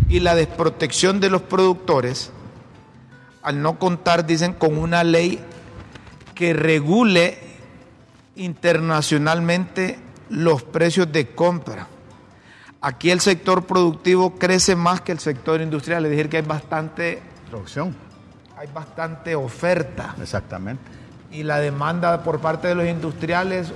y 0.08 0.20
la 0.20 0.36
desprotección 0.36 1.20
de 1.20 1.30
los 1.30 1.42
productores 1.42 2.32
al 3.42 3.62
no 3.62 3.80
contar, 3.80 4.26
dicen, 4.26 4.54
con 4.54 4.78
una 4.78 5.04
ley 5.04 5.40
que 6.36 6.54
regule 6.54 7.40
internacionalmente 8.36 10.00
los 10.30 10.64
precios 10.64 11.12
de 11.12 11.28
compra. 11.28 11.88
Aquí 12.82 13.12
el 13.12 13.20
sector 13.20 13.66
productivo 13.66 14.38
crece 14.38 14.76
más 14.76 15.02
que 15.02 15.12
el 15.12 15.20
sector 15.20 15.62
industrial, 15.62 16.06
es 16.06 16.12
decir, 16.12 16.30
que 16.30 16.38
hay 16.38 16.44
bastante, 16.44 17.22
Producción. 17.50 17.96
hay 18.58 18.68
bastante 18.74 19.36
oferta 19.36 20.16
Exactamente. 20.22 20.82
y 21.32 21.44
la 21.44 21.60
demanda 21.60 22.24
por 22.24 22.40
parte 22.40 22.70
de 22.70 22.76
los 22.76 22.88
industriales 22.88 23.72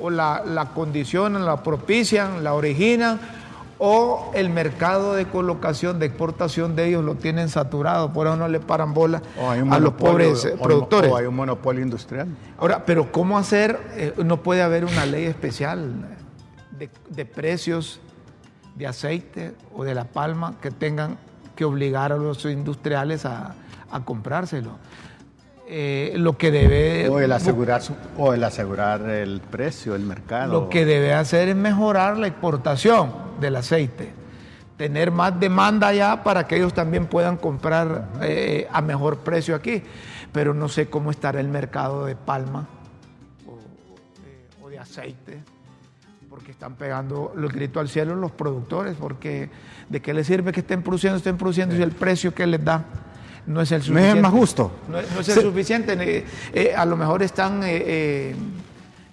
o 0.00 0.10
la, 0.10 0.42
la 0.44 0.66
condicionan, 0.70 1.44
la 1.44 1.62
propician, 1.62 2.42
la 2.44 2.54
originan 2.54 3.18
o 3.78 4.30
el 4.34 4.48
mercado 4.48 5.14
de 5.14 5.26
colocación, 5.26 5.98
de 5.98 6.06
exportación 6.06 6.76
de 6.76 6.88
ellos 6.88 7.04
lo 7.04 7.16
tienen 7.16 7.48
saturado, 7.48 8.12
por 8.12 8.26
eso 8.26 8.36
no 8.36 8.48
le 8.48 8.58
paran 8.60 8.94
bola 8.94 9.20
a 9.70 9.78
los 9.78 9.92
pobres 9.94 10.44
eh, 10.46 10.56
productores. 10.60 11.10
O 11.12 11.16
hay 11.16 11.26
un 11.26 11.36
monopolio 11.36 11.82
industrial. 11.82 12.28
Ahora, 12.58 12.84
pero 12.86 13.12
¿cómo 13.12 13.36
hacer? 13.36 13.78
Eh, 13.96 14.14
no 14.24 14.42
puede 14.42 14.62
haber 14.62 14.84
una 14.84 15.04
ley 15.04 15.26
especial 15.26 16.16
de, 16.70 16.88
de 17.10 17.24
precios 17.26 18.00
de 18.76 18.86
aceite 18.86 19.54
o 19.74 19.84
de 19.84 19.94
la 19.94 20.04
palma 20.04 20.54
que 20.60 20.70
tengan 20.70 21.18
que 21.54 21.64
obligar 21.64 22.12
a 22.12 22.16
los 22.16 22.44
industriales 22.46 23.24
a, 23.26 23.54
a 23.90 24.04
comprárselo. 24.04 24.72
Eh, 25.68 26.14
lo 26.16 26.38
que 26.38 26.52
debe 26.52 27.08
O 27.08 27.18
el 27.18 27.32
asegurar, 27.32 27.82
su- 27.82 27.96
o 28.16 28.32
el 28.32 28.44
asegurar 28.44 29.02
el 29.10 29.40
precio, 29.40 29.96
el 29.96 30.02
mercado. 30.04 30.52
lo 30.52 30.68
que 30.68 30.84
debe 30.84 31.12
hacer 31.12 31.48
es 31.48 31.56
mejorar 31.56 32.16
la 32.18 32.28
exportación 32.28 33.12
del 33.40 33.56
aceite, 33.56 34.12
tener 34.76 35.10
más 35.10 35.38
demanda 35.40 35.88
allá 35.88 36.22
para 36.22 36.46
que 36.46 36.56
ellos 36.56 36.72
también 36.72 37.06
puedan 37.06 37.36
comprar 37.36 38.10
eh, 38.22 38.68
a 38.72 38.80
mejor 38.80 39.18
precio 39.18 39.56
aquí. 39.56 39.82
Pero 40.32 40.54
no 40.54 40.68
sé 40.68 40.88
cómo 40.88 41.10
estará 41.10 41.40
el 41.40 41.48
mercado 41.48 42.04
de 42.06 42.14
palma 42.14 42.68
o, 43.46 43.58
eh, 44.24 44.46
o 44.62 44.68
de 44.68 44.78
aceite, 44.78 45.38
porque 46.30 46.52
están 46.52 46.74
pegando 46.76 47.32
los 47.34 47.52
gritos 47.52 47.80
al 47.80 47.88
cielo 47.88 48.14
los 48.14 48.30
productores, 48.30 48.94
porque 49.00 49.50
¿de 49.88 50.00
qué 50.00 50.14
les 50.14 50.26
sirve 50.28 50.52
que 50.52 50.60
estén 50.60 50.82
produciendo, 50.82 51.16
estén 51.16 51.36
produciendo 51.38 51.74
si 51.74 51.82
el 51.82 51.90
precio 51.92 52.32
que 52.34 52.46
les 52.46 52.62
da 52.64 52.84
no 53.46 53.60
es 53.60 53.70
el 53.72 53.78
No 53.78 53.82
es 53.82 53.86
suficiente? 53.86 54.20
más 54.20 54.30
justo. 54.32 54.70
No, 54.90 54.98
es- 54.98 55.10
no 55.12 55.20
es 55.20 55.28
el 55.28 55.42
suficiente. 55.42 55.92
eh, 55.98 56.24
eh, 56.52 56.74
a 56.76 56.84
lo 56.84 56.96
mejor 56.96 57.22
están, 57.22 57.62
eh, 57.62 57.82
eh, 57.86 58.36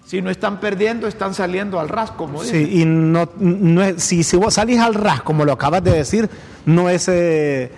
si 0.04 0.20
no 0.20 0.30
están 0.30 0.60
perdiendo, 0.60 1.06
están 1.06 1.34
saliendo 1.34 1.78
al 1.80 1.88
ras, 1.88 2.10
como 2.10 2.42
dicen. 2.42 2.66
Sí, 2.66 2.80
y 2.82 2.84
no, 2.84 3.28
no 3.38 3.82
es- 3.82 4.02
si, 4.02 4.22
si 4.22 4.36
vos 4.36 4.54
salís 4.54 4.80
al 4.80 4.94
ras, 4.94 5.22
como 5.22 5.44
lo 5.44 5.52
acabas 5.52 5.82
de 5.84 5.92
decir, 5.92 6.28
no 6.66 6.88
es, 6.90 7.08
eh, 7.08 7.70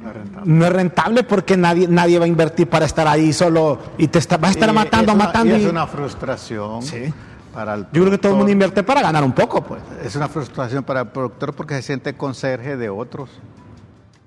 No 0.00 0.08
es 0.10 0.14
rentable. 0.16 0.52
no 0.52 0.66
es 0.66 0.72
rentable 0.72 1.22
porque 1.24 1.56
nadie, 1.56 1.88
nadie 1.88 2.18
va 2.18 2.24
a 2.24 2.28
invertir 2.28 2.68
para 2.68 2.86
estar 2.86 3.06
ahí 3.08 3.32
solo 3.32 3.78
y 3.98 4.08
te 4.08 4.18
está, 4.18 4.36
vas 4.36 4.48
a 4.50 4.52
estar 4.52 4.68
Y 4.70 4.72
matando, 4.72 5.12
es 5.12 5.16
una- 5.16 5.24
matando. 5.26 5.56
y 5.56 5.64
es 5.64 5.70
una 5.70 5.86
frustración 5.86 6.82
Sí. 6.82 7.12
para 7.52 7.74
el 7.74 7.82
Yo 7.92 8.02
creo 8.02 8.10
que 8.10 8.18
todo 8.18 8.32
el 8.32 8.38
mundo 8.38 8.52
invierte 8.52 8.82
para 8.82 9.02
ganar 9.02 9.24
un 9.24 9.32
poco, 9.32 9.62
pues. 9.62 9.80
Es 10.04 10.14
una 10.16 10.28
frustración 10.28 10.84
para 10.84 11.00
el 11.02 11.08
productor 11.08 11.54
porque 11.54 11.74
se 11.74 11.82
siente 11.82 12.14
conserje 12.14 12.76
de 12.76 12.88
otros, 12.88 13.30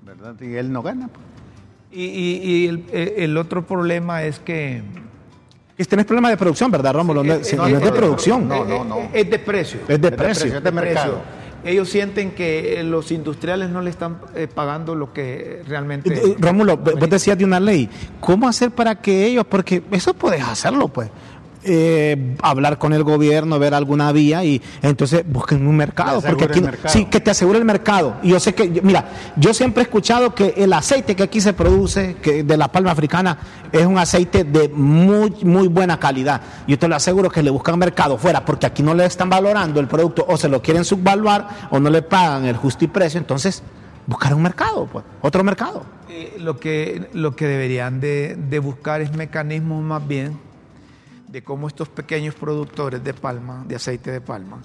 ¿verdad? 0.06 0.36
Y 0.42 0.56
él 0.56 0.72
no 0.72 0.82
gana. 0.82 1.08
pues. 1.08 1.26
Y, 1.92 2.04
y- 2.04 2.42
y 2.44 2.68
el, 2.68 2.84
eh, 2.92 3.16
el 3.20 3.38
otro 3.38 3.66
problema 3.66 4.24
es 4.24 4.40
que... 4.40 4.82
Y 5.78 5.86
tenés 5.86 6.06
problema 6.06 6.30
de 6.30 6.38
producción, 6.38 6.70
¿verdad, 6.70 6.94
Rómulo? 6.94 7.24
No, 7.24 7.34
eh, 7.36 7.40
sí, 7.44 7.56
eh, 7.56 7.58
no 7.58 7.68
es 7.68 7.82
de 7.82 7.88
eh, 7.88 7.92
producción. 7.92 8.48
no, 8.48 8.56
eh, 8.56 8.66
no, 8.68 8.76
eh, 8.76 8.86
no. 8.88 9.10
Es 9.14 9.30
de 9.30 9.40
precio. 9.40 9.80
Es 9.88 9.88
de 9.88 9.94
Es 9.96 10.02
de 10.02 10.12
precio. 10.12 10.58
es 10.58 10.64
de 10.64 10.72
mercado. 10.72 11.22
Ellos 11.64 11.90
sienten 11.90 12.32
que 12.32 12.80
eh, 12.80 12.84
los 12.84 13.12
industriales 13.12 13.70
no 13.70 13.82
le 13.82 13.90
están 13.90 14.20
eh, 14.36 14.48
pagando 14.54 14.94
lo 14.96 15.12
que 15.14 15.62
realmente... 15.68 16.14
Eh, 16.14 16.22
eh, 16.26 16.36
Rómulo, 16.40 16.78
vos 16.78 17.10
decías 17.10 17.38
de 17.38 17.44
una 17.46 17.60
ley. 17.60 17.90
¿Cómo 18.20 18.48
hacer 18.48 18.72
para 18.72 18.96
que 18.96 19.26
ellos, 19.26 19.46
porque 19.50 19.82
eso 19.92 20.14
puedes 20.14 20.42
hacerlo, 20.44 20.88
pues, 20.90 21.10
eh, 21.64 22.36
hablar 22.42 22.78
con 22.78 22.94
el 22.94 23.04
gobierno, 23.04 23.60
ver 23.60 23.74
alguna 23.74 24.12
vía 24.12 24.44
y 24.44 24.62
entonces 24.82 25.24
busquen 25.28 25.66
un 25.68 25.76
mercado, 25.76 26.22
Que 26.22 26.30
porque 26.30 26.44
aquí 26.46 26.62
mercado. 26.62 26.90
sí 26.90 27.06
que 27.06 27.20
te 27.20 27.32
asegure 27.32 27.58
el 27.60 27.66
mercado. 27.66 28.16
Y 28.24 28.30
yo 28.30 28.40
sé 28.40 28.54
que, 28.54 28.82
mira, 28.84 29.10
yo 29.36 29.54
siempre 29.54 29.82
he 29.82 29.86
escuchado 29.86 30.34
que 30.34 30.54
el 30.58 30.72
aceite 30.74 31.16
que 31.16 31.24
aquí 31.24 31.42
se 31.42 31.54
produce, 31.54 32.16
que 32.22 32.44
de 32.44 32.58
la 32.58 32.70
palma 32.72 32.92
africana, 32.92 33.38
es 33.72 33.86
un 33.86 33.98
aceite 33.98 34.44
de 34.44 34.70
muy 34.70 35.32
muy 35.44 35.68
buena 35.68 36.00
calidad. 36.00 36.42
Yo 36.68 36.78
te 36.80 36.88
lo 36.88 36.96
aseguro 36.96 37.30
que 37.30 37.44
le 37.44 37.50
buscan 37.50 37.78
mercado 37.80 38.18
fuera, 38.18 38.44
porque 38.46 38.66
aquí 38.66 38.84
no 38.84 38.94
le 38.94 39.06
están 39.06 39.30
valorando 39.30 39.80
el 39.80 39.88
producto 39.88 40.26
o 40.28 40.38
se 40.38 40.50
lo 40.50 40.62
quieren 40.62 40.84
subvaluar 40.86 41.48
o 41.72 41.80
no 41.80 41.90
le 41.90 42.02
pagan 42.02 42.46
el 42.46 42.58
justo 42.58 42.86
y 42.86 42.88
precio, 42.88 43.20
entonces 43.20 43.64
buscar 44.08 44.34
un 44.34 44.42
mercado, 44.42 44.88
pues, 44.92 45.06
otro 45.22 45.44
mercado. 45.44 45.84
Eh, 46.10 46.38
lo, 46.40 46.58
que, 46.60 47.08
lo 47.14 47.36
que 47.36 47.46
deberían 47.46 48.00
de, 48.00 48.36
de 48.50 48.60
buscar 48.60 49.02
es 49.02 49.14
mecanismos 49.14 49.84
más 49.84 50.08
bien 50.08 50.38
de 51.32 51.44
cómo 51.44 51.68
estos 51.68 51.90
pequeños 51.90 52.36
productores 52.36 53.04
de 53.04 53.14
palma, 53.14 53.64
de 53.68 53.76
aceite 53.76 54.12
de 54.12 54.22
palma, 54.22 54.60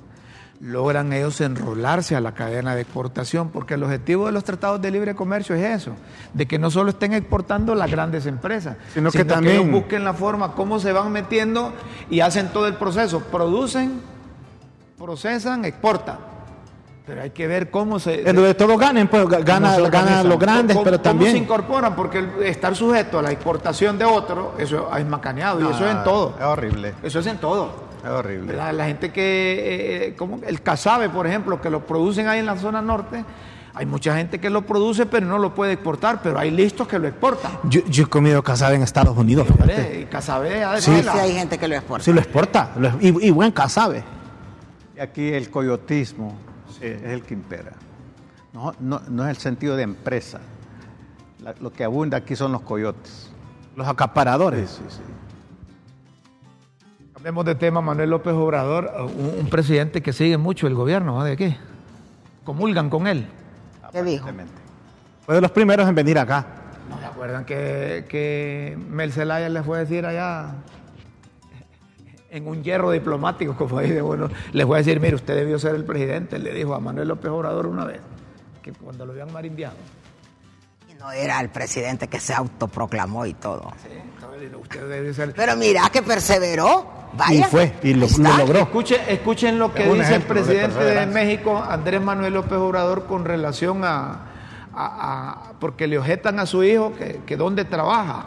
logran 0.61 1.13
ellos 1.13 1.41
enrolarse 1.41 2.17
a 2.17 2.21
la 2.21 2.33
cadena 2.33 2.75
de 2.75 2.83
exportación, 2.83 3.51
porque 3.51 3.75
el 3.75 3.83
objetivo 3.83 4.27
de 4.27 4.33
los 4.33 4.45
tratados 4.45 4.81
de 4.81 4.91
libre 4.91 5.15
comercio 5.15 5.55
es 5.55 5.63
eso, 5.83 5.93
de 6.33 6.47
que 6.47 6.59
no 6.59 6.71
solo 6.71 6.91
estén 6.91 7.13
exportando 7.13 7.75
las 7.75 7.91
grandes 7.91 8.25
empresas, 8.27 8.77
Sino 8.95 9.11
que 9.11 9.25
también- 9.25 9.57
ellos 9.63 9.71
busquen 9.73 10.05
la 10.05 10.15
forma, 10.15 10.53
cómo 10.55 10.79
se 10.79 10.93
van 10.93 11.13
metiendo 11.13 11.75
y 12.09 12.21
hacen 12.21 12.49
todo 12.49 12.67
el 12.67 12.75
proceso, 12.77 13.21
producen, 13.21 14.01
procesan, 14.97 15.65
exportan. 15.65 16.19
Pero 17.07 17.21
hay 17.21 17.31
que 17.31 17.47
ver 17.47 17.71
cómo 17.71 17.99
se... 17.99 18.27
En 18.29 18.35
donde 18.35 18.55
todos 18.55 18.79
ganen, 18.79 19.09
pues 19.09 19.25
ga- 19.27 19.45
gana, 19.45 19.75
¿Cómo 19.75 19.85
se 19.85 19.91
gana 19.91 19.99
organizan? 19.99 20.29
los 20.31 20.39
grandes, 20.39 20.75
¿Cómo- 20.75 20.85
pero 20.85 20.97
¿Cómo 20.99 21.03
se 21.05 21.11
también. 21.19 21.37
incorporan? 21.37 21.95
Porque 21.97 22.19
el 22.21 22.43
estar 22.45 22.75
sujeto 22.75 23.19
a 23.19 23.23
la 23.23 23.31
exportación 23.31 23.99
de 23.99 24.07
otro, 24.07 24.55
eso 24.59 24.89
es 24.97 25.05
macaneado 25.07 25.61
y 25.61 25.65
eso 25.71 25.85
es 25.87 25.95
en 25.95 26.03
todo. 26.03 26.35
Es 26.39 26.45
horrible. 26.45 26.95
Eso 27.03 27.19
es 27.21 27.27
en 27.27 27.37
todo. 27.39 27.85
Es 28.03 28.09
horrible. 28.11 28.55
La 28.57 28.87
gente 28.87 29.13
que, 29.13 30.07
eh, 30.09 30.15
como 30.17 30.41
el 30.47 30.63
casabe, 30.63 31.11
por 31.11 31.27
ejemplo, 31.27 31.61
que 31.61 31.69
lo 31.69 31.87
producen 31.87 32.27
ahí 32.27 32.39
en 32.41 32.47
la 32.47 32.57
zona 32.57 32.81
norte, 32.81 33.23
hay 33.75 33.85
mucha 33.87 34.17
gente 34.17 34.39
que 34.41 34.49
lo 34.51 34.63
produce 34.63 35.05
pero 35.05 35.27
no 35.27 35.37
lo 35.37 35.55
puede 35.55 35.73
exportar, 35.73 36.21
pero 36.23 36.39
hay 36.39 36.51
listos 36.51 36.87
que 36.89 36.99
lo 36.99 37.07
exportan. 37.09 37.53
Yo, 37.65 37.81
yo 37.87 38.05
he 38.05 38.07
comido 38.07 38.43
casabe 38.43 38.77
en 38.77 38.83
Estados 38.83 39.15
Unidos. 39.17 39.47
casabe, 40.11 40.65
ah, 40.65 40.81
Sí, 40.81 40.91
sí 41.03 41.09
hay 41.19 41.35
gente 41.35 41.59
que 41.59 41.69
lo 41.69 41.75
exporta. 41.75 42.03
Sí, 42.05 42.13
lo 42.15 42.21
exporta. 42.21 42.71
lo- 42.79 42.93
y, 43.01 43.27
y 43.27 43.31
buen 43.31 43.53
casabe. 43.53 44.03
Y 44.97 45.01
aquí 45.01 45.29
el 45.33 45.51
coyotismo 45.51 46.35
es 46.93 47.03
el 47.05 47.23
que 47.23 47.35
impera. 47.35 47.73
No, 48.53 48.73
no, 48.81 49.01
no 49.09 49.25
es 49.25 49.31
el 49.31 49.37
sentido 49.37 49.77
de 49.77 49.83
empresa. 49.83 50.41
La- 51.43 51.55
lo 51.61 51.73
que 51.73 51.85
abunda 51.85 52.19
aquí 52.19 52.37
son 52.37 52.53
los 52.53 52.63
coyotes. 52.63 53.31
Los 53.77 53.89
acaparadores. 53.89 54.71
Sí, 54.71 54.83
sí. 54.89 55.01
Hablemos 57.17 57.45
de 57.45 57.55
tema, 57.55 57.81
Manuel 57.81 58.11
López 58.11 58.35
Obrador, 58.35 58.93
un, 59.01 59.41
un 59.41 59.51
presidente 59.51 60.03
que 60.03 60.13
sigue 60.13 60.37
mucho 60.37 60.67
el 60.67 60.75
gobierno. 60.75 61.25
¿de 61.25 61.37
qué? 61.37 61.57
Comulgan 62.45 62.91
con 62.91 63.07
él. 63.07 63.27
¿Qué 63.93 64.03
dijo? 64.03 64.29
Fue 65.25 65.35
de 65.37 65.41
los 65.41 65.51
primeros 65.51 65.89
en 65.89 65.95
venir 65.95 66.19
acá. 66.19 66.45
¿No 66.91 66.99
se 66.99 67.07
acuerdan 67.07 67.45
que, 67.47 68.05
que 68.09 68.77
Mel 68.91 69.11
Zelaya 69.13 69.49
les 69.49 69.65
fue 69.65 69.79
a 69.79 69.81
decir 69.81 70.05
allá 70.05 70.55
en 72.35 72.49
un 72.49 72.65
hierro 72.65 72.91
diplomático, 72.91 73.55
como 73.57 73.81
dice 73.81 74.03
uno, 74.03 74.29
les 74.53 74.67
fue 74.67 74.77
a 74.77 74.79
decir, 74.79 74.99
mire, 74.99 75.15
usted 75.15 75.37
debió 75.37 75.57
ser 75.59 75.77
el 75.77 75.85
presidente, 75.85 76.39
le 76.39 76.53
dijo 76.53 76.75
a 76.75 76.81
Manuel 76.81 77.07
López 77.09 77.31
Obrador 77.31 77.67
una 77.67 77.85
vez, 77.85 78.01
que 78.61 78.73
cuando 78.73 79.07
lo 79.07 79.13
habían 79.13 79.33
marindeado. 79.33 79.77
Y 80.91 80.95
no 80.95 81.13
era 81.13 81.41
el 81.41 81.51
presidente 81.51 82.09
que 82.09 82.19
se 82.19 82.35
autoproclamó 82.35 83.25
y 83.25 83.35
todo. 83.35 83.73
Sí, 83.83 83.89
entonces 83.93 84.51
usted 84.61 84.89
debió 84.89 85.15
ser... 85.15 85.33
Pero 85.35 85.55
mira 85.57 85.89
que 85.93 86.03
perseveró. 86.03 87.05
Vaya. 87.17 87.39
Y 87.39 87.43
fue, 87.45 87.73
y 87.85 87.95
lo, 87.95 88.09
logró. 88.37 88.59
Escuchen, 88.59 89.01
escuchen 89.07 89.57
lo 89.61 89.73
que 89.73 89.85
Es 89.85 89.89
dice 89.93 89.99
el 90.01 90.05
ejemplo 90.05 90.35
presidente 90.35 90.83
de. 90.85 91.07
México, 91.07 91.63
Andrés 91.69 92.01
Manuel 92.03 92.35
López 92.35 92.59
Obrador, 92.59 93.07
con 93.07 93.25
relación 93.25 93.85
a, 93.85 94.23
a- 94.75 95.31
a- 95.53 95.53
porque 95.61 95.87
le 95.87 95.97
objetan 95.99 96.41
a 96.41 96.47
su 96.47 96.65
hijo 96.65 96.93
que, 96.95 97.21
que 97.25 97.37
dónde 97.37 97.65
trabaja 97.65 98.27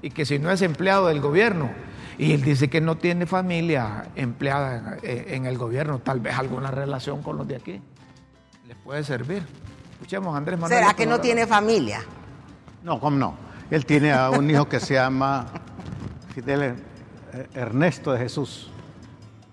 y 0.00 0.08
que 0.08 0.24
si 0.24 0.38
no 0.38 0.50
es 0.50 0.62
empleado 0.62 1.08
del 1.08 1.20
gobierno. 1.20 1.70
Y 2.18 2.32
él 2.32 2.42
dice 2.42 2.68
que 2.70 2.80
no 2.80 2.96
tiene 2.96 3.26
familia 3.26 4.04
empleada 4.14 4.98
en, 5.02 5.34
en 5.34 5.46
el 5.46 5.58
gobierno, 5.58 5.98
tal 5.98 6.20
vez 6.20 6.38
alguna 6.38 6.70
relación 6.70 7.22
con 7.22 7.36
los 7.38 7.48
de 7.48 7.56
aquí. 7.56 7.80
Les 8.68 8.76
puede 8.78 9.02
servir. 9.04 9.42
Escuchemos 9.92 10.34
a 10.34 10.38
Andrés 10.38 10.58
Manuel. 10.58 10.80
¿Será 10.80 10.94
que 10.94 11.06
no 11.06 11.20
tiene 11.20 11.46
familia? 11.46 12.00
No, 12.82 13.00
¿cómo 13.00 13.16
no? 13.16 13.36
Él 13.70 13.84
tiene 13.86 14.12
a 14.12 14.30
un 14.30 14.48
hijo 14.50 14.68
que 14.68 14.78
se 14.78 14.94
llama 14.94 15.46
Fidel 16.34 16.62
eh, 16.62 17.46
Ernesto 17.54 18.12
de 18.12 18.18
Jesús. 18.18 18.70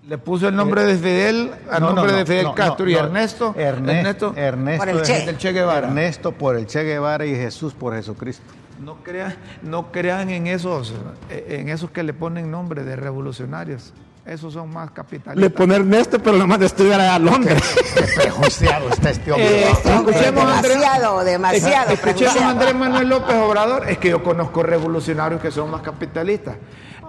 Le 0.06 0.18
puso 0.18 0.48
el 0.48 0.56
nombre 0.56 0.84
de 0.84 0.96
Fidel 0.96 1.52
al 1.70 1.80
No, 1.80 1.88
no, 1.90 1.94
nombre 1.96 2.12
no, 2.12 2.18
de 2.18 2.26
Fidel 2.26 2.44
no, 2.44 2.54
Castro 2.54 2.84
no, 2.84 2.90
y 2.90 2.94
no. 2.94 3.00
Ernesto. 3.00 3.54
Erne- 3.54 4.00
Ernesto. 4.00 4.34
Ernesto 4.36 4.84
Por 4.84 4.88
el 5.28 5.38
Che 5.38 5.52
Guevara. 5.52 5.86
Ernesto 5.88 6.32
por 6.32 6.56
el 6.56 6.66
Che 6.66 6.82
Guevara 6.82 7.24
y 7.24 7.34
Jesús 7.34 7.72
por 7.72 7.94
Jesucristo. 7.94 8.44
No 8.80 8.96
crean, 9.02 9.34
no 9.62 9.92
crean 9.92 10.30
en 10.30 10.46
esos, 10.46 10.92
en 11.30 11.68
esos 11.68 11.90
que 11.90 12.02
le 12.02 12.12
ponen 12.14 12.50
nombre 12.50 12.82
de 12.84 12.96
revolucionarios. 12.96 13.92
Esos 14.24 14.52
son 14.52 14.72
más 14.72 14.86
Le 14.88 14.94
capitalistas. 14.94 15.52
pone 15.52 15.74
Ernesto, 15.74 16.18
pero 16.20 16.36
lo 16.36 16.46
manda 16.46 16.64
a 16.64 16.68
estudiar 16.68 17.00
a 17.00 17.18
Londres. 17.18 17.60
Qué 17.94 18.02
prejuiciado 18.22 18.88
está 18.88 19.10
este 19.10 19.32
hombre. 19.32 19.62
Eh, 19.64 19.70
escuchemos 19.70 20.44
a 20.44 20.58
Andrés- 20.60 20.68
demasiado, 20.78 21.24
demasiado. 21.24 21.90
Escuchemos 21.92 22.36
a. 22.36 22.50
Andrés 22.50 22.74
Manuel 22.74 23.08
López 23.08 23.34
Obrador. 23.36 23.88
Es 23.90 23.98
que 23.98 24.10
yo 24.10 24.22
conozco 24.22 24.62
revolucionarios 24.62 25.40
que 25.40 25.50
son 25.50 25.70
más 25.72 25.82
capitalistas. 25.82 26.54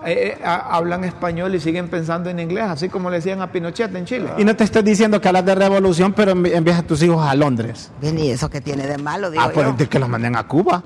Eh, 0.06 0.36
eh, 0.38 0.42
ha- 0.44 0.76
hablan 0.76 1.04
español 1.04 1.54
y 1.54 1.60
siguen 1.60 1.88
pensando 1.88 2.32
en 2.32 2.40
inglés, 2.40 2.64
así 2.66 2.90
como 2.90 3.12
le 3.12 3.18
decían 3.18 3.42
a 3.42 3.52
Pinochet 3.52 3.94
en 3.96 4.06
Chile. 4.06 4.32
Y 4.40 4.44
no 4.44 4.56
te 4.56 4.64
estoy 4.64 4.82
diciendo 4.82 5.22
que 5.22 5.28
hablas 5.28 5.46
de 5.46 5.54
revolución, 5.54 6.14
pero 6.14 6.32
envías 6.32 6.80
a 6.80 6.84
tus 6.84 7.02
hijos 7.04 7.24
a 7.26 7.36
Londres. 7.36 7.92
Bien, 8.02 8.18
¿y 8.18 8.32
eso 8.32 8.50
qué 8.50 8.60
tiene 8.60 8.88
de 8.88 8.98
malo, 8.98 9.30
digo 9.30 9.44
Ah, 9.46 9.52
pues 9.54 9.68
yo? 9.68 9.74
de 9.74 9.88
que 9.88 10.00
los 10.00 10.10
manden 10.10 10.36
a 10.36 10.48
Cuba. 10.48 10.84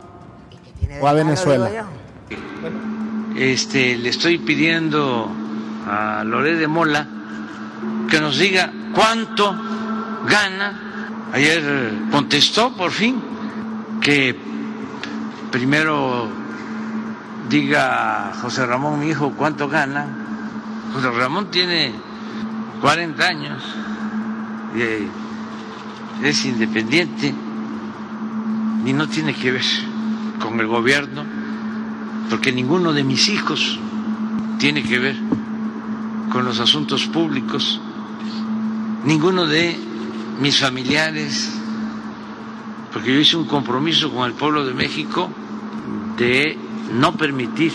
¿Qué 0.88 0.94
tiene 0.94 1.00
de 1.00 1.02
o 1.02 1.08
a 1.08 1.14
malo, 1.14 1.26
Venezuela. 1.26 1.86
este, 3.36 3.98
le 3.98 4.10
estoy 4.10 4.38
pidiendo 4.38 5.30
a 5.86 6.24
Loré 6.24 6.56
de 6.56 6.68
Mola 6.68 7.08
que 8.10 8.22
nos 8.22 8.38
diga 8.38 8.72
cuánto 8.94 9.54
gana. 10.30 10.84
Ayer 11.34 11.94
contestó 12.10 12.74
por 12.74 12.92
fin 12.92 13.22
que 14.00 14.34
primero 15.52 16.30
diga 17.50 18.32
José 18.42 18.66
Ramón, 18.66 19.02
mi 19.02 19.10
hijo, 19.10 19.34
cuánto 19.38 19.68
gana. 19.68 20.08
José 20.94 21.12
Ramón 21.12 21.52
tiene 21.52 21.92
40 22.82 23.26
años 23.26 23.64
y 24.74 24.82
eh, 24.82 25.08
es 26.24 26.46
independiente 26.46 27.34
y 28.86 28.94
no 28.94 29.08
tiene 29.10 29.34
que 29.34 29.52
ver 29.52 29.64
con 30.40 30.60
el 30.60 30.68
gobierno 30.68 31.26
porque 32.30 32.52
ninguno 32.52 32.94
de 32.94 33.04
mis 33.04 33.30
hijos 33.30 33.80
tiene 34.60 34.84
que 34.84 35.00
ver 35.00 35.16
con 36.32 36.44
los 36.44 36.60
asuntos 36.60 37.06
públicos, 37.06 37.80
ninguno 39.06 39.46
de 39.46 39.80
mis 40.42 40.60
familiares, 40.60 41.54
porque 42.92 43.14
yo 43.14 43.20
hice 43.20 43.38
un 43.38 43.46
compromiso 43.46 44.12
con 44.12 44.26
el 44.26 44.34
pueblo 44.34 44.66
de 44.66 44.74
México 44.74 45.30
de 46.18 46.58
no 46.94 47.14
permitir 47.14 47.72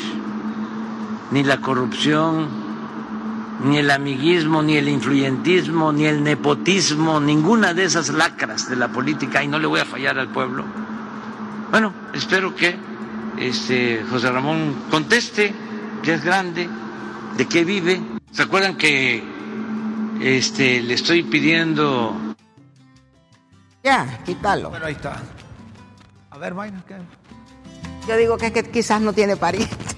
ni 1.30 1.42
la 1.44 1.60
corrupción, 1.60 2.48
ni 3.64 3.78
el 3.78 3.90
amiguismo, 3.90 4.62
ni 4.62 4.76
el 4.76 4.88
influyentismo, 4.88 5.92
ni 5.92 6.04
el 6.04 6.22
nepotismo, 6.22 7.20
ninguna 7.20 7.72
de 7.74 7.84
esas 7.84 8.10
lacras 8.10 8.68
de 8.68 8.76
la 8.76 8.88
política, 8.88 9.42
y 9.42 9.48
no 9.48 9.58
le 9.58 9.66
voy 9.66 9.80
a 9.80 9.84
fallar 9.84 10.18
al 10.18 10.28
pueblo. 10.28 10.82
Bueno, 11.73 11.91
espero 12.12 12.55
que 12.55 12.77
este 13.39 14.05
José 14.11 14.31
Ramón 14.31 14.89
conteste, 14.91 15.55
que 16.03 16.12
es 16.12 16.23
grande, 16.23 16.68
de 17.39 17.49
qué 17.49 17.64
vive. 17.64 17.99
¿Se 18.31 18.43
acuerdan 18.43 18.77
que 18.77 19.25
este 20.20 20.83
le 20.83 20.93
estoy 20.93 21.23
pidiendo 21.23 22.14
Ya, 23.83 24.23
quítalo. 24.23 24.68
Bueno, 24.68 24.85
ahí 24.85 24.93
está. 24.93 25.23
A 26.29 26.37
ver, 26.37 26.53
Mayra, 26.53 26.85
¿qué? 26.87 26.97
Yo 28.07 28.18
digo 28.18 28.37
que 28.37 28.49
es 28.49 28.53
que 28.53 28.64
quizás 28.64 29.01
no 29.01 29.14
tiene 29.14 29.39
parientes. 29.39 29.97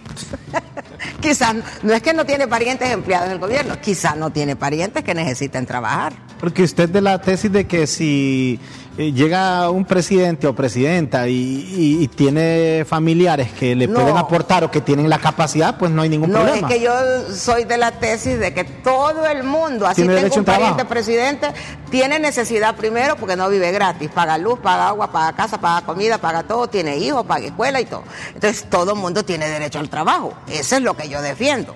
quizás, 1.20 1.56
no 1.82 1.92
es 1.92 2.02
que 2.02 2.14
no 2.14 2.24
tiene 2.24 2.46
parientes 2.46 2.88
empleados 2.88 3.26
en 3.26 3.32
el 3.32 3.40
gobierno, 3.40 3.80
quizás 3.80 4.16
no 4.16 4.30
tiene 4.30 4.54
parientes 4.54 5.02
que 5.02 5.12
necesiten 5.12 5.66
trabajar. 5.66 6.12
Porque 6.38 6.62
usted 6.62 6.88
de 6.88 7.00
la 7.00 7.20
tesis 7.20 7.50
de 7.50 7.66
que 7.66 7.88
si 7.88 8.60
llega 8.96 9.70
un 9.70 9.84
presidente 9.84 10.46
o 10.46 10.54
presidenta 10.54 11.26
y, 11.26 11.32
y- 11.34 12.02
y 12.04 12.08
tiene 12.08 12.84
familiares 12.88 13.50
que 13.52 13.74
le 13.74 13.88
No. 13.88 13.94
pueden 14.00 14.16
aportar 14.16 14.62
o 14.64 14.70
que 14.70 14.80
tienen 14.80 15.10
la 15.10 15.18
capacidad, 15.18 15.76
pues 15.76 15.90
no 15.90 16.02
hay 16.02 16.08
ningún 16.08 16.30
No, 16.30 16.40
problema. 16.42 16.68
es 16.68 16.74
que 16.74 16.80
yo 16.80 16.92
soy 17.34 17.64
de 17.64 17.76
la 17.76 17.90
tesis 17.92 18.38
de 18.38 18.54
que 18.54 18.62
todo 18.64 19.26
el 19.26 19.42
mundo, 19.42 19.86
así 19.86 20.02
Tiene 20.02 20.20
tengo 20.20 20.36
un 20.36 20.44
pariente 20.44 20.84
presidente, 20.84 21.48
tiene 21.90 22.18
necesidad 22.20 22.76
primero 22.76 23.16
porque 23.16 23.34
no 23.36 23.48
vive 23.48 23.72
gratis, 23.72 24.08
paga 24.10 24.38
luz, 24.38 24.60
paga 24.60 24.88
agua, 24.88 25.10
paga 25.10 25.32
casa, 25.34 25.60
paga 25.60 25.84
comida, 25.84 26.18
paga 26.18 26.44
todo, 26.44 26.68
tiene 26.68 26.96
hijos, 26.96 27.24
paga 27.26 27.46
escuela 27.46 27.80
y 27.80 27.86
todo. 27.86 28.04
Entonces 28.34 28.64
todo 28.70 28.92
el 28.92 28.98
mundo 29.00 29.24
tiene 29.24 29.48
derecho 29.48 29.80
al 29.80 29.88
trabajo. 29.88 30.32
Eso 30.48 30.76
es 30.76 30.82
lo 30.82 30.96
que 30.96 31.08
yo 31.08 31.20
defiendo. 31.20 31.74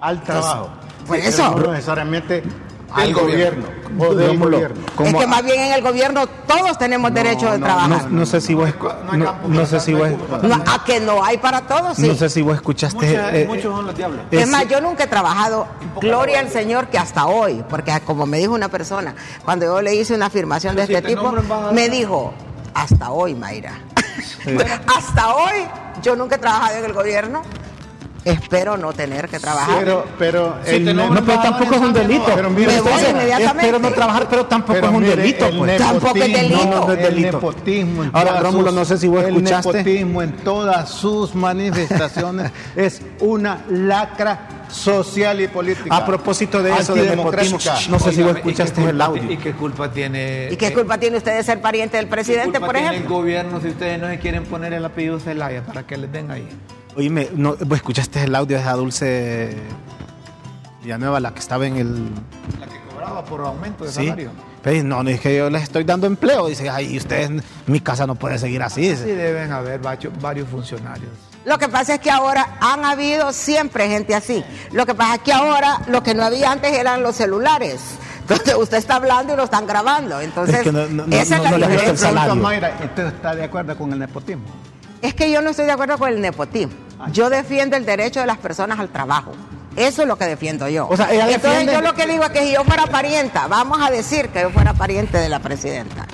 Al 0.00 0.22
trabajo. 0.22 0.70
Por 1.06 1.16
Pero 1.16 1.28
eso. 1.28 1.50
No 1.56 1.72
necesariamente 1.72 2.42
al 2.92 3.12
gobierno. 3.14 3.66
gobierno. 3.66 3.86
O 3.98 4.14
del 4.14 4.30
Digámoslo. 4.30 4.56
gobierno. 4.56 4.80
Como- 4.94 5.08
es 5.08 5.14
que 5.16 5.26
más 5.26 5.42
bien 5.44 5.60
en 5.60 5.72
el 5.72 5.82
gobierno 5.82 6.26
todos 6.46 6.78
tenemos 6.78 7.12
derecho 7.14 7.50
de 7.50 7.58
no, 7.58 7.64
trabajar. 7.66 8.10
no, 8.10 8.18
no 8.20 8.26
sé 8.26 8.40
si 8.40 8.54
vos 8.54 8.68
No 9.48 9.66
sé 9.66 9.80
si 9.80 9.94
vos 9.94 10.08
a 10.66 10.84
que 10.84 11.00
no 11.00 11.24
hay 11.24 11.38
para 11.38 11.62
todos, 11.62 11.96
sí. 11.96 12.06
no 12.08 12.14
sé 12.14 12.28
si 12.28 12.42
vos 12.42 12.54
escuchaste 12.56 13.42
eh, 13.42 13.46
muchos 13.46 13.74
son 13.74 13.86
los 13.86 13.96
diablos. 13.96 14.20
Es 14.30 14.48
más, 14.48 14.68
yo 14.68 14.80
nunca 14.80 15.04
he 15.04 15.06
trabajado, 15.06 15.66
gloria 16.00 16.40
al 16.40 16.50
Señor, 16.50 16.88
que 16.88 16.98
hasta 16.98 17.26
hoy, 17.26 17.64
porque 17.68 17.92
como 18.04 18.26
me 18.26 18.38
dijo 18.38 18.52
una 18.54 18.68
persona, 18.68 19.14
cuando 19.44 19.66
yo 19.66 19.80
le 19.82 19.94
hice 19.94 20.14
una 20.14 20.26
afirmación 20.26 20.76
de 20.76 20.86
si 20.86 20.94
este 20.94 21.08
te 21.08 21.14
tipo, 21.14 21.32
me 21.72 21.88
dijo, 21.88 22.32
hasta 22.74 23.10
hoy, 23.10 23.34
Mayra. 23.34 23.72
hasta 24.96 25.34
hoy, 25.34 25.66
yo 26.02 26.16
nunca 26.16 26.36
he 26.36 26.38
trabajado 26.38 26.78
en 26.78 26.84
el 26.84 26.92
gobierno, 26.92 27.42
espero 28.26 28.76
no 28.76 28.92
tener 28.92 29.28
que 29.28 29.38
trabajar. 29.38 29.78
Pero, 29.78 30.04
pero 30.18 30.56
Si 30.64 30.80
no, 30.80 31.08
pero 31.24 31.40
tampoco 31.40 31.74
es 31.76 31.80
un 31.80 31.92
delito. 31.92 32.32
Pero 32.34 32.50
mire, 32.50 32.72
Me 32.74 32.80
voy 32.80 32.92
usted- 32.92 33.10
inmediatamente. 33.10 33.66
Espero 33.66 33.78
no 33.78 33.90
trabajar, 33.94 34.26
pero 34.28 34.46
tampoco 34.46 34.72
Pero 34.74 34.86
es 34.88 34.92
un 34.94 35.02
mire, 35.02 35.16
delito, 35.16 35.46
el 35.46 35.56
pues. 35.58 35.76
Tampoco 35.78 36.16
es 36.16 36.32
delito. 36.32 36.64
No, 36.66 36.86
no 36.86 36.92
es 36.92 36.98
El 36.98 37.04
delito. 37.14 37.32
nepotismo 37.32 38.04
en 38.04 38.10
Ahora, 38.12 38.40
Rómulo, 38.40 38.66
sus- 38.70 38.74
no 38.74 38.84
sé 38.84 38.98
si 38.98 39.08
vos 39.08 39.24
escuchaste. 39.24 39.68
El 39.70 39.76
nepotismo 39.84 40.22
en 40.22 40.32
todas 40.38 40.90
sus 40.90 41.34
manifestaciones 41.34 42.50
es 42.76 43.00
una 43.20 43.64
lacra 43.70 44.48
social 44.68 45.40
y 45.40 45.48
política. 45.48 45.94
A 45.96 46.04
propósito 46.04 46.62
de 46.62 46.72
eso, 46.76 46.94
de 46.94 47.14
nepotismo, 47.16 47.58
no 47.90 47.98
sé 48.00 48.12
si 48.12 48.22
vos 48.22 48.32
Óigame, 48.32 48.40
¿y 48.40 48.42
qué 48.42 48.50
escuchaste 48.50 48.90
el 48.90 49.00
audio. 49.00 49.30
¿Y 49.32 49.36
qué 49.36 49.52
culpa 49.52 49.90
tiene? 49.92 50.48
¿Y 50.50 50.56
qué 50.56 50.66
eh, 50.68 50.72
culpa 50.72 50.98
tiene 50.98 51.16
usted 51.18 51.36
de 51.36 51.44
ser 51.44 51.60
pariente 51.60 51.96
del 51.96 52.06
qué 52.06 52.10
presidente, 52.10 52.58
culpa 52.58 52.66
por 52.66 52.74
tiene 52.74 52.88
ejemplo? 52.90 53.14
el 53.16 53.22
gobierno 53.22 53.60
si 53.60 53.68
ustedes 53.68 54.00
no 54.00 54.08
se 54.08 54.18
quieren 54.18 54.42
poner 54.44 54.72
el 54.72 54.84
apellido 54.84 55.20
Zelaya 55.20 55.62
para 55.64 55.84
que 55.86 55.96
les 55.96 56.10
den 56.10 56.30
ahí? 56.32 56.48
Oíme, 56.96 57.28
no, 57.34 57.56
vos 57.56 57.76
escuchaste 57.76 58.22
el 58.24 58.34
audio 58.34 58.56
de 58.56 58.62
esa 58.62 58.72
Dulce 58.72 59.56
Villanueva, 60.82 61.20
la 61.20 61.32
que 61.34 61.40
estaba 61.40 61.66
en 61.66 61.76
el... 61.76 62.04
La 62.58 62.66
que 62.66 62.80
cobraba 62.90 63.24
por 63.24 63.40
aumento 63.42 63.84
de 63.84 63.90
Sí. 63.90 63.96
salario. 64.06 64.30
Pero 64.62 64.82
no, 64.82 65.02
no, 65.02 65.10
es 65.10 65.20
que 65.20 65.36
yo 65.36 65.48
les 65.50 65.62
estoy 65.64 65.84
dando 65.84 66.06
empleo. 66.06 66.46
Dice, 66.48 66.68
ay, 66.70 66.96
ustedes, 66.96 67.30
mi 67.66 67.80
casa 67.80 68.06
no 68.06 68.14
puede 68.16 68.38
seguir 68.38 68.62
así. 68.62 68.82
Sí 68.82 68.88
dice. 68.90 69.14
deben 69.14 69.52
haber 69.52 69.80
varios 69.80 70.48
funcionarios. 70.48 71.10
Lo 71.44 71.58
que 71.58 71.68
pasa 71.68 71.94
es 71.94 72.00
que 72.00 72.10
ahora 72.10 72.56
han 72.60 72.84
habido 72.84 73.32
siempre 73.32 73.88
gente 73.88 74.14
así. 74.16 74.42
Lo 74.72 74.84
que 74.86 74.94
pasa 74.94 75.16
es 75.16 75.20
que 75.20 75.32
ahora 75.32 75.82
lo 75.86 76.02
que 76.02 76.14
no 76.14 76.24
había 76.24 76.50
antes 76.50 76.72
eran 76.72 77.02
los 77.04 77.14
celulares. 77.14 77.80
Entonces 78.22 78.54
usted 78.58 78.78
está 78.78 78.96
hablando 78.96 79.34
y 79.34 79.36
lo 79.36 79.44
están 79.44 79.66
grabando. 79.68 80.20
Entonces, 80.20 80.56
Es 80.56 80.62
que 80.62 80.72
no- 80.72 80.86
no- 80.88 81.06
no- 81.06 81.16
esa 81.16 81.36
es 81.36 81.42
la 81.42 81.56
diferencia. 81.68 81.92
¿usted 82.84 83.06
está 83.06 83.34
de 83.36 83.44
acuerdo 83.44 83.76
con 83.78 83.92
el 83.92 83.98
nepotismo? 84.00 84.44
Es 85.02 85.14
que 85.14 85.30
yo 85.30 85.40
no 85.42 85.50
estoy 85.50 85.66
de 85.66 85.72
acuerdo 85.72 85.96
con 85.98 86.08
el 86.08 86.20
nepotismo. 86.20 86.72
Yo 87.12 87.30
defiendo 87.30 87.76
el 87.76 87.84
derecho 87.86 88.20
de 88.20 88.26
las 88.26 88.38
personas 88.38 88.78
al 88.78 88.88
trabajo. 88.88 89.32
Eso 89.76 90.02
es 90.02 90.08
lo 90.08 90.16
que 90.16 90.24
defiendo 90.24 90.68
yo. 90.68 90.88
O 90.88 90.96
sea, 90.96 91.12
ella 91.12 91.24
Entonces 91.26 91.42
defiende- 91.50 91.72
yo 91.74 91.80
lo 91.82 91.94
que 91.94 92.06
digo 92.06 92.24
es 92.24 92.30
que 92.30 92.40
si 92.46 92.52
yo 92.52 92.64
fuera 92.64 92.86
parienta, 92.86 93.46
vamos 93.46 93.78
a 93.82 93.90
decir 93.90 94.28
que 94.30 94.40
yo 94.40 94.50
fuera 94.50 94.72
pariente 94.72 95.18
de 95.18 95.28
la 95.28 95.38
presidenta. 95.40 96.06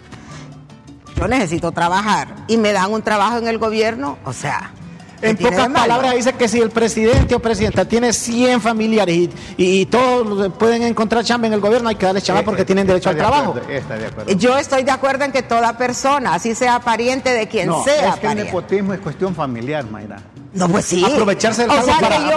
Yo 1.16 1.28
necesito 1.28 1.70
trabajar 1.70 2.28
y 2.48 2.56
me 2.56 2.72
dan 2.72 2.92
un 2.92 3.02
trabajo 3.02 3.38
en 3.38 3.46
el 3.46 3.58
gobierno, 3.58 4.18
o 4.24 4.32
sea. 4.32 4.72
¿qué 5.20 5.28
En 5.28 5.36
pocas 5.36 5.68
palabras 5.68 6.16
dice 6.16 6.32
que 6.32 6.48
si 6.48 6.58
el 6.60 6.70
presidente 6.70 7.36
o 7.36 7.38
presidenta 7.38 7.84
tiene 7.84 8.12
100 8.12 8.60
familiares 8.60 9.14
y, 9.14 9.30
y- 9.56 9.80
y 9.82 9.86
todos 9.86 10.48
pueden 10.54 10.82
encontrar 10.82 11.22
chamba 11.22 11.46
en 11.46 11.52
el 11.52 11.60
gobierno, 11.60 11.88
hay 11.88 11.94
que 11.94 12.06
darles 12.06 12.24
chamba 12.24 12.42
porque 12.42 12.62
eh, 12.62 12.64
tienen 12.64 12.88
derecho 12.88 13.10
al 13.10 13.14
de 13.14 13.20
trabajo. 13.20 13.50
acuerdo, 13.50 13.70
Está 13.70 13.96
de 13.96 14.06
acuerdo. 14.06 14.32
Yo 14.32 14.58
estoy 14.58 14.82
de 14.82 14.90
acuerdo 14.90 15.24
en 15.24 15.30
que 15.30 15.42
toda 15.44 15.78
persona, 15.78 16.34
así 16.34 16.56
sea 16.56 16.80
pariente 16.80 17.30
de 17.30 17.46
quien 17.46 17.68
no, 17.68 17.84
sea 17.84 18.14
es 18.14 18.16
que 18.16 18.26
el 18.26 18.34
nepotismo 18.38 18.94
es 18.94 18.98
cuestión 19.00 19.32
familiar, 19.36 19.84
Mayra. 19.88 20.16
No, 20.54 20.68
pues 20.68 20.84
sí. 20.84 21.02
Aprovecharse 21.02 21.62
del 21.62 21.70
O 21.70 21.82
sea 21.82 21.96
para 21.98 22.16
que 22.18 22.24
yo, 22.30 22.36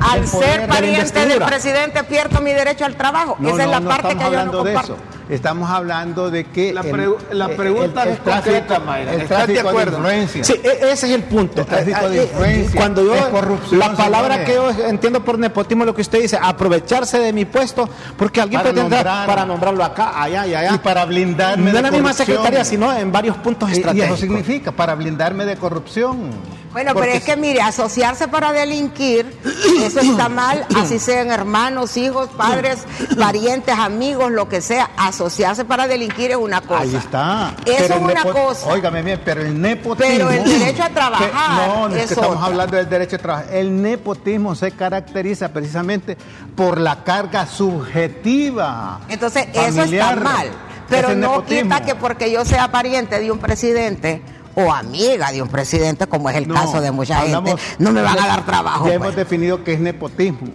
al, 0.00 0.20
de 0.20 0.26
ser 0.26 0.66
pariente 0.68 1.26
del 1.26 1.38
presidente, 1.42 2.04
pierdo 2.04 2.42
mi 2.42 2.52
derecho 2.52 2.84
al 2.84 2.94
trabajo. 2.94 3.36
No, 3.38 3.48
Esa 3.48 3.60
es 3.62 3.66
no, 3.66 3.70
la 3.72 3.80
no 3.80 3.88
parte 3.88 4.08
que 4.08 4.14
yo 4.14 4.20
no 4.20 4.26
hablando 4.26 4.62
de 4.64 4.72
comparto. 4.74 4.94
eso. 4.94 5.02
Estamos 5.28 5.68
hablando 5.70 6.30
de 6.30 6.44
que 6.44 6.72
La 6.74 6.82
pregu- 6.84 7.16
la 7.32 7.48
pregunta 7.48 8.04
es 8.04 8.18
concreta, 8.20 8.78
Mayra. 8.78 9.14
el 9.14 9.22
¿Estás 9.22 9.46
de 9.48 9.58
acuerdo? 9.60 9.96
influencia. 9.96 10.44
Sí, 10.44 10.52
e- 10.62 10.78
ese 10.92 11.06
es 11.08 11.12
el 11.14 11.22
punto. 11.24 11.62
El 11.62 11.66
tráfico 11.66 12.08
de 12.10 12.18
Eh, 12.20 12.22
influencia, 12.24 12.80
Cuando 12.80 13.04
yo, 13.04 13.14
es 13.16 13.24
corrupción, 13.24 13.80
la 13.80 13.92
palabra 13.96 14.44
que 14.44 14.54
yo 14.54 14.70
entiendo 14.70 15.24
por 15.24 15.38
nepotismo 15.38 15.82
es 15.82 15.86
lo 15.86 15.94
que 15.96 16.02
usted 16.02 16.20
dice, 16.20 16.38
aprovecharse 16.40 17.18
de 17.18 17.32
mi 17.32 17.44
puesto, 17.46 17.88
porque 18.16 18.40
alguien 18.42 18.60
Para 18.60 18.72
nombrar. 18.74 19.26
para 19.26 19.44
nombrarlo 19.46 19.82
acá, 19.82 20.22
allá 20.22 20.46
y 20.46 20.54
allá. 20.54 20.74
Y 20.74 20.78
para 20.78 21.04
blindarme 21.06 21.64
no 21.64 21.72
de 21.72 21.76
en 21.78 21.82
la 21.82 21.90
misma 21.90 22.10
corrupción. 22.10 22.26
secretaría, 22.26 22.64
sino 22.64 22.92
en 22.96 23.10
varios 23.10 23.36
puntos 23.38 23.68
Y- 23.70 23.72
Y 23.72 23.74
eso 23.78 23.80
estratégicos. 23.88 24.20
significa 24.20 24.70
para 24.70 24.94
blindarme 24.94 25.44
de 25.44 25.56
corrupción. 25.56 26.30
Bueno, 26.76 26.92
Porque 26.92 27.08
pero 27.08 27.18
es 27.20 27.24
que 27.24 27.36
mire, 27.38 27.62
asociarse 27.62 28.28
para 28.28 28.52
delinquir, 28.52 29.34
eso 29.82 29.98
está 30.00 30.28
mal, 30.28 30.66
así 30.76 30.98
sean 30.98 31.30
hermanos, 31.30 31.96
hijos, 31.96 32.28
padres, 32.36 32.80
parientes, 33.18 33.74
amigos, 33.74 34.30
lo 34.30 34.46
que 34.46 34.60
sea. 34.60 34.90
Asociarse 34.98 35.64
para 35.64 35.88
delinquir 35.88 36.32
es 36.32 36.36
una 36.36 36.60
cosa. 36.60 36.82
Ahí 36.82 36.94
está. 36.94 37.54
Eso 37.64 37.94
es 37.94 37.98
una 37.98 38.22
cosa. 38.24 38.66
Óigame 38.66 39.00
bien, 39.00 39.22
pero 39.24 39.40
el 39.40 39.58
nepotismo. 39.58 40.28
Pero 40.28 40.30
el 40.30 40.44
derecho 40.44 40.82
a 40.82 40.90
trabajar 40.90 41.30
que- 41.30 41.34
no, 41.34 41.88
no 41.88 41.96
es, 41.96 42.02
es 42.02 42.08
que 42.08 42.14
estamos 42.14 42.44
hablando 42.44 42.76
del 42.76 42.90
derecho 42.90 43.16
a 43.16 43.20
trabajar. 43.20 43.54
El 43.54 43.80
nepotismo 43.80 44.54
se 44.54 44.72
caracteriza 44.72 45.48
precisamente 45.54 46.18
por 46.54 46.78
la 46.78 47.02
carga 47.04 47.46
subjetiva. 47.46 49.00
Entonces, 49.08 49.48
eso 49.54 49.82
está 49.82 50.14
mal. 50.16 50.50
Pero 50.90 51.14
no 51.14 51.30
nepotismo. 51.38 51.62
quita 51.74 51.86
que 51.86 51.94
porque 51.94 52.30
yo 52.30 52.44
sea 52.44 52.70
pariente 52.70 53.18
de 53.18 53.32
un 53.32 53.38
presidente 53.38 54.20
o 54.56 54.72
amiga 54.72 55.30
de 55.30 55.40
un 55.42 55.48
presidente, 55.48 56.06
como 56.08 56.28
es 56.30 56.36
el 56.36 56.48
No, 56.48 56.54
caso 56.54 56.80
de 56.80 56.90
mucha 56.90 57.20
hablamos- 57.20 57.60
gente, 57.60 57.62
no 57.78 57.92
me 57.92 58.02
van 58.02 58.18
a 58.18 58.26
dar 58.26 58.44
trabajo. 58.44 58.78
Ya 58.86 58.92
pues. 58.92 58.94
hemos 58.96 59.16
definido 59.16 59.62
que 59.62 59.74
es 59.74 59.80
nepotismo. 59.80 60.48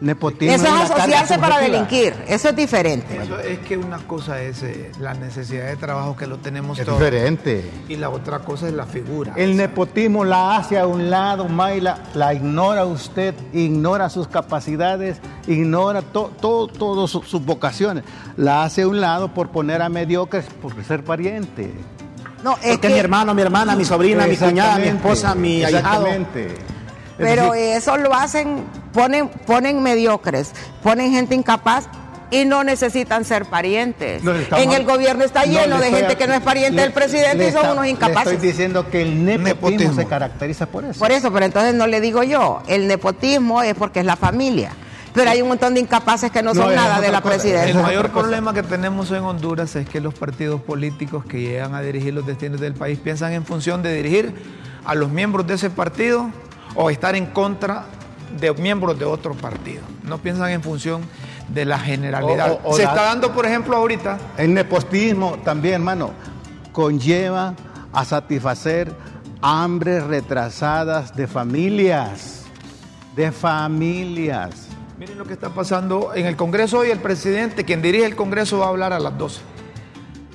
Nepotismo 0.00 0.52
Eso 0.56 0.66
es 0.66 0.90
asociarse 0.90 1.38
para 1.38 1.58
delinquir, 1.60 2.12
eso 2.26 2.48
es 2.48 2.56
diferente. 2.56 3.20
Eso 3.22 3.38
es 3.38 3.60
que 3.60 3.76
una 3.76 3.98
cosa 3.98 4.42
es 4.42 4.60
eh, 4.64 4.90
la 4.98 5.14
necesidad 5.14 5.66
de 5.66 5.76
trabajo 5.76 6.16
que 6.16 6.26
lo 6.26 6.38
tenemos 6.38 6.76
Es 6.76 6.84
todos. 6.84 6.98
diferente. 6.98 7.70
Y 7.88 7.94
la 7.94 8.10
otra 8.10 8.40
cosa 8.40 8.66
es 8.66 8.74
la 8.74 8.84
figura. 8.84 9.32
El 9.36 9.56
nepotismo 9.56 10.24
la 10.24 10.56
hace 10.56 10.76
a 10.76 10.88
un 10.88 11.08
lado, 11.08 11.48
Mayla, 11.48 12.02
la 12.14 12.34
ignora 12.34 12.84
usted, 12.84 13.32
ignora 13.52 14.10
sus 14.10 14.26
capacidades, 14.26 15.18
ignora 15.46 16.02
to- 16.02 16.32
todo, 16.40 16.66
todo 16.66 17.06
su- 17.06 17.22
sus 17.22 17.44
vocaciones. 17.44 18.02
La 18.36 18.64
hace 18.64 18.82
a 18.82 18.88
un 18.88 19.00
lado 19.00 19.32
por 19.32 19.50
poner 19.50 19.82
a 19.82 19.88
mediocres 19.88 20.46
por 20.60 20.72
ser 20.84 21.04
pariente. 21.04 21.72
No, 22.42 22.56
es 22.62 22.72
Porque 22.72 22.88
mi 22.88 22.94
que, 22.94 23.00
hermano, 23.00 23.34
mi 23.34 23.42
hermana, 23.42 23.76
mi 23.76 23.84
sobrina, 23.84 24.26
mi 24.26 24.36
cuñada, 24.36 24.78
mi 24.78 24.88
esposa, 24.88 25.34
mi 25.34 25.64
ahijado. 25.64 26.06
Pero 27.18 27.52
decir, 27.52 27.76
eso 27.76 27.96
lo 27.98 28.14
hacen, 28.14 28.64
ponen, 28.92 29.28
ponen 29.28 29.82
mediocres, 29.82 30.50
ponen 30.82 31.12
gente 31.12 31.34
incapaz 31.34 31.84
y 32.30 32.46
no 32.46 32.64
necesitan 32.64 33.24
ser 33.26 33.44
parientes. 33.44 34.24
estamos- 34.24 34.64
en 34.64 34.72
el 34.72 34.84
gobierno 34.84 35.22
está 35.22 35.44
No, 35.44 35.52
lleno 35.52 35.78
le 35.78 35.84
de 35.84 35.90
gente 35.92 36.12
a- 36.14 36.16
que 36.16 36.26
no 36.26 36.34
es 36.34 36.40
pariente 36.40 36.76
le- 36.76 36.82
del 36.82 36.92
presidente 36.92 37.44
y 37.48 37.52
son 37.52 37.58
está- 37.60 37.72
unos 37.72 37.84
Le 37.84 37.90
incapaces. 37.90 38.32
estoy 38.32 38.48
diciendo 38.48 38.88
que 38.90 39.02
el 39.02 39.24
nepotismo, 39.24 39.68
Nepotismo. 39.70 39.94
se 39.94 40.06
caracteriza 40.06 40.66
por 40.66 40.84
eso. 40.86 40.98
Por 40.98 41.12
eso, 41.12 41.30
pero 41.30 41.44
entonces 41.44 41.74
no 41.74 41.86
le 41.86 42.00
digo 42.00 42.22
yo, 42.22 42.62
el 42.66 42.88
nepotismo 42.88 43.62
es 43.62 43.74
porque 43.74 44.00
es 44.00 44.06
la 44.06 44.16
familia. 44.16 44.72
Pero 45.14 45.30
hay 45.30 45.42
un 45.42 45.48
montón 45.48 45.74
de 45.74 45.80
incapaces 45.80 46.30
que 46.30 46.42
no 46.42 46.54
No, 46.54 46.62
son 46.62 46.70
es 46.70 46.76
nada 46.76 47.00
de 47.00 47.10
la 47.12 47.20
cosa. 47.20 47.34
presidencia. 47.34 47.70
El 47.76 47.82
mayor 47.82 48.10
problema 48.10 48.54
que 48.54 48.62
tenemos 48.62 49.10
en 49.10 49.22
Honduras 49.22 49.76
es 49.76 49.88
que 49.88 50.00
los 50.00 50.14
partidos 50.14 50.60
políticos 50.62 51.24
que 51.24 51.40
llegan 51.40 51.74
a 51.74 51.82
dirigir 51.82 52.14
los 52.14 52.24
destinos 52.26 52.60
del 52.60 52.74
país 52.74 52.98
piensan 52.98 53.32
en 53.32 53.44
función 53.44 53.82
de 53.82 53.94
dirigir 53.94 54.34
a 54.84 54.94
los 54.94 55.10
miembros 55.10 55.46
de 55.46 55.54
ese 55.54 55.68
partido 55.70 56.30
o 56.74 56.88
estar 56.90 57.14
en 57.14 57.26
contra 57.26 57.84
de 58.40 58.52
miembros 58.54 58.98
de 58.98 59.04
otro 59.04 59.34
partido. 59.34 59.82
No 60.04 60.16
piensan 60.18 60.50
en 60.50 60.62
función 60.62 61.02
de 61.48 61.66
la 61.66 61.78
generalidad. 61.78 62.52
O- 62.52 62.60
o- 62.64 62.70
o 62.70 62.76
Se 62.76 62.84
la- 62.84 62.88
está 62.90 63.02
dando, 63.04 63.32
por 63.32 63.44
ejemplo, 63.44 63.76
ahorita 63.76 64.16
El 64.38 64.54
nepotismo 64.54 65.36
también, 65.44 65.74
hermano, 65.74 66.12
conlleva 66.72 67.54
a 67.92 68.04
satisfacer 68.06 68.94
hambres 69.42 70.04
retrasadas 70.04 71.14
de 71.14 71.26
familias, 71.26 72.44
de 73.14 73.30
familias. 73.30 74.61
Miren 75.02 75.18
lo 75.18 75.24
que 75.24 75.32
está 75.32 75.48
pasando 75.48 76.12
en 76.14 76.26
el 76.26 76.36
Congreso 76.36 76.78
hoy. 76.78 76.90
El 76.92 77.00
presidente, 77.00 77.64
quien 77.64 77.82
dirige 77.82 78.06
el 78.06 78.14
Congreso, 78.14 78.58
va 78.60 78.66
a 78.66 78.68
hablar 78.68 78.92
a 78.92 79.00
las 79.00 79.18
12. 79.18 79.40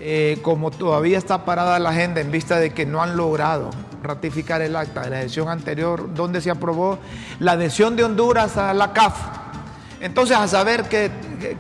Eh, 0.02 0.40
como 0.42 0.72
todavía 0.72 1.18
está 1.18 1.46
parada 1.46 1.80
la 1.80 1.92
agenda 1.92 2.20
en 2.20 2.30
vista 2.32 2.60
de 2.60 2.74
que 2.74 2.86
no 2.86 3.02
han 3.02 3.16
logrado 3.16 3.70
ratificar 4.04 4.62
el 4.62 4.76
acta 4.76 5.04
de 5.04 5.10
la 5.10 5.16
adhesión 5.20 5.48
anterior, 5.48 6.14
donde 6.14 6.42
se 6.42 6.52
aprobó 6.52 7.00
la 7.40 7.54
adhesión 7.54 7.96
de 7.96 8.04
Honduras 8.04 8.58
a 8.58 8.74
la 8.74 8.92
CAF. 8.92 9.16
Entonces, 10.02 10.36
a 10.36 10.46
saber 10.50 10.84
qué, 10.90 11.12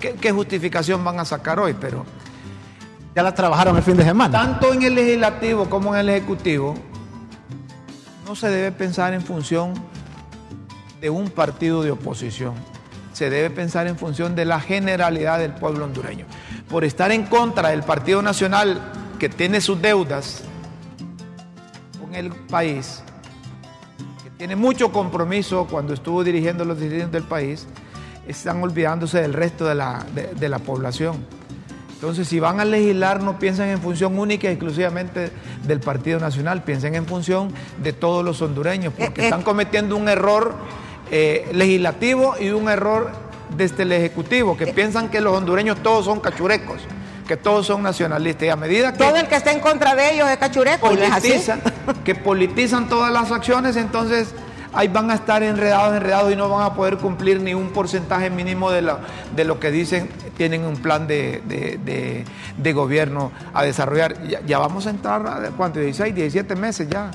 qué- 0.01 0.15
qué 0.19 0.31
justificación 0.33 1.01
van 1.05 1.17
a 1.21 1.23
sacar 1.23 1.61
hoy, 1.61 1.77
pero 1.79 2.03
Ya 3.15 3.23
la 3.23 3.33
trabajaron 3.33 3.77
el 3.77 3.83
fin 3.83 3.95
de 3.95 4.03
semana. 4.03 4.37
tanto 4.37 4.73
en 4.73 4.81
el 4.81 4.95
legislativo 4.95 5.69
como 5.69 5.93
en 5.95 6.01
el 6.01 6.09
ejecutivo, 6.09 6.75
no 8.27 8.35
se 8.35 8.49
debe 8.49 8.73
pensar 8.73 9.13
en 9.13 9.21
función 9.21 9.73
de 10.99 11.09
un 11.09 11.29
partido 11.29 11.83
de 11.83 11.91
oposición. 11.91 12.53
Se 13.17 13.31
debe 13.31 13.49
pensar 13.49 13.87
en 13.87 13.97
función 13.97 14.35
de 14.35 14.45
la 14.45 14.59
generalidad 14.59 15.39
del 15.39 15.51
pueblo 15.51 15.85
hondureño. 15.85 16.27
Por 16.69 16.83
estar 16.83 17.11
en 17.11 17.23
contra 17.23 17.69
del 17.69 17.81
Partido 17.81 18.21
Nacional 18.21 18.79
que 19.17 19.27
tiene 19.27 19.59
sus 19.59 19.81
deudas 19.81 20.43
con 21.99 22.13
el 22.13 22.29
país, 22.29 23.01
que 24.23 24.29
tiene 24.37 24.55
mucho 24.55 24.91
compromiso 24.91 25.65
cuando 25.65 25.95
estuvo 25.95 26.23
dirigiendo 26.23 26.63
los 26.63 26.79
dirigentes 26.79 27.11
del 27.13 27.23
país, 27.23 27.65
están 28.27 28.61
olvidándose 28.61 29.19
del 29.19 29.33
resto 29.33 29.65
de 29.65 29.73
la, 29.73 30.05
de- 30.13 30.35
de 30.35 30.47
la 30.49 30.59
población. 30.59 31.15
Entonces, 31.95 32.27
si 32.27 32.39
van 32.39 32.59
a 32.59 32.65
legislar, 32.65 33.23
no 33.23 33.39
piensen 33.39 33.69
en 33.69 33.81
función 33.81 34.19
única 34.19 34.47
y 34.47 34.51
exclusivamente 34.51 35.31
del 35.65 35.79
Partido 35.79 36.19
Nacional, 36.19 36.63
piensen 36.63 36.93
en 36.93 37.07
función 37.07 37.51
de 37.81 37.93
todos 37.93 38.23
los 38.23 38.43
hondureños, 38.43 38.93
porque 38.93 39.21
Eh, 39.21 39.23
eh. 39.23 39.27
están 39.29 39.41
cometiendo 39.41 39.95
un 39.97 40.07
error 40.07 40.53
eh, 41.11 41.49
legislativo 41.53 42.35
y 42.39 42.49
un 42.49 42.69
error 42.69 43.11
desde 43.55 43.83
el 43.83 43.91
Ejecutivo, 43.91 44.53
Eh. 44.53 44.57
que 44.65 44.67
piensan 44.73 45.09
que 45.09 45.21
los 45.21 45.35
hondureños 45.35 45.81
todos 45.81 46.05
son 46.05 46.19
cachurecos, 46.19 46.81
que 47.27 47.37
todos 47.37 47.65
son 47.67 47.83
nacionalistas. 47.83 48.43
Y 48.45 48.49
a 48.49 48.55
medida 48.55 48.91
que 48.91 48.97
Todo 48.99 49.15
el 49.15 49.27
que 49.27 49.35
esté 49.35 49.51
en 49.51 49.59
contra 49.59 49.95
de 49.95 50.13
ellos 50.13 50.29
es 50.29 50.37
cachureco, 50.37 50.91
no 50.91 51.01
es 51.01 51.09
politizan, 51.09 51.61
que 52.03 52.15
politizan 52.15 52.87
todas 52.89 53.11
las 53.11 53.31
acciones, 53.31 53.75
entonces 53.77 54.33
ahí 54.73 54.89
van 54.89 55.09
a 55.09 55.15
estar 55.15 55.41
enredados, 55.43 55.95
enredados 55.95 56.31
y 56.31 56.35
no 56.35 56.49
van 56.49 56.65
a 56.65 56.73
poder 56.73 56.97
cumplir 56.97 57.39
ni 57.41 57.53
un 57.53 57.69
porcentaje 57.69 58.29
mínimo 58.29 58.69
de 58.69 58.81
lo, 58.81 58.99
de 59.35 59.43
lo 59.45 59.59
que 59.59 59.71
dicen, 59.71 60.09
tienen 60.35 60.65
un 60.65 60.75
plan 60.77 61.07
de, 61.07 61.41
de- 61.45 61.79
de- 61.83 62.25
de 62.57 62.73
gobierno 62.73 63.31
a 63.53 63.63
desarrollar. 63.63 64.21
Ya, 64.27 64.41
ya 64.45 64.59
vamos 64.59 64.85
a 64.85 64.89
entrar, 64.91 65.25
a, 65.25 65.49
¿cuánto? 65.55 65.79
16, 65.79 66.13
17 66.13 66.55
meses 66.55 66.87
ya 66.89 67.09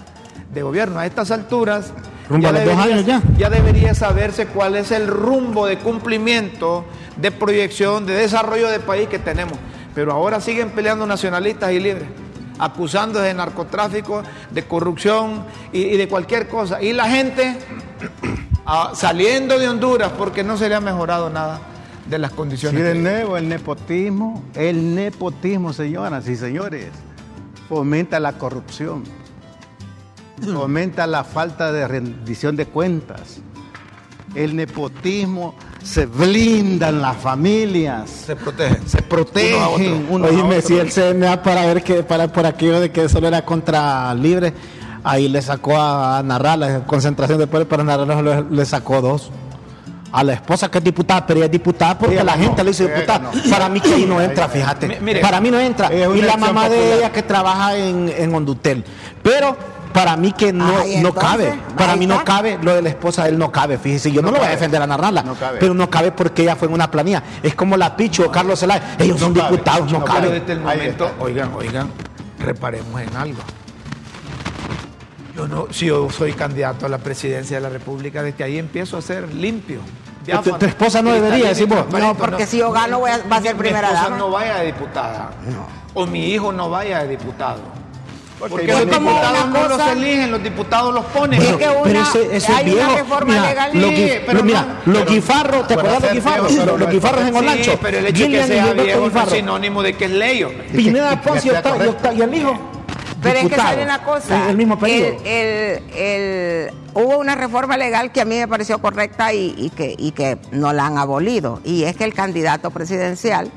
de 0.52 0.62
gobierno. 0.62 0.98
A 0.98 1.06
estas 1.06 1.30
alturas 1.30 1.92
Rumbo 2.32 2.48
a 2.48 2.52
los 2.52 2.64
dos 2.64 2.78
años 2.78 3.06
ya. 3.06 3.22
ya 3.36 3.50
debería 3.50 3.94
saberse 3.94 4.46
cuál 4.46 4.76
es 4.76 4.90
el 4.90 5.06
rumbo 5.06 5.66
de 5.66 5.78
cumplimiento, 5.78 6.84
de 7.16 7.30
proyección, 7.30 8.06
de 8.06 8.14
desarrollo 8.14 8.68
del 8.68 8.80
país 8.80 9.08
que 9.08 9.18
tenemos. 9.18 9.54
Pero 9.94 10.12
ahora 10.12 10.40
siguen 10.40 10.70
peleando 10.70 11.06
nacionalistas 11.06 11.72
y 11.72 11.80
libres, 11.80 12.04
acusando 12.58 13.18
de 13.20 13.34
narcotráfico, 13.34 14.22
de 14.50 14.64
corrupción 14.64 15.44
y, 15.72 15.80
y 15.82 15.96
de 15.96 16.08
cualquier 16.08 16.48
cosa. 16.48 16.82
Y 16.82 16.92
la 16.92 17.08
gente 17.10 17.58
ah, 18.66 18.92
saliendo 18.94 19.58
de 19.58 19.68
Honduras 19.68 20.12
porque 20.16 20.42
no 20.42 20.56
se 20.56 20.68
le 20.68 20.74
ha 20.74 20.80
mejorado 20.80 21.28
nada 21.30 21.60
de 22.06 22.18
las 22.18 22.30
Sí, 22.30 22.36
condiciones. 22.36 22.82
de 22.82 22.92
que- 22.94 22.98
nuevo, 22.98 23.36
el 23.36 23.48
nepotismo, 23.48 24.42
el 24.54 24.94
nepotismo, 24.94 25.72
señoras 25.72 26.26
y 26.28 26.36
señores, 26.36 26.86
fomenta 27.68 28.18
la 28.20 28.32
corrupción, 28.32 29.04
fomenta 30.54 31.06
la 31.06 31.24
falta 31.24 31.72
de 31.72 31.86
rendición 31.86 32.56
de 32.56 32.66
cuentas. 32.66 33.40
El 34.34 34.56
nepotismo 34.56 35.54
se 35.82 36.06
blindan 36.06 37.02
las 37.02 37.16
familias, 37.18 38.08
se 38.08 38.36
protegen. 38.36 38.88
se 38.88 39.02
protegen 39.02 40.06
unos 40.08 40.30
a 40.30 40.34
Oíme, 40.34 40.62
si 40.62 40.78
el 40.78 40.90
CNA 40.90 41.42
para 41.42 41.66
ver 41.66 41.82
que 41.82 42.02
para 42.02 42.28
por 42.28 42.46
aquello 42.46 42.80
de 42.80 42.90
que 42.90 43.08
solo 43.08 43.28
era 43.28 43.44
contra 43.44 44.14
libre, 44.14 44.54
ahí 45.04 45.28
le 45.28 45.42
sacó 45.42 45.78
a 45.78 46.22
narrar 46.22 46.58
la 46.58 46.84
concentración 46.84 47.38
de 47.38 47.46
poder 47.46 47.68
para 47.68 47.84
narrar 47.84 48.22
le, 48.22 48.42
le 48.44 48.64
sacó 48.64 49.02
dos. 49.02 49.30
A 50.12 50.22
la 50.22 50.34
esposa 50.34 50.70
que 50.70 50.76
es 50.76 50.84
diputada, 50.84 51.26
pero 51.26 51.38
ella 51.38 51.46
es 51.46 51.52
diputada 51.52 51.98
porque 51.98 52.16
Ella 52.16 52.24
la 52.24 52.34
gente 52.34 52.62
le 52.62 52.70
hizo 52.70 52.84
diputada. 52.84 53.30
Para 53.50 53.70
mí 53.70 53.80
que 53.80 53.94
ahí 53.94 54.04
no 54.04 54.20
entra, 54.20 54.46
fíjate. 54.46 55.00
Mire, 55.00 55.20
para 55.20 55.40
mí 55.40 55.50
no 55.50 55.58
entra. 55.58 55.90
Y 55.92 56.20
la 56.20 56.36
mamá 56.36 56.68
de 56.68 56.98
ella 56.98 57.10
que 57.10 57.22
trabaja 57.22 57.76
en, 57.78 58.12
en 58.14 58.34
Hondutel. 58.34 58.84
Pero 59.22 59.56
para 59.92 60.16
mí 60.16 60.32
que 60.32 60.52
no, 60.52 60.78
Ay, 60.78 60.98
no 61.02 61.12
cabe. 61.14 61.58
Para 61.76 61.92
ahí 61.92 61.98
mí 61.98 62.06
no 62.06 62.24
cabe 62.24 62.58
lo 62.60 62.74
de 62.74 62.82
la 62.82 62.88
esposa 62.88 63.24
de 63.24 63.30
él 63.30 63.38
no 63.38 63.50
cabe. 63.52 63.78
Fíjese, 63.78 64.10
yo 64.12 64.22
no, 64.22 64.30
lo 64.30 64.38
voy 64.38 64.46
a 64.46 64.50
defender 64.50 64.80
a 64.82 64.86
narrarla. 64.86 65.22
No. 65.22 65.36
Pero 65.60 65.74
no 65.74 65.88
cabe 65.90 66.12
porque 66.12 66.42
ella 66.42 66.56
fue 66.56 66.68
en 66.68 66.74
una 66.74 66.90
planilla. 66.90 67.22
Es 67.42 67.54
como 67.54 67.76
la 67.76 67.96
Picho 67.96 68.24
o 68.26 68.30
Carlos 68.30 68.60
Zelaya. 68.60 68.96
Ellos 68.98 69.20
son 69.20 69.34
cabe. 69.34 69.50
diputados, 69.50 69.92
no, 69.92 69.98
No 70.00 70.04
cabe. 70.04 70.20
Pero 70.20 70.32
desde 70.32 70.52
el 70.54 70.60
momento, 70.60 71.10
oigan, 71.20 71.52
oigan, 71.54 71.90
reparemos 72.38 73.00
en 73.00 73.16
algo. 73.16 73.40
Yo 75.36 75.48
no, 75.48 75.66
si 75.70 75.86
yo 75.86 76.10
soy 76.10 76.32
candidato 76.34 76.84
a 76.86 76.88
la 76.88 76.98
presidencia 76.98 77.56
de 77.56 77.62
la 77.62 77.68
República, 77.70 78.22
desde 78.22 78.44
ahí 78.44 78.58
empiezo 78.58 78.98
a 78.98 79.02
ser 79.02 79.32
limpio. 79.34 79.80
diáfano, 80.26 80.58
tu 80.58 80.66
esposa 80.66 81.02
no 81.02 81.10
debería 81.12 81.48
decir 81.48 81.66
vos. 81.66 81.84
No, 81.90 82.14
porque 82.14 82.46
si 82.46 82.58
yo 82.58 82.70
gano 82.70 83.00
voy 83.00 83.10
a- 83.10 83.18
va 83.30 83.36
a 83.36 83.40
ser 83.42 83.54
mi- 83.54 83.60
primera 83.60 83.88
mi 83.88 83.94
esposa 83.94 84.04
dama. 84.10 84.16
no 84.18 84.30
vaya 84.30 84.56
de 84.58 84.66
diputada. 84.66 85.30
O 85.94 86.06
mi 86.06 86.26
hijo 86.26 86.52
no 86.52 86.68
vaya 86.70 87.02
de 87.02 87.08
diputado. 87.08 87.60
Porque 88.48 88.70
Es 88.72 88.78
los 88.86 88.96
como 88.96 89.10
diputados 89.10 89.44
una 89.44 89.46
no 89.60 89.68
los 89.68 89.78
cosa- 89.78 89.92
eligen, 89.92 90.30
los 90.30 90.42
diputados 90.42 90.94
los 90.94 91.04
ponen. 91.06 91.40
Es 91.42 91.52
que 91.56 91.68
una- 91.68 91.82
pero 91.84 92.00
ese, 92.02 92.36
ese 92.36 92.52
hay 92.52 92.66
es 92.68 92.74
una 92.74 92.86
viejo. 92.86 92.96
reforma 93.02 93.32
mira, 93.34 93.48
legal. 93.48 93.70
Los, 93.74 93.90
Sí, 93.90 93.96
gui- 93.96 94.20
pero 94.26 94.38
lo- 94.38 94.44
mira, 94.44 94.60
no- 94.62 94.92
los 94.92 95.02
pero- 95.02 95.12
guifarros, 95.14 95.66
¿te 95.68 95.74
acuerdas 95.74 96.02
de 96.02 96.14
los 96.14 96.24
viejo, 96.24 96.46
pero 96.48 96.64
los 96.76 96.80
no 96.88 96.92
guifarros 96.92 97.20
en 97.22 97.28
Sí, 97.32 97.38
Olancho. 97.38 97.78
pero 97.80 97.98
el 97.98 98.06
hecho 98.06 98.12
de 98.12 98.18
que 98.18 98.24
Gillian 98.24 98.44
y 98.44 98.46
sea 98.52 98.72
viejo 98.72 99.00
no 99.00 99.06
es 99.06 99.12
Guifarro. 99.12 99.30
sinónimo 99.30 99.82
de 99.82 99.92
que 99.94 100.04
es 100.06 100.10
ley. 100.10 100.46
Pineda 100.74 101.20
Ponce 101.20 101.48
y, 101.48 101.50
Que 101.50 102.22
el 102.24 102.34
hijo. 102.34 102.58
Pero 103.22 103.38
es 103.38 103.48
que 103.48 103.54
sabe 103.54 103.84
una 103.84 104.02
cosa. 104.02 104.50
El 104.50 104.56
mismo 104.56 104.76
periodo. 104.78 105.16
el- 105.24 105.26
el- 105.26 105.82
el- 105.96 106.70
hubo 106.94 107.18
una 107.18 107.36
reforma 107.36 107.76
legal 107.76 108.10
que 108.10 108.20
a 108.20 108.24
mí 108.24 108.36
me 108.36 108.48
pareció 108.48 108.78
correcta 108.80 109.32
y, 109.32 109.54
y 109.56 109.70
que, 109.70 109.94
y 109.96 110.10
que 110.10 110.38
no 110.50 110.72
la 110.72 110.86
han 110.86 110.98
abolido. 110.98 111.60
Y 111.64 111.84
es 111.84 111.94
que 111.96 112.02
el 112.02 112.14
candidato 112.14 112.72
presidencial 112.72 113.52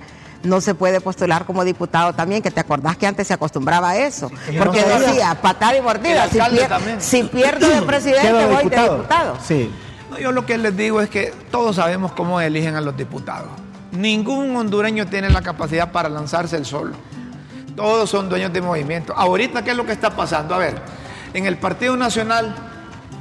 no 0.46 0.62
se 0.62 0.76
puede 0.76 1.02
postular 1.02 1.46
como 1.46 1.64
diputado 1.64 2.14
también, 2.14 2.41
que 2.41 2.52
te 2.52 2.60
acordás 2.60 2.98
que 2.98 3.08
antes 3.08 3.28
se 3.28 3.34
acostumbraba 3.34 3.89
a 3.91 3.98
eso. 3.98 4.30
Porque 4.58 4.82
no 4.82 5.00
decía, 5.00 5.36
patada 5.41 5.76
y 5.78 5.82
mordida, 5.82 6.28
si, 6.30 6.39
alcalde 6.39 6.62
pier- 6.62 6.68
también. 6.70 7.02
si 7.02 7.24
pierdo 7.24 7.68
de 7.68 7.82
presidente, 7.88 8.46
voy 8.46 8.70
de 8.70 8.82
diputado. 8.82 9.38
Sí. 9.46 9.72
No, 10.12 10.18
yo 10.20 10.32
lo 10.32 10.46
que 10.46 10.58
les 10.58 10.76
digo 10.78 11.02
es 11.02 11.10
que 11.10 11.34
todos 11.52 11.78
sabemos 11.78 12.12
cómo 12.14 12.39
eligen 12.39 12.76
a 12.76 12.82
los 12.82 12.96
diputados. 12.96 13.50
Ningún 13.91 14.56
hondureño 14.56 15.08
tiene 15.08 15.30
la 15.30 15.41
capacidad 15.41 15.91
para 15.91 16.10
lanzarse 16.10 16.56
el 16.58 16.66
solo. 16.66 16.93
Todos 17.76 18.10
son 18.10 18.30
dueños 18.30 18.54
de 18.54 18.62
movimiento. 18.62 19.14
Ahorita, 19.16 19.64
¿qué 19.64 19.72
es 19.72 19.78
lo 19.78 19.86
que 19.86 19.91
está 19.91 20.16
pasando? 20.16 20.56
A 20.56 20.58
ver, 20.60 20.76
en 21.34 21.46
el 21.46 21.58
Partido 21.58 21.98
Nacional, 21.98 22.56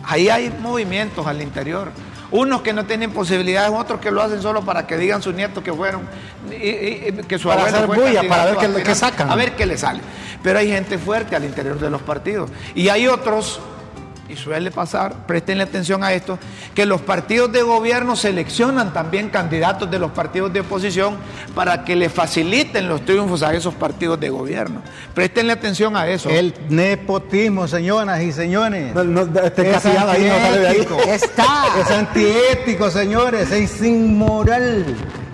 ahí 0.05 0.29
hay 0.29 0.51
movimientos 0.61 1.27
al 1.27 1.43
interior. 1.43 1.91
Unos 2.37 2.62
que 2.62 2.72
no 2.72 2.85
tienen 2.85 3.12
posibilidades, 3.12 3.70
otros 3.72 4.01
que 4.01 4.11
lo 4.11 4.20
hacen 4.20 4.43
solo 4.43 4.64
para 4.64 4.89
que 4.89 4.97
digan 4.97 5.22
sus 5.22 5.32
nietos 5.37 5.62
que 5.62 5.72
fueron, 5.72 6.03
y- 6.51 7.12
que 7.28 7.39
su 7.39 7.47
Para 7.47 7.61
abuelo 7.61 7.87
fue 7.87 8.28
para 8.28 8.45
ver 8.57 8.82
qué- 8.82 8.95
sacan. 8.97 9.30
A 9.30 9.37
ver 9.37 9.55
qué 9.55 9.64
le 9.66 9.78
sale. 9.78 10.01
Pero 10.43 10.59
hay 10.59 10.68
gente 10.68 10.99
fuerte 10.99 11.37
al 11.37 11.45
interior 11.45 11.78
de 11.78 11.91
los 11.91 12.03
partidos. 12.03 12.51
Y 12.74 12.89
hay 12.89 13.07
otros 13.07 13.61
y 14.35 14.37
suele 14.37 14.70
pasar, 14.70 15.26
presten 15.26 15.61
atención 15.61 16.05
a 16.05 16.12
esto, 16.12 16.39
que 16.74 16.85
los 16.85 17.01
partidos 17.01 17.53
de 17.53 17.62
gobierno 17.62 18.16
seleccionan 18.16 18.93
también 18.93 19.30
candidatos 19.30 19.91
de 19.91 19.99
los 19.99 20.11
partidos 20.11 20.53
de 20.53 20.61
oposición 20.61 21.16
para 21.55 21.85
que 21.85 21.97
le 21.97 22.09
faciliten 22.09 22.89
los 22.89 23.05
triunfos 23.05 23.43
a 23.43 23.55
esos 23.55 23.74
partidos 23.74 24.20
de 24.20 24.28
gobierno. 24.30 24.82
Prestenle 25.14 25.53
atención 25.53 25.97
a 25.97 26.09
eso. 26.09 26.28
El 26.28 26.55
nepotismo, 26.68 27.68
señoras 27.68 28.22
y 28.22 28.32
señores. 28.32 28.95
No, 28.95 29.05
no, 29.05 29.22
este 29.41 29.70
Es 29.70 29.87
ahí 29.87 30.24
no 30.24 30.39
sale 30.39 30.59
de 30.59 30.68
ahí. 30.68 30.89
Está. 31.09 31.66
Es 31.80 31.91
antiético, 31.91 32.91
señores. 32.91 33.51
Es 33.51 33.82
inmoral. 33.82 34.85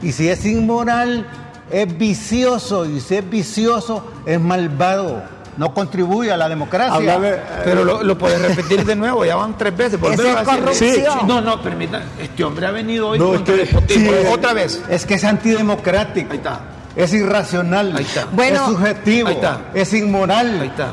Y 0.02 0.12
si 0.12 0.28
es 0.28 0.44
inmoral, 0.44 1.26
es 1.70 1.98
vicioso. 1.98 2.86
Y 2.86 3.00
si 3.00 3.16
es 3.16 3.28
vicioso, 3.28 4.12
es 4.26 4.38
malvado. 4.40 5.39
No 5.56 5.74
contribuye 5.74 6.32
a 6.32 6.36
la 6.36 6.48
democracia. 6.48 7.18
Pero 7.64 7.84
lo, 7.84 8.02
lo 8.02 8.16
puedes 8.18 8.40
repetir 8.40 8.84
de 8.84 8.96
nuevo, 8.96 9.24
ya 9.24 9.36
van 9.36 9.58
tres 9.58 9.76
veces. 9.76 9.98
a 10.02 10.12
es 10.12 10.48
corrupción. 10.48 10.94
Sí, 10.94 11.04
no, 11.26 11.40
no, 11.40 11.60
permita. 11.60 12.02
Este 12.20 12.44
hombre 12.44 12.66
ha 12.66 12.70
venido 12.70 13.08
hoy 13.08 13.18
No, 13.18 13.32
contra 13.32 13.54
es 13.56 13.72
el 13.72 13.84
que- 13.86 13.94
sí, 13.94 14.10
Otra 14.32 14.52
vez. 14.52 14.80
Es 14.88 15.04
que 15.06 15.14
es 15.14 15.24
antidemocrático. 15.24 16.32
Ahí 16.32 16.38
está. 16.38 16.60
Es 16.96 17.12
irracional. 17.12 17.96
Ahí 17.96 18.04
está. 18.04 18.26
Bueno. 18.32 18.60
es 18.64 18.70
subjetivo. 18.70 19.28
Ahí 19.28 19.34
está. 19.34 19.60
Es 19.74 19.92
inmoral. 19.92 20.60
Ahí 20.60 20.68
está. 20.68 20.92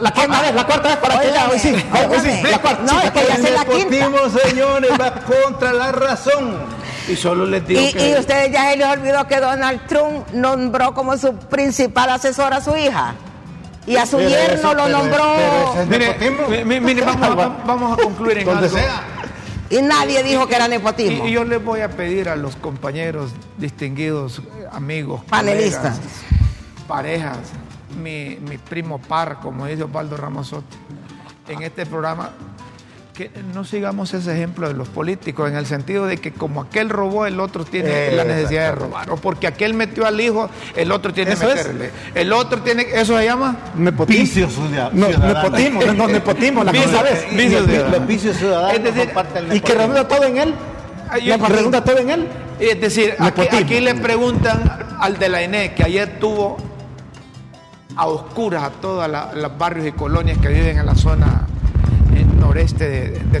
La 0.00 0.12
cuarta 0.12 0.42
vez, 0.42 0.54
la 0.54 0.66
cuarta 0.66 0.88
vez 0.88 0.96
para 0.98 1.18
que 1.20 1.32
ya, 1.32 1.48
hoy 1.48 1.58
sí, 1.58 1.70
hoy 1.70 2.18
sí, 2.20 2.42
la 2.50 2.58
cuarta. 2.58 2.82
No, 2.92 3.00
es 3.00 3.10
que 3.10 3.20
ya 3.26 3.36
se 3.36 3.50
la 3.52 3.64
quinta. 3.64 4.06
señores, 4.46 4.90
va 5.00 5.12
contra 5.12 5.72
la 5.72 5.92
razón. 5.92 6.56
Y 7.08 7.16
solo 7.16 7.46
les 7.46 7.66
digo 7.66 7.80
Y, 7.80 7.92
que. 7.94 8.10
y 8.10 8.18
ustedes 8.18 8.52
ya 8.52 8.70
se 8.70 8.76
les 8.76 8.86
olvidó 8.86 9.26
que 9.26 9.40
Donald 9.40 9.86
Trump 9.86 10.28
nombró 10.34 10.92
como 10.92 11.16
su 11.16 11.32
principal 11.34 12.10
asesor 12.10 12.52
a 12.52 12.60
su 12.60 12.76
hija. 12.76 13.14
Y 13.88 13.96
a 13.96 14.06
su 14.06 14.18
yerno 14.20 14.74
lo 14.74 14.88
nombró. 14.88 15.34
Mire, 15.88 17.02
vamos, 17.04 17.44
a, 17.44 17.48
vamos 17.66 17.98
a 17.98 18.02
concluir 18.02 18.38
en 18.38 18.44
Donde 18.46 18.66
algo. 18.66 18.78
sea. 18.78 19.02
Y 19.70 19.82
nadie 19.82 20.22
dijo 20.22 20.46
que 20.46 20.54
era 20.56 20.66
nepotismo. 20.68 21.26
Y, 21.26 21.30
y 21.30 21.32
yo 21.32 21.44
les 21.44 21.62
voy 21.62 21.80
a 21.80 21.90
pedir 21.90 22.28
a 22.28 22.36
los 22.36 22.56
compañeros 22.56 23.32
distinguidos, 23.58 24.40
amigos, 24.72 25.22
Panelistas. 25.28 25.98
colegas, 25.98 26.22
parejas, 26.86 27.38
mi, 28.02 28.38
mi 28.40 28.56
primo 28.58 28.98
par, 28.98 29.40
como 29.40 29.66
dice 29.66 29.82
Osvaldo 29.82 30.16
Ramazotti, 30.16 30.76
en 31.48 31.62
este 31.62 31.84
programa, 31.84 32.30
que 33.18 33.30
no 33.52 33.64
sigamos 33.64 34.14
ese 34.14 34.32
ejemplo 34.32 34.68
de 34.68 34.74
los 34.74 34.86
políticos, 34.88 35.50
en 35.50 35.56
el 35.56 35.66
sentido 35.66 36.06
de 36.06 36.18
que 36.18 36.30
como 36.32 36.62
aquel 36.62 36.88
robó, 36.88 37.26
el 37.26 37.40
otro 37.40 37.64
tiene 37.64 37.88
Eh, 37.90 38.12
la 38.14 38.22
necesidad 38.22 38.66
de 38.66 38.72
robar, 38.76 39.10
o 39.10 39.16
porque 39.16 39.48
aquel 39.48 39.74
metió 39.74 40.06
al 40.06 40.20
hijo, 40.20 40.48
el 40.76 40.92
otro 40.92 41.12
tiene 41.12 41.30
que 41.32 41.34
Eso 41.34 41.48
es. 41.50 41.56
meterle. 41.56 41.90
El 42.14 42.32
otro 42.32 42.62
tiene, 42.62 42.86
¿eso 42.94 43.18
se 43.18 43.24
llama? 43.24 43.56
Nepotismo. 43.74 44.48
No, 44.92 45.08
nepotismo, 45.08 45.82
no, 45.82 45.94
no, 45.94 46.06
nepotismo, 46.06 46.62
la 46.62 46.70
Vicios, 46.70 46.92
cosa 46.92 47.08
es. 47.10 47.20
ciudadanos. 47.28 47.90
Los 47.90 48.06
vicios 48.06 48.36
ciudadanos 48.36 48.78
Es 48.78 48.84
decir, 48.84 49.04
son 49.06 49.14
parte 49.14 49.42
del 49.42 49.56
Y 49.56 49.60
que 49.60 49.74
redunda 49.74 50.06
todo 50.06 50.22
en 50.24 50.38
él. 50.38 50.54
Redunda 51.48 51.82
todo 51.82 51.98
en 51.98 52.10
él. 52.10 52.28
Es 52.60 52.80
decir, 52.80 53.14
aquí, 53.18 53.42
aquí 53.52 53.80
le 53.80 53.96
preguntan 53.96 54.62
al 55.00 55.18
de 55.18 55.28
la 55.28 55.42
ENE 55.42 55.74
que 55.74 55.82
ayer 55.82 56.20
tuvo 56.20 56.56
a 57.96 58.06
oscuras 58.06 58.62
a 58.62 58.70
todos 58.70 59.10
los 59.34 59.58
barrios 59.58 59.88
y 59.88 59.90
colonias 59.92 60.38
que 60.38 60.46
viven 60.46 60.78
en 60.78 60.86
la 60.86 60.94
zona 60.94 61.47
noreste 62.38 62.88
de, 62.88 63.40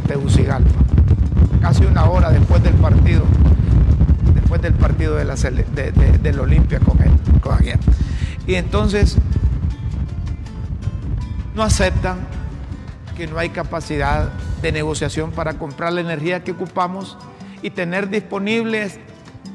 Casi 1.60 1.84
una 1.84 2.04
hora 2.04 2.30
después 2.30 2.62
del 2.62 2.74
partido, 2.74 3.24
después 4.34 4.62
del 4.62 4.74
partido 4.74 5.16
de 5.16 5.24
la 5.24 5.34
de, 5.34 5.92
de- 5.92 6.18
del 6.18 6.38
Olimpia 6.40 6.78
con 6.80 7.00
él, 7.02 7.10
con 7.40 7.54
Aguirre. 7.54 7.78
Y 8.46 8.54
entonces 8.54 9.16
no 11.54 11.62
aceptan 11.62 12.18
que 13.16 13.26
no 13.26 13.38
hay 13.38 13.48
capacidad 13.50 14.30
de 14.62 14.72
negociación 14.72 15.32
para 15.32 15.54
comprar 15.54 15.92
la 15.92 16.00
energía 16.00 16.44
que 16.44 16.52
ocupamos 16.52 17.18
y 17.62 17.70
tener 17.70 18.08
disponibles 18.08 18.98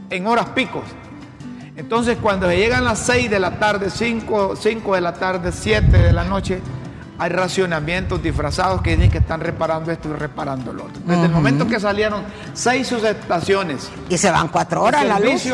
en 0.09 0.27
horas 0.27 0.49
picos. 0.49 0.83
Entonces, 1.75 2.17
cuando 2.21 2.47
se 2.49 2.57
llegan 2.57 2.83
las 2.83 2.99
6 2.99 3.31
de 3.31 3.39
la 3.39 3.57
tarde, 3.57 3.89
5, 3.89 4.55
de 4.93 5.01
la 5.01 5.13
tarde, 5.13 5.51
7 5.51 5.87
de 5.97 6.11
la 6.13 6.23
noche, 6.23 6.59
hay 7.23 7.29
racionamientos 7.29 8.21
disfrazados 8.21 8.81
que 8.81 8.97
dicen 8.97 9.09
que 9.09 9.19
están 9.19 9.39
reparando 9.39 9.93
esto 9.93 10.09
y 10.09 10.13
reparando 10.13 10.73
lo 10.73 10.83
otro. 10.83 11.01
Desde 11.05 11.23
el 11.25 11.31
momento 11.31 11.65
que 11.65 11.79
salieron 11.79 12.21
seis 12.53 12.87
subestaciones 12.87 13.89
Y 14.09 14.17
se 14.17 14.29
van 14.29 14.49
cuatro 14.49 14.83
horas 14.83 15.05
la 15.05 15.19
luz. 15.19 15.47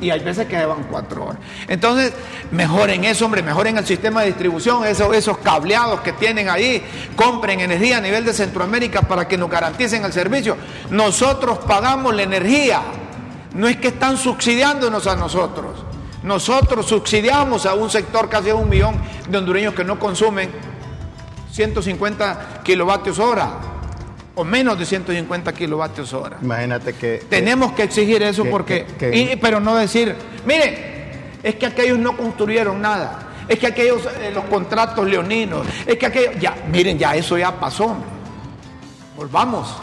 y 0.00 0.08
hay 0.08 0.20
veces 0.20 0.46
que 0.46 0.56
llevan 0.56 0.84
cuatro 0.90 1.26
horas. 1.26 1.36
Entonces, 1.68 2.14
mejoren 2.52 3.04
eso, 3.04 3.26
hombre, 3.26 3.42
mejoren 3.42 3.76
el 3.76 3.84
sistema 3.84 4.22
de 4.22 4.28
distribución, 4.28 4.86
esos, 4.86 5.14
esos 5.14 5.36
cableados 5.38 6.00
que 6.00 6.14
tienen 6.14 6.48
ahí, 6.48 6.82
compren 7.16 7.60
energía 7.60 7.98
a 7.98 8.00
nivel 8.00 8.24
de 8.24 8.32
Centroamérica 8.32 9.02
para 9.02 9.28
que 9.28 9.36
nos 9.36 9.50
garanticen 9.50 10.02
el 10.06 10.14
servicio. 10.14 10.56
Nosotros 10.88 11.58
pagamos 11.58 12.14
la 12.14 12.22
energía, 12.22 12.80
no 13.54 13.68
es 13.68 13.76
que 13.76 13.88
están 13.88 14.16
subsidiándonos 14.16 15.06
a 15.06 15.16
nosotros. 15.16 15.84
Nosotros 16.22 16.86
subsidiamos 16.86 17.66
a 17.66 17.74
un 17.74 17.90
sector 17.90 18.30
casi 18.30 18.46
de 18.46 18.52
un 18.54 18.70
millón 18.70 18.96
de 19.28 19.36
hondureños 19.36 19.74
que 19.74 19.84
no 19.84 19.98
consumen 19.98 20.69
150 21.64 22.60
kilovatios 22.64 23.18
hora 23.18 23.50
o 24.34 24.44
menos 24.44 24.78
de 24.78 24.86
150 24.86 25.52
kilovatios 25.52 26.12
hora. 26.14 26.38
Imagínate 26.40 26.94
que. 26.94 27.22
Tenemos 27.28 27.72
que 27.72 27.82
exigir 27.82 28.22
eso 28.22 28.44
que- 28.44 28.50
porque, 28.50 28.86
que- 28.98 29.10
que- 29.10 29.16
y- 29.18 29.36
pero 29.36 29.60
no 29.60 29.76
decir, 29.76 30.14
mire, 30.46 31.34
es 31.42 31.56
que 31.56 31.66
aquellos 31.66 31.98
no 31.98 32.16
construyeron 32.16 32.80
nada, 32.80 33.28
es 33.48 33.58
que 33.58 33.66
aquellos, 33.66 34.06
eh, 34.06 34.30
los 34.32 34.44
contratos 34.44 35.06
leoninos, 35.06 35.66
es 35.86 35.96
que 35.98 36.06
aquellos, 36.06 36.38
ya, 36.40 36.54
miren, 36.72 36.98
ya 36.98 37.14
eso 37.14 37.36
ya 37.36 37.52
pasó, 37.60 37.94
volvamos, 39.16 39.76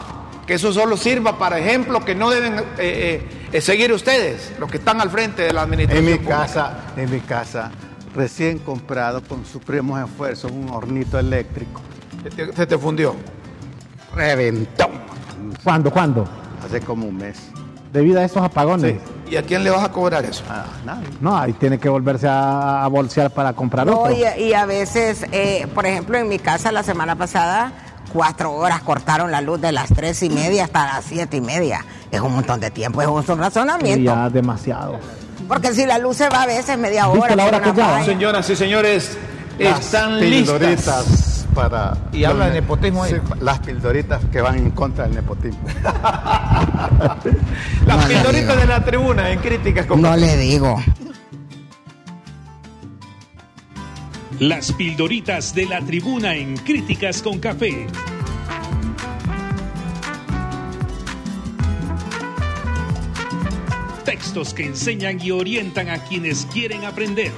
que 0.46 0.54
eso 0.54 0.72
solo 0.72 0.96
sirva 0.96 1.38
para 1.38 1.58
ejemplo 1.58 2.04
que 2.04 2.14
no 2.14 2.30
deben 2.30 2.56
eh, 2.78 3.22
eh, 3.52 3.60
seguir 3.60 3.92
ustedes, 3.92 4.52
los 4.58 4.68
que 4.70 4.78
están 4.78 5.00
al 5.00 5.10
frente 5.10 5.42
de 5.42 5.52
la 5.52 5.60
En 5.62 5.64
administración. 5.68 6.04
mi 6.04 6.14
pública. 6.14 6.36
casa, 6.38 6.78
en 6.96 7.10
mi 7.10 7.20
casa, 7.20 7.70
recién 8.18 8.58
comprado 8.58 9.22
con 9.22 9.44
supremos 9.46 10.00
esfuerzos, 10.00 10.50
un 10.50 10.68
hornito 10.70 11.18
eléctrico. 11.18 11.80
Se 12.24 12.30
te, 12.30 12.52
se 12.52 12.66
te 12.66 12.76
fundió. 12.76 13.14
Reventó. 14.14 14.88
¿Cuándo, 15.62 15.90
cuándo? 15.90 16.24
Hace 16.64 16.80
como 16.80 17.06
un 17.06 17.16
mes. 17.16 17.38
Debido 17.92 18.20
a 18.20 18.24
estos 18.24 18.42
apagones. 18.42 18.96
¿Y 19.30 19.36
a 19.36 19.42
quién 19.42 19.62
le 19.62 19.70
vas 19.70 19.84
a 19.84 19.90
cobrar 19.92 20.24
eso? 20.24 20.42
Ah, 20.50 20.64
nada. 20.84 21.00
No, 21.20 21.36
ahí 21.36 21.52
tiene 21.52 21.78
que 21.78 21.88
volverse 21.88 22.26
a, 22.26 22.84
a 22.84 22.88
bolsear 22.88 23.30
para 23.30 23.52
comprar 23.52 23.86
No, 23.86 24.00
otro. 24.00 24.14
y, 24.14 24.42
y 24.42 24.52
a 24.54 24.66
veces, 24.66 25.24
eh, 25.32 25.66
por 25.74 25.86
ejemplo, 25.86 26.18
en 26.18 26.28
mi 26.28 26.38
casa 26.38 26.72
la 26.72 26.82
semana 26.82 27.16
pasada, 27.16 27.72
cuatro 28.12 28.52
horas 28.52 28.82
cortaron 28.82 29.30
la 29.30 29.40
luz 29.40 29.60
de 29.60 29.72
las 29.72 29.88
tres 29.90 30.22
y 30.22 30.30
media 30.30 30.64
hasta 30.64 30.86
las 30.86 31.04
siete 31.04 31.36
y 31.36 31.40
media. 31.40 31.84
Es 32.10 32.20
un 32.20 32.34
montón 32.34 32.58
de 32.60 32.70
tiempo, 32.70 33.00
es 33.00 33.08
un 33.08 33.22
Y 33.22 33.40
razonamiento. 33.40 34.02
ya 34.04 34.28
demasiado. 34.28 34.98
Porque 35.48 35.74
si 35.74 35.86
la 35.86 35.98
luz 35.98 36.18
se 36.18 36.28
va 36.28 36.42
a 36.42 36.46
veces 36.46 36.78
media 36.78 37.06
¿Viste 37.06 37.20
hora. 37.20 37.36
la 37.36 37.44
hora 37.46 37.62
que 37.62 37.72
ya? 37.72 38.04
Señoras 38.04 38.48
y 38.50 38.54
señores, 38.56 39.16
están 39.58 40.20
listas. 40.20 40.58
pildoritas 40.58 41.46
para. 41.54 41.96
Y 42.12 42.24
habla 42.24 42.46
de 42.48 42.60
nepotismo 42.60 43.02
ahí. 43.02 43.12
Sí, 43.14 43.16
las 43.40 43.58
pildoritas 43.60 44.20
que 44.30 44.40
van 44.42 44.58
en 44.58 44.70
contra 44.72 45.04
del 45.06 45.14
nepotismo. 45.16 45.60
Las 47.86 47.96
No 48.02 48.08
pildoritas 48.08 48.56
de 48.60 48.66
la 48.66 48.84
tribuna 48.84 49.30
en 49.30 49.38
críticas 49.40 49.86
con 49.86 50.02
No 50.02 50.14
le 50.16 50.36
digo. 50.36 50.80
Las 54.38 54.70
pildoritas 54.72 55.54
de 55.54 55.66
la 55.66 55.80
tribuna 55.80 56.34
en 56.36 56.56
Críticas 56.58 57.22
con 57.22 57.40
Café. 57.40 57.86
Textos 64.18 64.52
que 64.52 64.64
enseñan 64.64 65.20
y 65.22 65.30
orientan 65.30 65.88
a 65.90 66.02
quienes 66.02 66.44
quieren 66.46 66.84
aprender. 66.84 67.30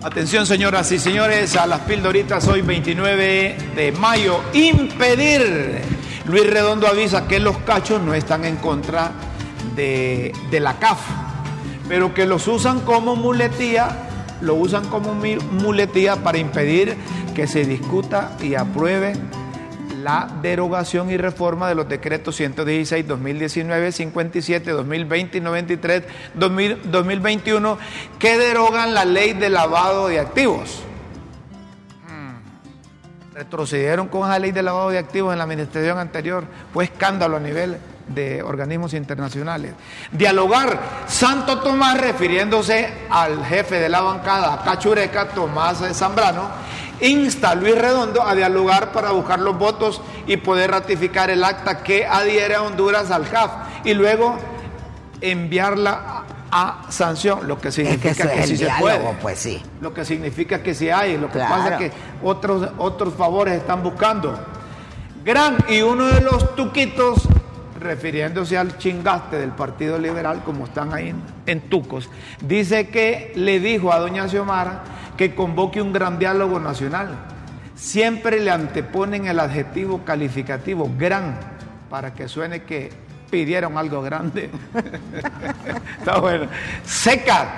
Atención, 0.00 0.46
señoras 0.46 0.92
y 0.92 1.00
señores, 1.00 1.56
a 1.56 1.66
las 1.66 1.80
pildoritas 1.80 2.46
hoy 2.46 2.62
29 2.62 3.56
de 3.74 3.92
mayo. 3.98 4.40
Impedir. 4.52 5.80
Luis 6.26 6.48
Redondo 6.48 6.86
avisa 6.86 7.26
que 7.26 7.40
los 7.40 7.58
cachos 7.58 8.00
no 8.00 8.14
están 8.14 8.44
en 8.44 8.54
contra 8.54 9.10
de, 9.74 10.32
de 10.52 10.60
la 10.60 10.78
CAF, 10.78 11.00
pero 11.88 12.14
que 12.14 12.26
los 12.26 12.46
usan 12.46 12.78
como 12.82 13.16
muletía, 13.16 13.88
lo 14.40 14.54
usan 14.54 14.86
como 14.86 15.14
muletía 15.14 16.14
para 16.22 16.38
impedir 16.38 16.96
que 17.34 17.48
se 17.48 17.64
discuta 17.64 18.36
y 18.40 18.54
apruebe 18.54 19.14
la 20.02 20.28
derogación 20.42 21.10
y 21.10 21.16
reforma 21.16 21.68
de 21.68 21.74
los 21.74 21.88
decretos 21.88 22.36
116, 22.36 23.06
2019, 23.06 23.92
57, 23.92 24.70
2020 24.70 25.38
y 25.38 25.40
93, 25.40 26.02
2000, 26.34 26.90
2021, 26.90 27.78
que 28.18 28.38
derogan 28.38 28.94
la 28.94 29.04
ley 29.04 29.32
de 29.32 29.50
lavado 29.50 30.08
de 30.08 30.20
activos. 30.20 30.82
Mm. 32.08 33.34
Retrocedieron 33.34 34.08
con 34.08 34.28
esa 34.28 34.38
ley 34.38 34.52
de 34.52 34.62
lavado 34.62 34.90
de 34.90 34.98
activos 34.98 35.32
en 35.32 35.38
la 35.38 35.44
administración 35.44 35.98
anterior. 35.98 36.44
Fue 36.72 36.84
escándalo 36.84 37.36
a 37.36 37.40
nivel 37.40 37.78
de 38.14 38.42
organismos 38.42 38.94
internacionales. 38.94 39.72
Dialogar 40.12 40.80
Santo 41.06 41.60
Tomás, 41.60 42.00
refiriéndose 42.00 42.92
al 43.08 43.44
jefe 43.44 43.78
de 43.80 43.88
la 43.88 44.00
bancada 44.00 44.62
Cachureca, 44.64 45.28
Tomás 45.28 45.82
Zambrano, 45.94 46.48
insta 47.00 47.50
a 47.50 47.54
Luis 47.54 47.76
Redondo 47.76 48.22
a 48.22 48.34
dialogar 48.34 48.92
para 48.92 49.10
buscar 49.12 49.38
los 49.40 49.58
votos 49.58 50.00
y 50.26 50.36
poder 50.38 50.70
ratificar 50.70 51.30
el 51.30 51.42
acta 51.44 51.82
que 51.82 52.06
adhiere 52.06 52.54
a 52.54 52.62
Honduras 52.62 53.10
al 53.10 53.28
CAF 53.28 53.50
y 53.84 53.94
luego 53.94 54.36
enviarla 55.20 56.24
a, 56.52 56.86
sanción, 56.90 57.46
lo 57.46 57.60
que 57.60 57.68
Es 57.68 57.76
que 57.76 57.84
significa 57.84 58.28
que, 58.32 58.40
es 58.40 58.46
sí 58.46 58.52
el 58.52 58.58
se 58.58 58.64
diálogo, 58.64 58.80
puede. 58.82 59.14
pues 59.22 59.38
sí. 59.38 59.62
Lo 59.80 59.94
que 59.94 60.04
significa 60.04 60.62
que 60.62 60.74
sí 60.74 60.90
hay, 60.90 61.16
lo 61.16 61.28
que 61.28 61.34
Claro. 61.34 61.54
pasa 61.54 61.68
es 61.74 61.78
que 61.78 61.92
otros, 62.22 62.68
otros 62.78 63.14
favores 63.14 63.54
están 63.54 63.82
buscando. 63.82 64.38
Gran 65.24 65.58
y 65.68 65.82
uno 65.82 66.06
de 66.06 66.20
los 66.22 66.56
tuquitos, 66.56 67.28
refiriéndose 67.78 68.58
al 68.58 68.78
chingaste 68.78 69.36
del 69.38 69.50
Partido 69.50 69.98
Liberal, 69.98 70.42
como 70.44 70.64
están 70.64 70.92
ahí 70.92 71.10
en, 71.10 71.22
en 71.46 71.60
Tucos, 71.68 72.10
dice 72.40 72.88
que 72.88 73.32
le 73.36 73.60
dijo 73.60 73.92
a 73.92 73.98
doña 74.00 74.26
Xiomara 74.28 74.82
que 75.20 75.34
convoque 75.34 75.82
un 75.82 75.92
gran 75.92 76.18
diálogo 76.18 76.58
nacional. 76.58 77.10
Siempre 77.74 78.40
le 78.40 78.50
anteponen 78.50 79.26
el 79.26 79.38
adjetivo 79.38 80.02
calificativo 80.02 80.90
gran 80.96 81.38
para 81.90 82.14
que 82.14 82.26
suene 82.26 82.62
que 82.62 82.90
pidieron 83.30 83.76
algo 83.76 84.00
grande. 84.00 84.48
Está 85.98 86.20
bueno. 86.20 86.46
Secas, 86.86 87.48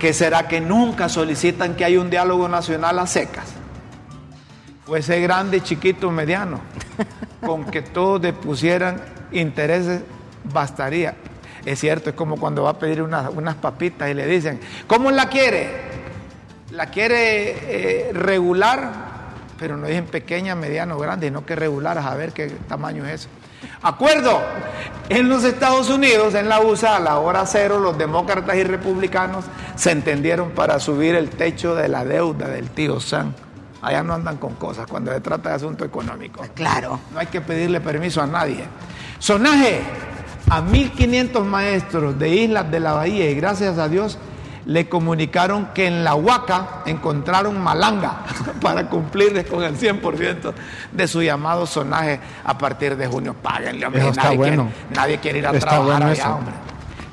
que 0.00 0.12
será 0.12 0.48
que 0.48 0.60
nunca 0.60 1.08
solicitan 1.08 1.76
que 1.76 1.84
haya 1.84 2.00
un 2.00 2.10
diálogo 2.10 2.48
nacional 2.48 2.98
a 2.98 3.06
secas. 3.06 3.54
Fuese 4.84 5.20
grande, 5.20 5.60
chiquito, 5.60 6.10
mediano. 6.10 6.58
Con 7.46 7.66
que 7.66 7.82
todos 7.82 8.20
depusieran 8.20 9.00
intereses, 9.30 10.02
bastaría. 10.52 11.14
Es 11.64 11.78
cierto, 11.78 12.10
es 12.10 12.16
como 12.16 12.36
cuando 12.36 12.64
va 12.64 12.70
a 12.70 12.78
pedir 12.80 13.00
unas 13.00 13.54
papitas 13.60 14.10
y 14.10 14.14
le 14.14 14.26
dicen, 14.26 14.58
¿cómo 14.88 15.12
la 15.12 15.28
quiere? 15.28 16.01
La 16.72 16.86
quiere 16.86 18.08
eh, 18.08 18.12
regular, 18.14 18.92
pero 19.58 19.76
no 19.76 19.86
dicen 19.86 20.06
pequeña, 20.06 20.54
mediano, 20.54 20.96
grande, 20.98 21.26
sino 21.26 21.44
que 21.44 21.54
regular, 21.54 21.98
a 21.98 22.14
ver 22.14 22.32
qué 22.32 22.48
tamaño 22.66 23.04
es. 23.04 23.28
Acuerdo, 23.82 24.40
en 25.10 25.28
los 25.28 25.44
Estados 25.44 25.90
Unidos, 25.90 26.34
en 26.34 26.48
la 26.48 26.60
USA, 26.60 26.96
a 26.96 27.00
la 27.00 27.18
hora 27.18 27.44
cero, 27.44 27.78
los 27.78 27.98
demócratas 27.98 28.56
y 28.56 28.64
republicanos 28.64 29.44
se 29.76 29.90
entendieron 29.90 30.52
para 30.52 30.80
subir 30.80 31.14
el 31.14 31.28
techo 31.28 31.74
de 31.74 31.88
la 31.88 32.06
deuda 32.06 32.48
del 32.48 32.70
tío 32.70 33.00
Sam. 33.00 33.34
Allá 33.82 34.02
no 34.02 34.14
andan 34.14 34.38
con 34.38 34.54
cosas 34.54 34.86
cuando 34.86 35.12
se 35.12 35.20
trata 35.20 35.50
de 35.50 35.56
asunto 35.56 35.84
económico. 35.84 36.42
Claro. 36.54 37.00
No 37.12 37.18
hay 37.18 37.26
que 37.26 37.42
pedirle 37.42 37.82
permiso 37.82 38.22
a 38.22 38.26
nadie. 38.26 38.64
Sonaje 39.18 39.82
a 40.48 40.62
1.500 40.62 41.44
maestros 41.44 42.18
de 42.18 42.30
islas 42.30 42.70
de 42.70 42.80
la 42.80 42.94
bahía 42.94 43.28
y 43.28 43.34
gracias 43.34 43.76
a 43.76 43.88
Dios 43.88 44.18
le 44.66 44.88
comunicaron 44.88 45.66
que 45.74 45.86
en 45.86 46.04
la 46.04 46.14
Huaca 46.14 46.82
encontraron 46.86 47.60
malanga 47.60 48.20
para 48.60 48.88
cumplirles 48.88 49.46
con 49.46 49.62
el 49.62 49.76
100% 49.76 50.52
de 50.92 51.08
su 51.08 51.22
llamado 51.22 51.66
sonaje 51.66 52.20
a 52.44 52.56
partir 52.56 52.96
de 52.96 53.06
junio. 53.06 53.34
Páguenle, 53.34 53.86
hombre. 53.86 54.02
Eso 54.02 54.10
está 54.10 54.24
nadie, 54.24 54.36
bueno. 54.36 54.64
quiere, 54.64 54.94
nadie 54.94 55.18
quiere 55.18 55.38
ir 55.38 55.46
a 55.46 55.50
Está 55.50 55.70
trabajar 55.70 56.00
bueno 56.00 56.12
allá, 56.12 56.34
hombre. 56.34 56.54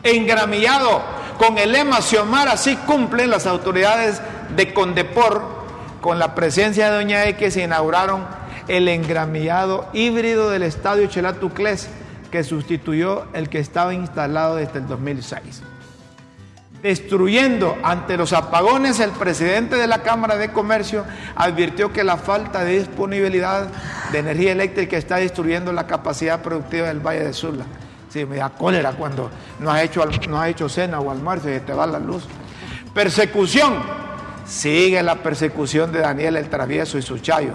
Engramillado 0.04 1.02
con 1.38 1.58
el 1.58 1.72
lema 1.72 2.02
Xiomara, 2.02 2.54
así 2.54 2.76
cumplen 2.76 3.30
las 3.30 3.48
autoridades 3.48 4.22
de 4.56 4.74
Condepor 4.74 5.60
con 6.02 6.20
la 6.20 6.36
presencia 6.36 6.90
de 6.90 6.98
Doña 6.98 7.26
X 7.28 7.56
se 7.56 7.64
inauguraron 7.64 8.26
el 8.68 8.88
engramillado 8.88 9.88
híbrido 9.94 10.50
del 10.50 10.64
estadio 10.64 11.08
Chelatuclés 11.08 11.90
que 12.32 12.44
sustituyó 12.44 13.26
el 13.34 13.50
que 13.50 13.60
estaba 13.60 13.94
instalado 13.94 14.56
desde 14.56 14.80
el 14.80 14.88
2006. 14.88 15.64
Destruyendo 16.82 17.78
ante 17.84 18.16
los 18.16 18.32
apagones, 18.32 19.02
el 19.02 19.12
presidente 19.12 19.76
de 19.76 19.86
la 19.86 20.02
Cámara 20.02 20.38
de 20.38 20.52
Comercio 20.54 21.06
advirtió 21.36 21.92
que 21.92 22.06
la 22.06 22.16
falta 22.16 22.64
de 22.64 22.80
disponibilidad 22.80 23.68
de 24.14 24.20
energía 24.20 24.54
eléctrica 24.54 24.96
está 24.96 25.18
destruyendo 25.18 25.74
la 25.74 25.88
capacidad 25.88 26.42
productiva 26.42 26.88
del 26.88 27.02
Valle 27.02 27.26
de 27.26 27.34
Sula. 27.34 27.66
Sí, 28.08 28.26
me 28.26 28.38
da 28.38 28.50
cólera 28.50 28.94
cuando 28.94 29.30
no 29.60 29.70
has 29.72 29.84
hecho, 29.84 30.06
no 30.30 30.42
has 30.42 30.50
hecho 30.50 30.70
cena 30.70 31.00
o 31.00 31.12
almuerzo 31.12 31.54
y 31.54 31.60
te 31.60 31.74
va 31.74 31.86
la 31.86 32.00
luz. 32.00 32.24
Persecución. 32.94 33.74
Sigue 34.46 35.04
la 35.04 35.16
persecución 35.16 35.92
de 35.92 36.00
Daniel 36.00 36.36
el 36.36 36.50
Travieso 36.50 36.98
y 36.98 37.04
su 37.04 37.20
chayo 37.20 37.54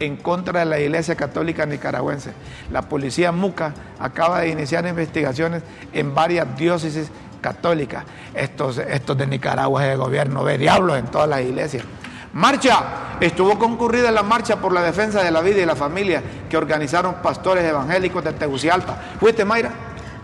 en 0.00 0.16
contra 0.16 0.60
de 0.60 0.66
la 0.66 0.78
Iglesia 0.78 1.16
Católica 1.16 1.66
Nicaragüense. 1.66 2.32
La 2.70 2.82
policía 2.82 3.32
Muca 3.32 3.74
acaba 3.98 4.40
de 4.40 4.50
iniciar 4.50 4.86
investigaciones 4.86 5.62
en 5.92 6.14
varias 6.14 6.56
diócesis 6.56 7.10
católicas. 7.40 8.04
Estos, 8.34 8.78
estos 8.78 9.16
de 9.16 9.26
Nicaragua 9.26 9.86
es 9.86 9.92
el 9.92 9.98
gobierno 9.98 10.44
ve 10.44 10.58
diablos 10.58 10.98
en 10.98 11.06
todas 11.06 11.28
las 11.28 11.40
iglesias. 11.40 11.84
Marcha. 12.32 13.04
Estuvo 13.20 13.58
concurrida 13.58 14.12
la 14.12 14.22
marcha 14.22 14.60
por 14.60 14.72
la 14.72 14.80
defensa 14.80 15.24
de 15.24 15.32
la 15.32 15.40
vida 15.40 15.60
y 15.60 15.66
la 15.66 15.74
familia 15.74 16.22
que 16.48 16.56
organizaron 16.56 17.16
pastores 17.16 17.64
evangélicos 17.64 18.22
de 18.22 18.32
Tegucigalpa. 18.32 18.96
¿Fuiste, 19.18 19.44
Mayra? 19.44 19.72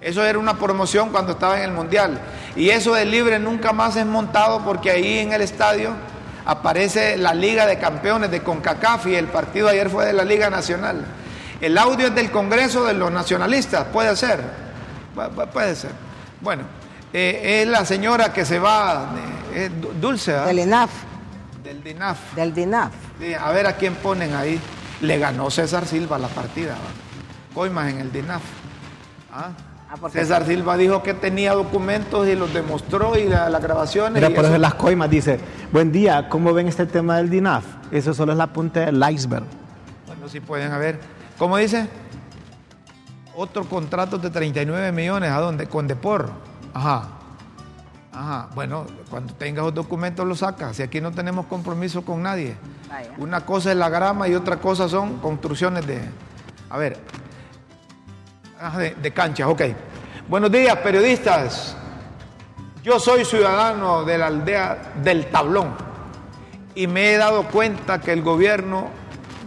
Eso 0.00 0.24
era 0.24 0.38
una 0.38 0.54
promoción 0.58 1.10
cuando 1.10 1.32
estaba 1.32 1.58
en 1.58 1.64
el 1.64 1.72
Mundial. 1.72 2.18
Y 2.56 2.70
eso 2.70 2.94
de 2.94 3.04
libre 3.04 3.38
nunca 3.38 3.72
más 3.72 3.96
es 3.96 4.04
montado 4.06 4.60
porque 4.64 4.90
ahí 4.90 5.18
en 5.18 5.32
el 5.32 5.42
estadio 5.42 5.90
aparece 6.44 7.16
la 7.16 7.34
Liga 7.34 7.66
de 7.66 7.78
Campeones 7.78 8.30
de 8.30 8.42
CONCACAF 8.42 9.06
y 9.06 9.14
el 9.14 9.28
partido 9.28 9.68
ayer 9.68 9.88
fue 9.88 10.06
de 10.06 10.12
la 10.12 10.24
Liga 10.24 10.50
Nacional. 10.50 11.04
El 11.60 11.78
audio 11.78 12.08
es 12.08 12.14
del 12.16 12.30
Congreso 12.32 12.84
de 12.84 12.94
los 12.94 13.12
Nacionalistas, 13.12 13.84
puede 13.92 14.16
ser. 14.16 14.40
Pu- 15.14 15.30
pu- 15.30 15.46
Puede 15.48 15.76
ser. 15.76 15.92
Bueno, 16.40 16.64
eh, 17.12 17.60
es 17.62 17.68
la 17.68 17.84
señora 17.84 18.32
que 18.32 18.44
se 18.44 18.58
va, 18.58 19.10
eh, 19.54 19.70
Dulce, 20.00 20.34
¿ah? 20.34 20.46
Del 20.46 20.58
INAF, 20.58 20.90
del 21.62 21.84
DINAF. 21.84 22.18
del 22.34 22.52
DINAF. 22.52 22.90
Sí, 23.20 23.32
a 23.34 23.50
ver 23.52 23.68
a 23.68 23.76
quién 23.76 23.94
ponen 23.94 24.34
ahí. 24.34 24.58
Le 25.02 25.18
ganó 25.18 25.50
César 25.50 25.84
Silva 25.86 26.18
la 26.18 26.28
partida. 26.28 26.72
¿va? 26.72 27.54
Coimas 27.54 27.90
en 27.92 27.98
el 28.00 28.10
DINAF. 28.12 28.42
¿Ah? 29.32 29.50
Ah, 29.90 30.08
César 30.10 30.46
Silva 30.46 30.76
dijo 30.78 31.02
que 31.02 31.12
tenía 31.12 31.52
documentos 31.52 32.26
y 32.26 32.34
los 32.34 32.54
demostró 32.54 33.18
y 33.18 33.28
la- 33.28 33.50
las 33.50 33.60
grabaciones. 33.62 34.14
Mira, 34.14 34.30
y 34.30 34.34
por 34.34 34.44
eso- 34.44 34.54
eso 34.54 34.60
las 34.60 34.74
coimas 34.74 35.10
dice, 35.10 35.38
buen 35.70 35.92
día, 35.92 36.30
¿cómo 36.30 36.54
ven 36.54 36.66
este 36.68 36.86
tema 36.86 37.18
del 37.18 37.28
DINAF? 37.28 37.64
Eso 37.90 38.14
solo 38.14 38.32
es 38.32 38.38
la 38.38 38.46
punta 38.46 38.80
del 38.80 39.02
iceberg. 39.12 39.44
Bueno, 40.06 40.28
sí 40.30 40.40
pueden 40.40 40.72
haber. 40.72 40.98
¿Cómo 41.38 41.58
dice? 41.58 41.88
Otro 43.36 43.64
contrato 43.64 44.16
de 44.18 44.30
39 44.30 44.92
millones. 44.92 45.30
¿A 45.30 45.40
dónde? 45.40 45.66
Con 45.66 45.86
Depor. 45.86 46.30
Ajá. 46.72 47.08
Ajá, 48.14 48.48
bueno, 48.54 48.86
cuando 49.08 49.32
tengas 49.34 49.64
los 49.64 49.74
documentos 49.74 50.26
los 50.26 50.40
sacas. 50.40 50.76
Si 50.76 50.82
aquí 50.82 51.00
no 51.00 51.12
tenemos 51.12 51.46
compromiso 51.46 52.04
con 52.04 52.22
nadie. 52.22 52.56
Vaya. 52.88 53.10
Una 53.18 53.40
cosa 53.46 53.70
es 53.70 53.76
la 53.76 53.88
grama 53.88 54.28
y 54.28 54.34
otra 54.34 54.58
cosa 54.58 54.88
son 54.88 55.18
construcciones 55.18 55.86
de. 55.86 56.00
A 56.68 56.76
ver. 56.76 56.98
ah, 58.60 58.76
De, 58.78 58.94
de 58.94 59.10
canchas, 59.12 59.48
ok. 59.48 59.62
Buenos 60.28 60.52
días, 60.52 60.76
periodistas. 60.78 61.76
Yo 62.82 62.98
soy 62.98 63.24
ciudadano 63.24 64.04
de 64.04 64.18
la 64.18 64.26
aldea 64.26 64.92
del 65.02 65.26
Tablón 65.26 65.74
y 66.74 66.86
me 66.86 67.12
he 67.12 67.16
dado 67.16 67.44
cuenta 67.44 68.00
que 68.00 68.12
el 68.12 68.22
gobierno 68.22 68.88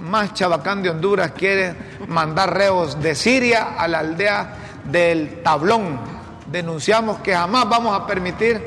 más 0.02 0.34
chabacán 0.34 0.82
de 0.82 0.90
Honduras 0.90 1.32
quiere 1.32 1.76
mandar 2.08 2.54
reos 2.54 3.02
de 3.02 3.14
Siria 3.14 3.76
a 3.78 3.88
la 3.88 4.00
aldea 4.00 4.56
del 4.86 5.42
Tablón. 5.44 6.15
Denunciamos 6.56 7.18
que 7.20 7.36
jamás 7.36 7.68
vamos 7.68 7.94
a 7.94 8.08
permitir 8.08 8.62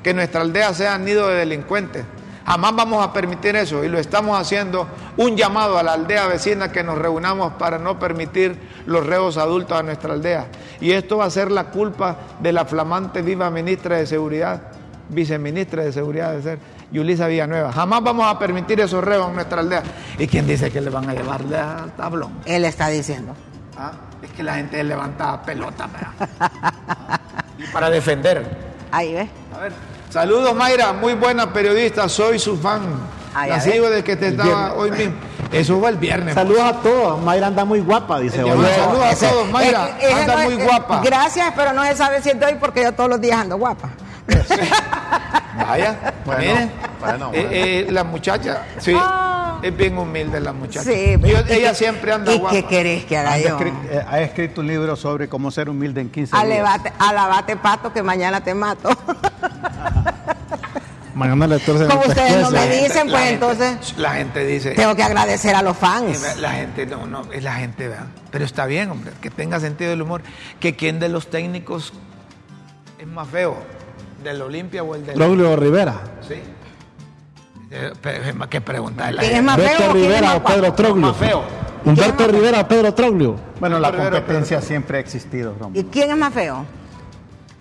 que 0.00 0.14
nuestra 0.14 0.42
aldea 0.42 0.72
sea 0.74 0.96
nido 0.96 1.26
de 1.26 1.38
delincuentes. 1.38 2.04
Jamás 2.46 2.76
vamos 2.76 3.04
a 3.04 3.12
permitir 3.12 3.56
eso 3.56 3.82
y 3.82 3.88
lo 3.88 3.98
estamos 3.98 4.38
haciendo 4.38 4.86
un 5.16 5.36
llamado 5.36 5.76
a 5.76 5.82
la 5.82 5.94
aldea 5.94 6.28
vecina 6.28 6.70
que 6.70 6.84
nos 6.84 6.98
reunamos 6.98 7.54
para 7.54 7.80
no 7.80 7.98
permitir 7.98 8.56
los 8.86 9.04
reos 9.04 9.38
adultos 9.38 9.76
a 9.76 9.82
nuestra 9.82 10.12
aldea. 10.12 10.46
Y 10.80 10.92
esto 10.92 11.16
va 11.16 11.24
a 11.24 11.30
ser 11.30 11.50
la 11.50 11.64
culpa 11.64 12.16
de 12.38 12.52
la 12.52 12.64
flamante 12.64 13.22
viva 13.22 13.50
ministra 13.50 13.96
de 13.96 14.06
Seguridad, 14.06 14.62
viceministra 15.08 15.82
de 15.82 15.92
Seguridad 15.92 16.34
de 16.34 16.42
ser, 16.42 16.58
Yulisa 16.92 17.26
Villanueva. 17.26 17.72
Jamás 17.72 18.04
vamos 18.04 18.24
a 18.24 18.38
permitir 18.38 18.78
esos 18.78 19.02
reos 19.02 19.30
en 19.30 19.34
nuestra 19.34 19.62
aldea. 19.62 19.82
¿Y 20.16 20.28
quién 20.28 20.46
dice 20.46 20.70
que 20.70 20.80
le 20.80 20.90
van 20.90 21.10
a 21.10 21.12
llevar 21.12 21.42
al 21.52 21.90
tablón? 21.96 22.34
Él 22.44 22.64
está 22.64 22.86
diciendo. 22.86 23.34
Ah, 23.76 23.90
Es 24.22 24.30
que 24.30 24.44
la 24.44 24.54
gente 24.54 24.84
levanta 24.84 25.42
pelota 25.42 25.88
para 27.72 27.90
defender. 27.90 28.44
Ahí 28.90 29.14
ves. 29.14 29.28
A 29.56 29.58
ver. 29.60 29.72
Saludos 30.10 30.54
Mayra, 30.54 30.92
muy 30.92 31.14
buena 31.14 31.52
periodista, 31.52 32.08
soy 32.08 32.38
su 32.38 32.56
fan. 32.58 32.82
Ya 33.34 33.46
La 33.46 33.60
sigo 33.60 33.88
de 33.88 34.04
que 34.04 34.14
te 34.16 34.28
estaba 34.28 34.74
hoy 34.74 34.90
mismo. 34.90 35.14
Eso 35.50 35.80
fue 35.80 35.88
el 35.90 35.96
viernes. 35.96 36.34
Saludos 36.34 36.62
a 36.62 36.72
todos. 36.82 37.20
Mayra 37.22 37.46
anda 37.46 37.64
muy 37.64 37.80
guapa, 37.80 38.18
dice. 38.20 38.42
Diablo, 38.42 38.66
saludos 38.68 39.04
a 39.22 39.28
todos, 39.30 39.50
Mayra. 39.50 39.96
es 40.00 40.14
Anda 40.14 40.36
no 40.36 40.42
muy 40.50 40.54
es- 40.60 40.64
guapa. 40.64 41.00
Gracias, 41.04 41.52
pero 41.56 41.72
no 41.72 41.82
se 41.84 41.96
sabe 41.96 42.20
si 42.22 42.28
es 42.30 42.38
de 42.38 42.44
hoy 42.46 42.56
porque 42.60 42.82
yo 42.82 42.92
todos 42.92 43.08
los 43.08 43.20
días 43.20 43.38
ando 43.38 43.56
guapa. 43.56 43.88
Vaya, 45.68 45.96
Bueno, 46.24 46.40
mire. 46.40 46.70
bueno, 47.00 47.30
Eh, 47.32 47.40
bueno. 47.42 47.48
eh, 47.52 47.86
la 47.90 48.04
muchacha, 48.04 48.62
sí, 48.78 48.94
Ah. 48.96 49.31
Es 49.62 49.76
bien 49.76 49.96
humilde 49.98 50.40
la 50.40 50.52
muchacha. 50.52 50.82
Sí. 50.90 51.16
Yo- 51.20 51.28
¿y 51.48 51.52
ella 51.52 51.74
siempre 51.74 52.12
anda 52.12 52.34
¿Y 52.34 52.38
guapa. 52.38 52.54
qué 52.56 52.64
querés 52.66 53.04
que 53.04 53.16
haga 53.16 53.34
Ha 53.34 53.38
yo? 53.38 53.58
eh, 53.60 54.04
ha 54.08 54.20
escrito 54.20 54.60
un 54.60 54.66
libro 54.66 54.96
sobre 54.96 55.28
cómo 55.28 55.50
ser 55.50 55.68
humilde 55.70 56.00
en 56.00 56.10
15 56.10 56.32
días. 56.34 56.44
Alevate, 56.44 56.92
alabate 56.98 57.56
pato 57.56 57.92
que 57.92 58.02
mañana 58.02 58.42
te 58.42 58.54
mato. 58.54 58.90
Mañana 61.14 61.46
le 61.46 61.60
Como 61.60 62.00
ustedes 62.00 62.40
no 62.40 62.50
me 62.50 62.66
dicen, 62.68 63.10
La 63.10 63.18
pues 63.18 63.28
gente- 63.28 63.34
entonces 63.34 63.98
La 63.98 64.12
gente 64.14 64.46
dice. 64.46 64.70
tengo 64.70 64.96
que 64.96 65.02
agradecer 65.02 65.54
a 65.54 65.60
los 65.62 65.76
fans. 65.76 66.38
La 66.40 66.52
gente, 66.52 66.86
no, 66.86 67.06
no, 67.06 67.30
es 67.32 67.42
la 67.42 67.52
gente, 67.54 67.88
¿verdad? 67.88 68.06
Pero 68.30 68.46
está 68.46 68.64
bien, 68.64 68.90
hombre, 68.90 69.12
que 69.20 69.28
tenga 69.30 69.60
sentido 69.60 69.90
del 69.90 70.00
humor. 70.00 70.22
Que 70.58 70.74
quién 70.74 70.98
de 71.00 71.10
los 71.10 71.28
técnicos 71.28 71.92
es 72.98 73.06
más 73.06 73.28
feo, 73.28 73.58
del 74.24 74.40
Olimpia 74.40 74.82
o 74.82 74.94
el 74.94 75.04
del. 75.04 75.14
Troglio 75.16 75.54
Rivera. 75.54 76.00
Sí. 76.26 76.36
Pero 78.02 78.24
es 78.24 78.34
más 78.34 78.48
que 78.48 78.60
preguntarle. 78.60 79.20
¿Quién 79.20 79.36
es 79.36 79.42
más 79.42 79.56
feo 79.56 79.66
Beto 79.66 79.90
o 79.90 79.92
quién 79.92 80.04
es 80.04 80.10
Rivera 80.10 80.36
o 80.36 80.44
Pedro? 80.44 80.72
Troglio. 80.74 81.06
Más 81.06 81.16
feo. 81.16 81.42
Humberto 81.84 82.28
Rivera 82.28 82.60
o 82.60 82.68
Pedro 82.68 82.94
Troglio. 82.94 83.36
Bueno, 83.58 83.78
la 83.78 83.90
competencia 83.92 84.60
siempre 84.60 84.98
ha 84.98 85.00
existido. 85.00 85.54
¿Y 85.74 85.84
quién 85.84 86.10
es 86.10 86.16
más 86.16 86.32
feo? 86.34 86.66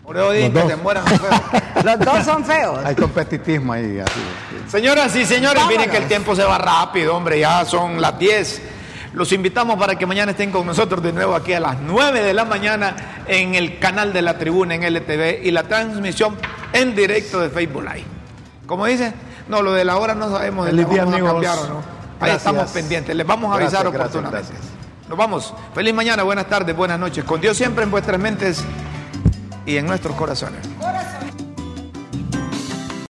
Por 0.04 0.18
eso 0.18 0.32
dicen 0.32 0.54
que 0.54 0.62
dos. 0.62 0.84
mueran 0.84 1.06
feos. 1.06 1.22
Los 1.86 2.00
dos 2.00 2.26
son 2.26 2.44
feos. 2.44 2.80
Hay 2.84 2.96
competitismo 2.96 3.72
ahí. 3.72 4.00
Así. 4.00 4.20
Señoras 4.68 5.16
y 5.16 5.26
señores, 5.26 5.64
miren 5.68 5.90
que 5.90 5.98
el 5.98 6.08
tiempo 6.08 6.36
se 6.36 6.44
va 6.44 6.58
rápido, 6.58 7.16
hombre, 7.16 7.40
ya 7.40 7.64
son 7.66 8.02
las 8.02 8.20
10. 8.20 8.62
Los 9.14 9.32
invitamos 9.32 9.78
para 9.78 9.96
que 9.96 10.06
mañana 10.06 10.32
estén 10.32 10.52
con 10.52 10.66
nosotros 10.66 11.02
de 11.04 11.14
nuevo 11.14 11.36
aquí 11.36 11.54
a 11.54 11.60
las 11.60 11.80
9 11.80 12.22
de 12.22 12.34
la 12.34 12.46
mañana 12.46 13.24
en 13.28 13.56
el 13.56 13.80
canal 13.80 14.12
de 14.12 14.22
la 14.22 14.38
tribuna 14.38 14.76
en 14.76 14.84
LTV 14.84 15.44
y 15.44 15.52
la 15.52 15.64
transmisión 15.64 16.36
en 16.74 16.96
directo 16.96 17.40
de 17.40 17.50
Facebook 17.50 17.84
Live. 17.84 18.06
Como 18.66 18.86
dice, 18.86 19.14
no, 19.52 19.62
lo 19.62 19.74
de 19.74 19.86
la 19.86 19.98
hora 19.98 20.16
no 20.16 20.32
sabemos 20.32 20.72
la 20.72 20.84
día, 20.84 21.06
vamos 21.06 21.22
a 21.22 21.24
cambiar 21.26 21.60
o 21.60 21.68
no. 21.68 21.76
Ahí 21.78 22.30
Gracias. 22.30 22.38
estamos 22.38 22.72
pendientes, 22.72 23.16
les 23.16 23.28
vamos 23.28 23.52
a 23.52 23.56
avisar 23.56 23.84
Gracias, 23.84 23.94
gracias, 23.94 24.16
oportunamente. 24.16 24.54
gracias. 24.54 24.82
Nos 25.10 25.18
vamos. 25.18 25.54
Feliz 25.76 25.94
mañana, 25.94 26.24
buenas 26.24 26.48
tardes, 26.48 26.76
buenas 26.76 26.98
noches. 26.98 27.26
Con 27.26 27.42
Dios 27.42 27.58
siempre 27.58 27.84
en 27.84 27.92
vuestras 27.92 28.20
mentes 28.20 28.64
y 29.66 29.76
en 29.78 29.86
nuestros 29.86 30.16
corazones. 30.16 30.62